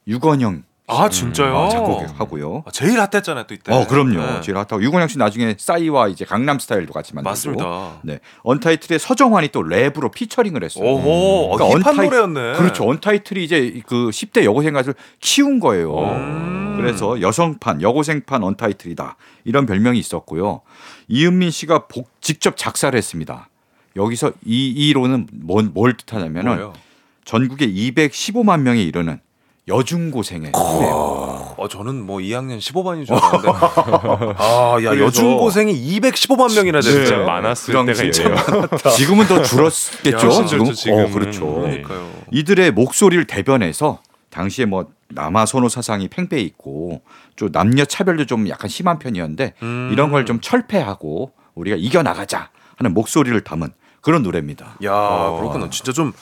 유건형 0.08 0.64
아, 0.88 1.08
진짜요? 1.08 1.56
어, 1.56 1.70
작곡하고요. 1.70 2.64
아, 2.66 2.72
제일 2.72 3.00
hot했잖아요, 3.00 3.46
또 3.48 3.54
이때. 3.54 3.72
어 3.74 3.88
그럼요. 3.88 4.20
네. 4.20 4.42
제일 4.42 4.58
hot하고 4.58 4.84
유건형 4.84 5.08
씨 5.08 5.18
나중에 5.18 5.56
싸이와 5.58 6.10
이제 6.10 6.26
강남 6.26 6.60
스타일도 6.60 6.92
같이 6.94 7.16
만들고 7.16 7.30
맞습니다. 7.30 8.00
네 8.04 8.20
언타이틀의 8.44 8.98
서정환이 8.98 9.48
또 9.50 9.62
랩으로 9.62 10.12
피처링을 10.14 10.62
했어요. 10.64 10.84
오호, 10.84 11.54
어, 11.54 11.58
그러니까 11.58 11.80
hip한 11.90 11.96
언타이- 11.96 12.04
노래였네. 12.04 12.58
그렇죠. 12.58 12.84
언타이틀이 12.90 13.44
이제 13.44 13.82
그 13.88 14.10
10대 14.10 14.44
여고생 14.44 14.74
가수를 14.74 14.96
키운 15.22 15.60
거예요. 15.62 15.98
음. 16.00 16.74
그래서 16.78 17.22
여성판, 17.22 17.82
여고생판 17.82 18.44
언타이틀이다. 18.44 19.16
이런 19.46 19.66
별명이 19.66 19.98
있었고요. 20.00 20.62
이은민 21.08 21.50
씨가 21.52 21.88
복, 21.88 22.10
직접 22.20 22.58
작사를 22.58 22.96
했습니다. 22.98 23.48
여기서 23.96 24.34
이 24.44 24.92
2로는 24.94 25.28
뭔, 25.32 25.72
뭘 25.74 25.96
뜻하냐면은 25.96 26.52
뭐예요? 26.52 26.74
전국에 27.24 27.68
215만 27.68 28.62
명에 28.62 28.82
이르는 28.82 29.22
여중고생의 29.68 30.52
노래예요. 30.52 31.56
어, 31.58 31.68
저는 31.70 32.06
뭐 32.06 32.18
2학년 32.18 32.58
15반인 32.60 33.06
줄 33.06 33.16
알았는데. 33.16 34.34
아, 34.38 34.78
야, 34.84 35.00
여중고생이 35.00 35.74
215만 36.00 36.54
명이나 36.56 36.82
네. 36.82 36.90
됐죠. 36.92 37.06
진짜 37.06 37.18
많았을 37.24 37.74
때가 37.86 38.04
이래요. 38.04 38.36
지금은 38.98 39.28
더 39.28 39.42
줄었겠죠. 39.42 40.28
야, 40.42 40.46
지금? 40.46 40.74
지금은. 40.74 41.06
어, 41.06 41.10
그렇죠. 41.14 41.46
네. 41.46 41.82
그러니까요. 41.82 42.10
이들의 42.32 42.72
목소리를 42.72 43.26
대변해서 43.26 44.00
당시에 44.30 44.66
뭐 44.66 44.88
남아 45.10 45.46
선호 45.46 45.70
사상이 45.70 46.08
팽배해 46.10 46.42
있고 46.42 47.02
좀 47.36 47.52
남녀 47.52 47.86
차별도 47.86 48.26
좀 48.26 48.50
약간 48.50 48.68
심한 48.68 48.98
편이었는데 49.00 49.54
음. 49.62 49.90
이런 49.94 50.12
걸 50.12 50.26
좀 50.26 50.42
철폐하고 50.42 51.32
우리가 51.54 51.78
이겨 51.80 52.02
나가자 52.02 52.50
하는 52.78 52.94
목소리를 52.96 53.40
담은 53.42 53.70
그런 54.02 54.24
노래입니다. 54.24 54.76
야, 54.84 54.92
어. 54.94 55.38
그렇구나. 55.40 55.70
진짜 55.70 55.92
좀, 55.94 56.12
좀 56.12 56.14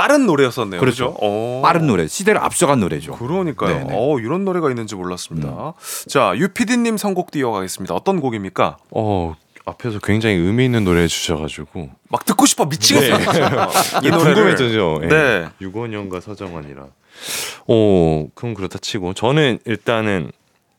빠른 0.00 0.24
노래였었네요. 0.24 0.80
그렇죠. 0.80 1.12
그죠? 1.12 1.18
어. 1.20 1.60
빠른 1.62 1.86
노래, 1.86 2.06
시대를 2.06 2.40
앞서간 2.42 2.80
노래죠. 2.80 3.12
그러니까요. 3.12 3.74
네네. 3.80 3.90
음. 3.90 3.90
어, 3.92 4.18
이런 4.18 4.46
노래가 4.46 4.70
있는지 4.70 4.94
몰랐습니다. 4.94 5.74
자, 6.08 6.32
유피디님 6.36 6.96
선곡 6.96 7.30
띄워가겠습니다. 7.30 7.94
어떤 7.94 8.18
곡입니까? 8.20 8.78
어 8.92 9.36
앞에서 9.66 9.98
굉장히 9.98 10.36
의미 10.36 10.64
있는 10.64 10.84
노래 10.84 11.06
주셔가지고 11.06 11.90
막 12.08 12.24
듣고 12.24 12.46
싶어 12.46 12.64
미치겠어요. 12.64 13.14
이 14.02 14.08
노래를. 14.10 14.34
궁금해져죠. 14.34 15.00
예. 15.02 15.06
네. 15.08 15.46
유건영과 15.60 16.20
서정환이라. 16.20 16.86
어 17.68 18.26
그럼 18.34 18.54
그렇다 18.54 18.78
치고 18.78 19.12
저는 19.12 19.58
일단은 19.66 20.32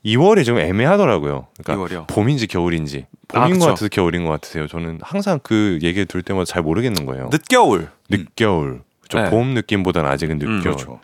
2월이 0.03 0.43
좀 0.45 0.57
애매하더라고요. 0.57 1.45
그러니까 1.63 1.95
2월이요. 1.95 2.07
봄인지 2.07 2.47
겨울인지 2.47 3.05
아, 3.33 3.41
봄인 3.41 3.53
그쵸. 3.53 3.59
것 3.59 3.65
같아서 3.67 3.87
겨울인 3.87 4.25
것 4.25 4.31
같으세요. 4.31 4.67
저는 4.67 4.97
항상 5.03 5.39
그 5.43 5.77
얘기를 5.83 6.07
들을 6.07 6.23
때마다 6.23 6.45
잘 6.45 6.63
모르겠는 6.63 7.05
거예요. 7.05 7.29
늦겨울. 7.31 7.89
늦겨울. 8.09 8.81
좀 9.11 9.23
네. 9.23 9.29
봄 9.29 9.53
느낌보다는 9.53 10.09
아직은 10.09 10.37
늦겨울. 10.37 10.55
음, 10.55 10.61
그렇죠. 10.61 10.99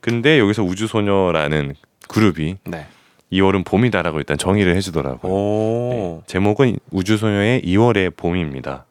근데 0.00 0.38
여기서 0.38 0.62
우주소녀라는 0.62 1.74
그룹이 2.08 2.56
네. 2.64 2.86
2월은 3.32 3.66
봄이다라고 3.66 4.18
일단 4.18 4.38
정의를 4.38 4.76
해주더라고요. 4.76 5.32
오. 5.32 5.90
네, 5.92 6.22
제목은 6.26 6.78
우주소녀의 6.92 7.62
2월의 7.62 8.16
봄입니다. 8.16 8.86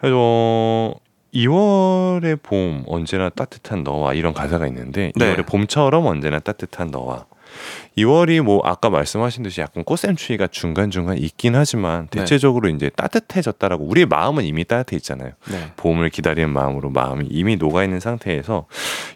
그래서 0.00 0.94
2월의 1.32 2.42
봄 2.42 2.82
언제나 2.86 3.28
따뜻한 3.28 3.84
너와 3.84 4.14
이런 4.14 4.34
가사가 4.34 4.66
있는데 4.66 5.12
네. 5.14 5.36
2월의 5.36 5.46
봄처럼 5.46 6.04
언제나 6.06 6.40
따뜻한 6.40 6.90
너와 6.90 7.26
2월이 7.96 8.40
뭐 8.42 8.60
아까 8.64 8.90
말씀하신 8.90 9.42
듯이 9.42 9.60
약간 9.60 9.84
꽃샘추위가 9.84 10.46
중간중간 10.48 11.18
있긴 11.18 11.56
하지만 11.56 12.08
네. 12.10 12.20
대체적으로 12.20 12.68
이제 12.68 12.90
따뜻해졌다라고 12.90 13.84
우리의 13.84 14.06
마음은 14.06 14.44
이미 14.44 14.64
따뜻해 14.64 14.96
있잖아요. 14.96 15.32
네. 15.50 15.72
봄을 15.76 16.10
기다리는 16.10 16.50
마음으로 16.50 16.90
마음이 16.90 17.26
이미 17.30 17.56
녹아 17.56 17.84
있는 17.84 18.00
상태에서 18.00 18.66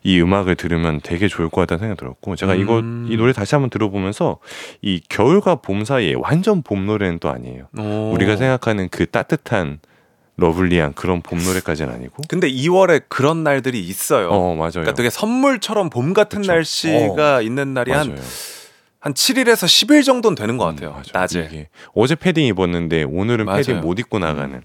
이 0.03 0.20
음악을 0.20 0.57
들으면 0.57 1.01
되게 1.03 1.28
좋을 1.28 1.49
것 1.49 1.62
같다는 1.62 1.80
생각이 1.80 1.99
들었고 1.99 2.37
제가 2.37 2.55
이거 2.55 2.80
음. 2.80 3.07
이 3.09 3.16
노래 3.16 3.33
다시 3.33 3.55
한번 3.55 3.70
들어보면서 3.70 4.39
이 4.80 5.01
겨울과 5.09 5.57
봄 5.57 5.85
사이에 5.85 6.14
완전 6.16 6.62
봄 6.62 6.87
노래는 6.87 7.18
또 7.20 7.30
아니에요. 7.30 7.68
오. 7.78 8.12
우리가 8.14 8.37
생각하는 8.37 8.89
그 8.89 9.07
따뜻한 9.07 9.78
lovely한 10.43 10.95
그런 10.95 11.22
봄 11.22 11.38
노래까지는 11.43 11.93
아니고. 11.95 12.22
근데 12.28 12.51
2월에 12.51 13.03
그런 13.09 13.45
날들이 13.45 13.80
있어요. 13.80 14.28
어 14.30 14.55
맞아요. 14.57 14.70
그러니까 14.72 14.95
되게 14.95 15.09
선물처럼 15.09 15.88
봄 15.88 16.12
같은 16.12 16.40
그쵸. 16.40 16.53
날씨가 16.53 17.43
있는 17.43 17.74
날이 17.74 17.93
한, 17.93 18.09
맞아요. 18.09 18.20
한 18.99 19.14
7일에서 19.14 19.66
10일 19.66 20.05
정도는 20.05 20.34
되는 20.34 20.57
것 20.59 20.64
같아요. 20.66 20.95
음. 20.99 21.03
낮에. 21.12 21.49
이게 21.51 21.68
어제 21.95 22.14
패딩 22.14 22.45
입었는데 22.47 23.05
오늘은 23.05 23.47
맞아요. 23.47 23.57
음. 23.59 23.62
패딩 23.62 23.80
못 23.80 23.99
입고 23.99 24.18
나가는. 24.18 24.62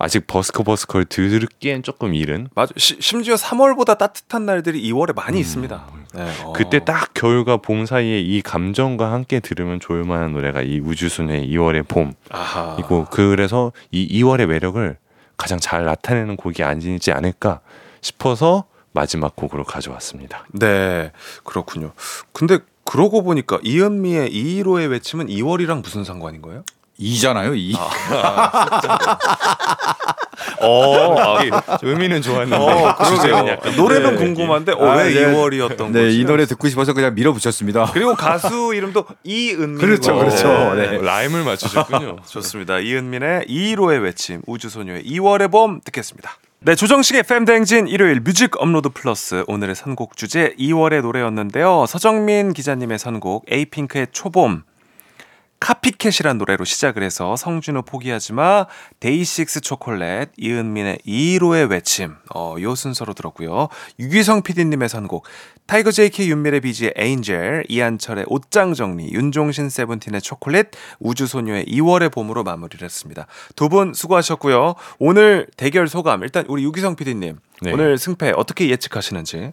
아직 0.00 0.26
버스커 0.28 0.62
버스커를 0.62 1.06
들기엔 1.06 1.82
조금 1.82 2.14
이른. 2.14 2.48
맞아. 2.54 2.72
시- 2.76 2.98
심지어 3.00 3.34
3월보다 3.34 3.98
따뜻한 3.98 4.46
날들이 4.46 4.80
2월에 4.92 5.14
많이 5.14 5.40
있습니다. 5.40 5.86
네. 6.14 6.22
어. 6.44 6.48
음. 6.48 6.52
그때 6.54 6.84
딱 6.84 7.12
겨울과 7.14 7.58
봄 7.58 7.84
사이에 7.84 8.20
이 8.20 8.40
감정과 8.42 9.10
함께 9.12 9.40
들으면 9.40 9.80
좋을 9.80 10.04
만한 10.04 10.32
노래가 10.32 10.62
이 10.62 10.78
우주소녀의 10.80 11.48
2월의 11.50 11.88
봄. 11.88 12.12
아하. 12.30 12.76
이고 12.78 13.06
그래서 13.10 13.72
이 13.90 14.22
2월의 14.22 14.46
매력을 14.46 14.96
가장 15.38 15.58
잘 15.58 15.86
나타내는 15.86 16.36
곡이 16.36 16.62
아니지 16.62 17.12
않을까 17.12 17.60
싶어서 18.02 18.64
마지막 18.92 19.34
곡으로 19.36 19.64
가져왔습니다. 19.64 20.44
네, 20.52 21.12
그렇군요. 21.44 21.92
근데 22.32 22.58
그러고 22.84 23.22
보니까 23.22 23.58
이은미의 23.62 24.30
215의 24.30 24.90
외침은 24.90 25.28
2월이랑 25.28 25.82
무슨 25.82 26.04
상관인 26.04 26.42
거예요? 26.42 26.64
이잖아요. 26.98 27.54
이. 27.54 27.74
어, 30.60 31.18
아, 31.18 31.78
의미는 31.82 32.20
좋았는데 32.20 32.56
어, 32.56 32.96
주제는 33.04 33.18
그러게요. 33.30 33.52
약간 33.52 33.76
노래는 33.76 34.16
네, 34.16 34.16
궁금한데 34.16 34.72
어, 34.72 34.84
아, 34.90 34.96
왜 34.96 35.14
네. 35.14 35.26
2월이었던 35.26 35.90
네, 35.92 36.04
거지? 36.04 36.20
이 36.20 36.24
노래 36.24 36.46
듣고 36.46 36.68
싶어서 36.68 36.92
그냥 36.94 37.14
밀어붙였습니다. 37.14 37.90
그리고 37.92 38.14
가수 38.14 38.72
이름도 38.74 39.04
이은민. 39.22 39.78
그렇죠, 39.78 40.16
그렇죠. 40.16 40.74
네. 40.74 40.98
rhyme을 40.98 41.44
맞추셨군요. 41.44 42.16
좋습니다. 42.26 42.80
이은민의 42.80 43.46
215의 43.48 44.02
외침, 44.02 44.42
우주소녀의 44.46 45.04
2월의 45.04 45.50
봄 45.50 45.80
듣겠습니다. 45.84 46.36
네, 46.60 46.74
조정식의 46.74 47.22
FM 47.22 47.32
대행진 47.32 47.86
일요일 47.86 48.18
뮤직 48.20 48.60
업로드 48.60 48.88
플러스 48.88 49.44
오늘의 49.46 49.76
선곡 49.76 50.16
주제 50.16 50.54
2월의 50.58 51.02
노래였는데요. 51.02 51.86
서정민 51.86 52.52
기자님의 52.52 52.98
선곡 52.98 53.44
에이핑크의 53.48 54.08
초봄 54.10 54.64
Copycat이란 55.60 56.38
노래로 56.38 56.64
시작을 56.64 57.02
해서 57.02 57.36
성진우 57.36 57.82
포기하지 57.82 58.32
마 58.32 58.66
데이식스 59.00 59.60
초콜렛 59.60 60.30
이은민의 60.36 60.98
215의 61.06 61.70
외침 61.70 62.14
어, 62.34 62.54
요 62.60 62.74
순서로 62.74 63.12
들었고요. 63.14 63.68
유기성 63.98 64.42
PD님의 64.42 64.88
선곡 64.88 65.24
타이거 65.66 65.90
JK 65.90 66.30
윤미래 66.30 66.60
비지의 66.60 66.94
Angel 66.96 67.64
이한철의 67.68 68.24
옷장 68.28 68.74
정리 68.74 69.10
윤종신 69.12 69.68
세븐틴의 69.68 70.20
초콜릿 70.22 70.68
우주소녀의 71.00 71.66
2월의 71.66 72.12
봄으로 72.12 72.44
마무리를 72.44 72.84
했습니다. 72.84 73.26
두 73.56 73.68
분 73.68 73.92
수고하셨고요. 73.92 74.74
오늘 74.98 75.46
대결 75.58 75.88
소감 75.88 76.22
일단 76.22 76.44
우리 76.48 76.64
유기성 76.64 76.96
PD님 76.96 77.36
네. 77.62 77.72
오늘 77.72 77.98
승패 77.98 78.32
어떻게 78.36 78.70
예측하시는지 78.70 79.52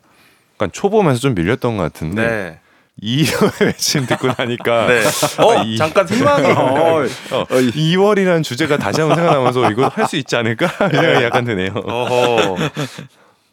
약간 0.56 0.72
초봄에서 0.72 1.20
좀 1.20 1.36
밀렸던 1.36 1.76
것 1.76 1.84
같은데 1.84 2.28
네. 2.28 2.60
이 3.02 3.26
외침 3.62 4.06
듣고 4.08 4.30
나니까 4.38 4.88
네. 4.88 5.04
어, 5.43 5.64
이- 5.64 5.78
잠깐 5.78 6.08
희망이 6.08 6.48
어, 6.52 7.06
2월이라는 7.50 8.43
주제가 8.43 8.78
다시 8.78 9.02
한번 9.02 9.18
생각나면서 9.18 9.70
이거 9.72 9.88
할 9.88 10.08
수 10.08 10.16
있지 10.18 10.36
않을까 10.36 10.66
이 10.88 10.96
생각이 10.96 11.24
약간 11.26 11.43
드네요. 11.46 11.72
어허. 11.76 12.56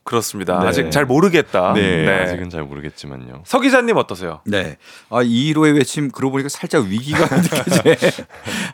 그렇습니다. 0.05 0.59
네. 0.59 0.67
아직 0.67 0.91
잘 0.91 1.05
모르겠다. 1.07 1.73
네, 1.75 2.23
아직은 2.23 2.51
잘 2.51 2.65
모르겠지만요. 2.65 3.43
서 3.47 3.61
기자님 3.61 3.97
어떠세요? 3.97 4.41
네. 4.45 4.77
아, 5.11 5.23
215의 5.23 5.77
외침 5.77 6.11
그러고 6.11 6.33
보니까 6.33 6.49
살짝 6.49 6.85
위기가 6.87 7.21
느껴지네. 7.25 7.97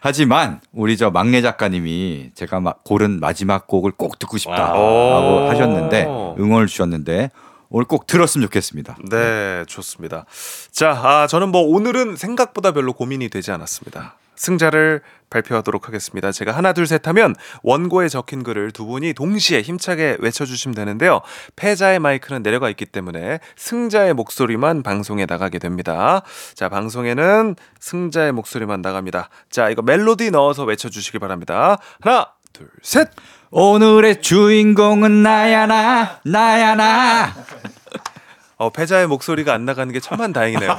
하지만 0.01 0.61
우리 0.73 0.97
저 0.97 1.11
막내 1.11 1.43
작가님이 1.43 2.31
제가 2.35 2.61
막 2.61 2.83
고른 2.83 3.21
마지막 3.21 3.67
곡을 3.67 3.93
꼭 3.93 4.19
듣고 4.19 4.39
싶다라고 4.39 5.45
와. 5.45 5.51
하셨는데 5.51 6.05
응원을 6.39 6.67
주셨는데 6.67 7.31
오늘 7.71 7.87
꼭 7.87 8.07
들었으면 8.07 8.47
좋겠습니다. 8.47 8.97
네, 9.11 9.65
좋습니다. 9.67 10.25
자, 10.71 10.91
아, 10.91 11.27
저는 11.27 11.51
뭐 11.51 11.63
오늘은 11.63 12.17
생각보다 12.17 12.73
별로 12.73 12.93
고민이 12.93 13.29
되지 13.29 13.51
않았습니다. 13.53 14.17
승자를 14.37 15.03
발표하도록 15.31 15.89
하겠습니다. 15.89 16.31
제가 16.31 16.53
하나 16.53 16.73
둘 16.73 16.87
셋 16.87 17.07
하면 17.09 17.35
원고에 17.65 18.09
적힌 18.09 18.45
글을 18.45 18.71
두 18.71 18.87
분이 18.87 19.13
동시에 19.13 19.63
힘차게 19.63 20.17
외쳐주시면 20.21 20.77
되는데요. 20.77 21.21
패자의 21.57 21.99
마이크는 21.99 22.45
내려가 22.45 22.71
있기 22.71 22.87
때문에 22.87 23.41
승자의 23.57 24.15
목소리만 24.15 24.85
방송에 24.85 25.27
나가게 25.27 25.59
됩니다. 25.59 26.23
자, 26.55 26.69
방송에는 26.69 27.57
승자의 27.81 28.31
목소리만 28.33 28.81
나갑니다. 28.81 29.29
자, 29.51 29.69
이거 29.71 29.83
멜로디 29.83 30.31
넣어서 30.31 30.63
외쳐주시기 30.65 31.19
바랍니다. 31.19 31.77
하나, 32.01 32.29
둘, 32.53 32.69
셋! 32.83 33.09
오늘의 33.51 34.21
주인공은 34.21 35.23
나야 35.23 35.67
나 35.67 36.21
나야 36.23 36.75
나. 36.75 37.35
어, 38.57 38.71
패자의 38.71 39.07
목소리가 39.07 39.55
안 39.55 39.65
나가는 39.65 39.91
게 39.93 40.01
천만 40.01 40.33
다행이네요. 40.33 40.79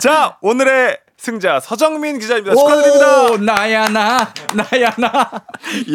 자, 0.00 0.36
오늘의 0.42 0.98
승자 1.16 1.60
서정민 1.60 2.18
기자입니다. 2.18 2.54
축하드립니다. 2.54 3.22
오, 3.22 3.36
나야 3.38 3.88
나 3.88 4.32
나야 4.54 4.92
나. 4.98 5.30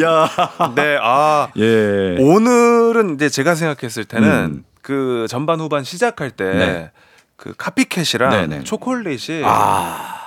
야. 0.02 0.28
네, 0.74 0.98
아 1.00 1.48
예. 1.56 2.16
오늘은 2.18 3.14
이제 3.14 3.28
제가 3.28 3.54
생각했을 3.54 4.04
때는 4.04 4.28
음. 4.28 4.64
그 4.82 5.26
전반 5.30 5.60
후반 5.60 5.84
시작할 5.84 6.32
때 6.32 6.44
네. 6.44 6.90
그 7.36 7.54
카피캣이랑 7.56 8.30
네네. 8.30 8.64
초콜릿이 8.64 9.42
아. 9.44 10.21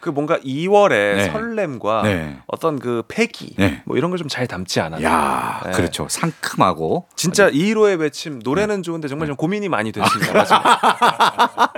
그 0.00 0.10
뭔가 0.10 0.38
2월의 0.38 0.88
네. 1.16 1.30
설렘과 1.30 2.02
네. 2.02 2.38
어떤 2.46 2.78
그 2.78 3.02
패기 3.08 3.54
네. 3.56 3.82
뭐 3.84 3.96
이런 3.96 4.10
걸 4.10 4.18
좀 4.18 4.28
잘 4.28 4.46
담지 4.46 4.80
않았나. 4.80 5.02
야, 5.08 5.62
네. 5.66 5.72
그렇죠. 5.72 6.06
상큼하고 6.08 7.06
진짜 7.16 7.50
2호의 7.50 7.98
외침 7.98 8.38
노래는 8.44 8.82
좋은데 8.82 9.08
정말 9.08 9.26
좀 9.26 9.36
고민이 9.36 9.68
많이 9.68 9.90
됐습니다. 9.92 10.32
맞아. 10.32 10.62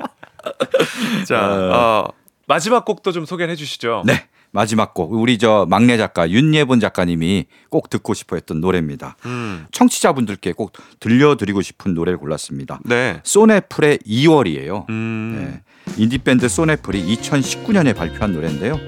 자, 1.27 1.49
어, 1.49 2.09
마지막 2.47 2.85
곡도 2.85 3.13
좀 3.13 3.25
소개해 3.25 3.55
주시죠. 3.57 4.03
네. 4.07 4.27
마지막 4.53 4.95
곡 4.95 5.13
우리 5.13 5.39
저 5.39 5.67
막내 5.69 5.97
작가 5.97 6.29
윤예본 6.29 6.81
작가님이 6.81 7.47
꼭 7.69 7.89
듣고 7.89 8.15
싶어 8.15 8.37
했던 8.37 8.61
노래입니다. 8.61 9.17
음. 9.27 9.67
청취자분들께 9.71 10.53
꼭 10.53 10.73
들려드리고 10.99 11.63
싶은 11.63 11.95
노래를 11.95 12.19
골랐습니다. 12.19 12.81
네. 12.85 13.21
소네플의 13.23 13.99
2월이에요. 14.07 14.89
음. 14.89 15.63
네. 15.87 15.95
인디밴드 15.97 16.49
소네플이 16.49 17.17
2019년에 17.17 17.95
발표한 17.95 18.33
노래인데요. 18.33 18.79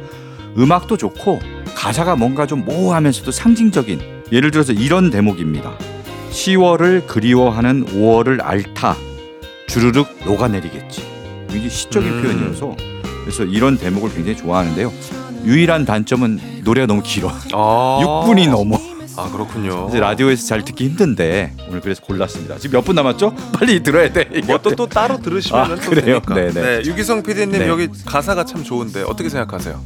음악도 0.59 0.97
좋고 0.97 1.41
가사가 1.75 2.17
뭔가 2.17 2.47
좀 2.47 2.65
모호하면서도 2.65 3.31
상징적인 3.31 4.23
예를 4.33 4.51
들어서 4.51 4.73
이런 4.73 5.11
대목입니다. 5.11 5.77
10월을 6.31 7.07
그리워하는 7.07 7.85
5월을 7.87 8.41
앓다 8.43 8.97
주르륵 9.69 10.09
녹아내리겠지. 10.25 11.03
이게 11.51 11.69
시적인 11.69 12.11
음. 12.11 12.23
표현이어서 12.23 12.77
그래서 13.23 13.45
이런 13.45 13.79
대목을 13.79 14.13
굉장히 14.13 14.37
좋아하는데요. 14.37 14.93
유일한 15.45 15.85
단점은 15.85 16.63
노래가 16.65 16.87
너무 16.87 17.03
길어. 17.03 17.31
아. 17.53 18.01
6분이 18.27 18.49
넘어. 18.51 18.79
아, 19.17 19.31
그렇군요. 19.31 19.89
이제 19.91 20.01
라디오에서 20.01 20.47
잘 20.47 20.65
듣기 20.65 20.87
힘든데 20.87 21.53
오늘 21.69 21.81
그래서 21.83 22.01
골랐습니다. 22.03 22.57
지금 22.57 22.79
몇 22.79 22.85
분 22.85 22.95
남았죠? 22.97 23.35
빨리 23.53 23.83
들어야 23.83 24.11
돼. 24.11 24.27
이게. 24.33 24.41
뭐또 24.47 24.75
또 24.75 24.87
따로 24.87 25.21
들으시면 25.21 25.61
아, 25.73 25.75
또 25.75 25.91
그래요? 25.91 26.21
되니까. 26.21 26.35
네네. 26.35 26.53
네, 26.83 26.83
유기성 26.89 27.23
PD님 27.23 27.51
네. 27.59 27.69
여기 27.69 27.89
가사가 28.07 28.45
참 28.45 28.65
좋은데 28.65 29.03
어떻게 29.03 29.29
생각하세요? 29.29 29.81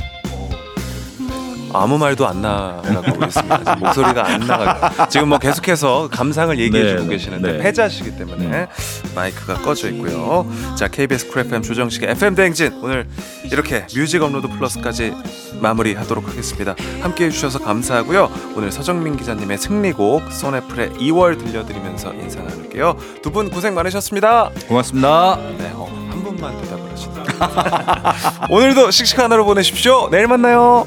아무 1.83 1.99
말도 1.99 2.27
안 2.27 2.43
나가고 2.43 3.25
있습니다. 3.25 3.77
목소리가 3.77 4.27
안 4.27 4.41
나가. 4.41 5.07
지금 5.09 5.29
뭐 5.29 5.39
계속해서 5.39 6.09
감상을 6.11 6.59
얘기해주고 6.59 7.03
네, 7.03 7.09
계시는데 7.09 7.53
네. 7.53 7.59
패자시기 7.59 8.17
때문에 8.17 8.67
마이크가 9.15 9.55
꺼져 9.63 9.89
있고요. 9.91 10.47
자 10.77 10.89
KBS 10.89 11.29
쿨 11.29 11.41
FM 11.43 11.63
조정식의 11.63 12.11
FM 12.11 12.35
대행진 12.35 12.79
오늘 12.83 13.07
이렇게 13.45 13.87
뮤직 13.95 14.23
업로드 14.23 14.49
플러스까지 14.49 15.15
마무리하도록 15.61 16.29
하겠습니다. 16.29 16.75
함께해 17.01 17.31
주셔서 17.31 17.59
감사하고요. 17.61 18.31
오늘 18.57 18.73
서정민 18.73 19.17
기자님의 19.17 19.59
승리곡 19.59 20.33
소네플의 20.33 20.91
2월 20.91 21.39
들려드리면서 21.39 22.13
인사 22.15 22.41
나눌게요. 22.43 22.97
두 23.23 23.31
분 23.37 23.51
고생 23.51 23.75
많으셨습니다. 23.75 24.51
고맙습니다. 24.67 25.37
네, 25.59 25.71
어, 25.75 25.87
한 26.11 26.23
분만 26.25 26.59
대답을 26.63 26.91
하시다. 26.91 28.15
오늘도 28.49 28.91
씩씩한 28.91 29.31
하루 29.31 29.45
보내십시오. 29.45 30.09
내일 30.11 30.27
만나요. 30.27 30.87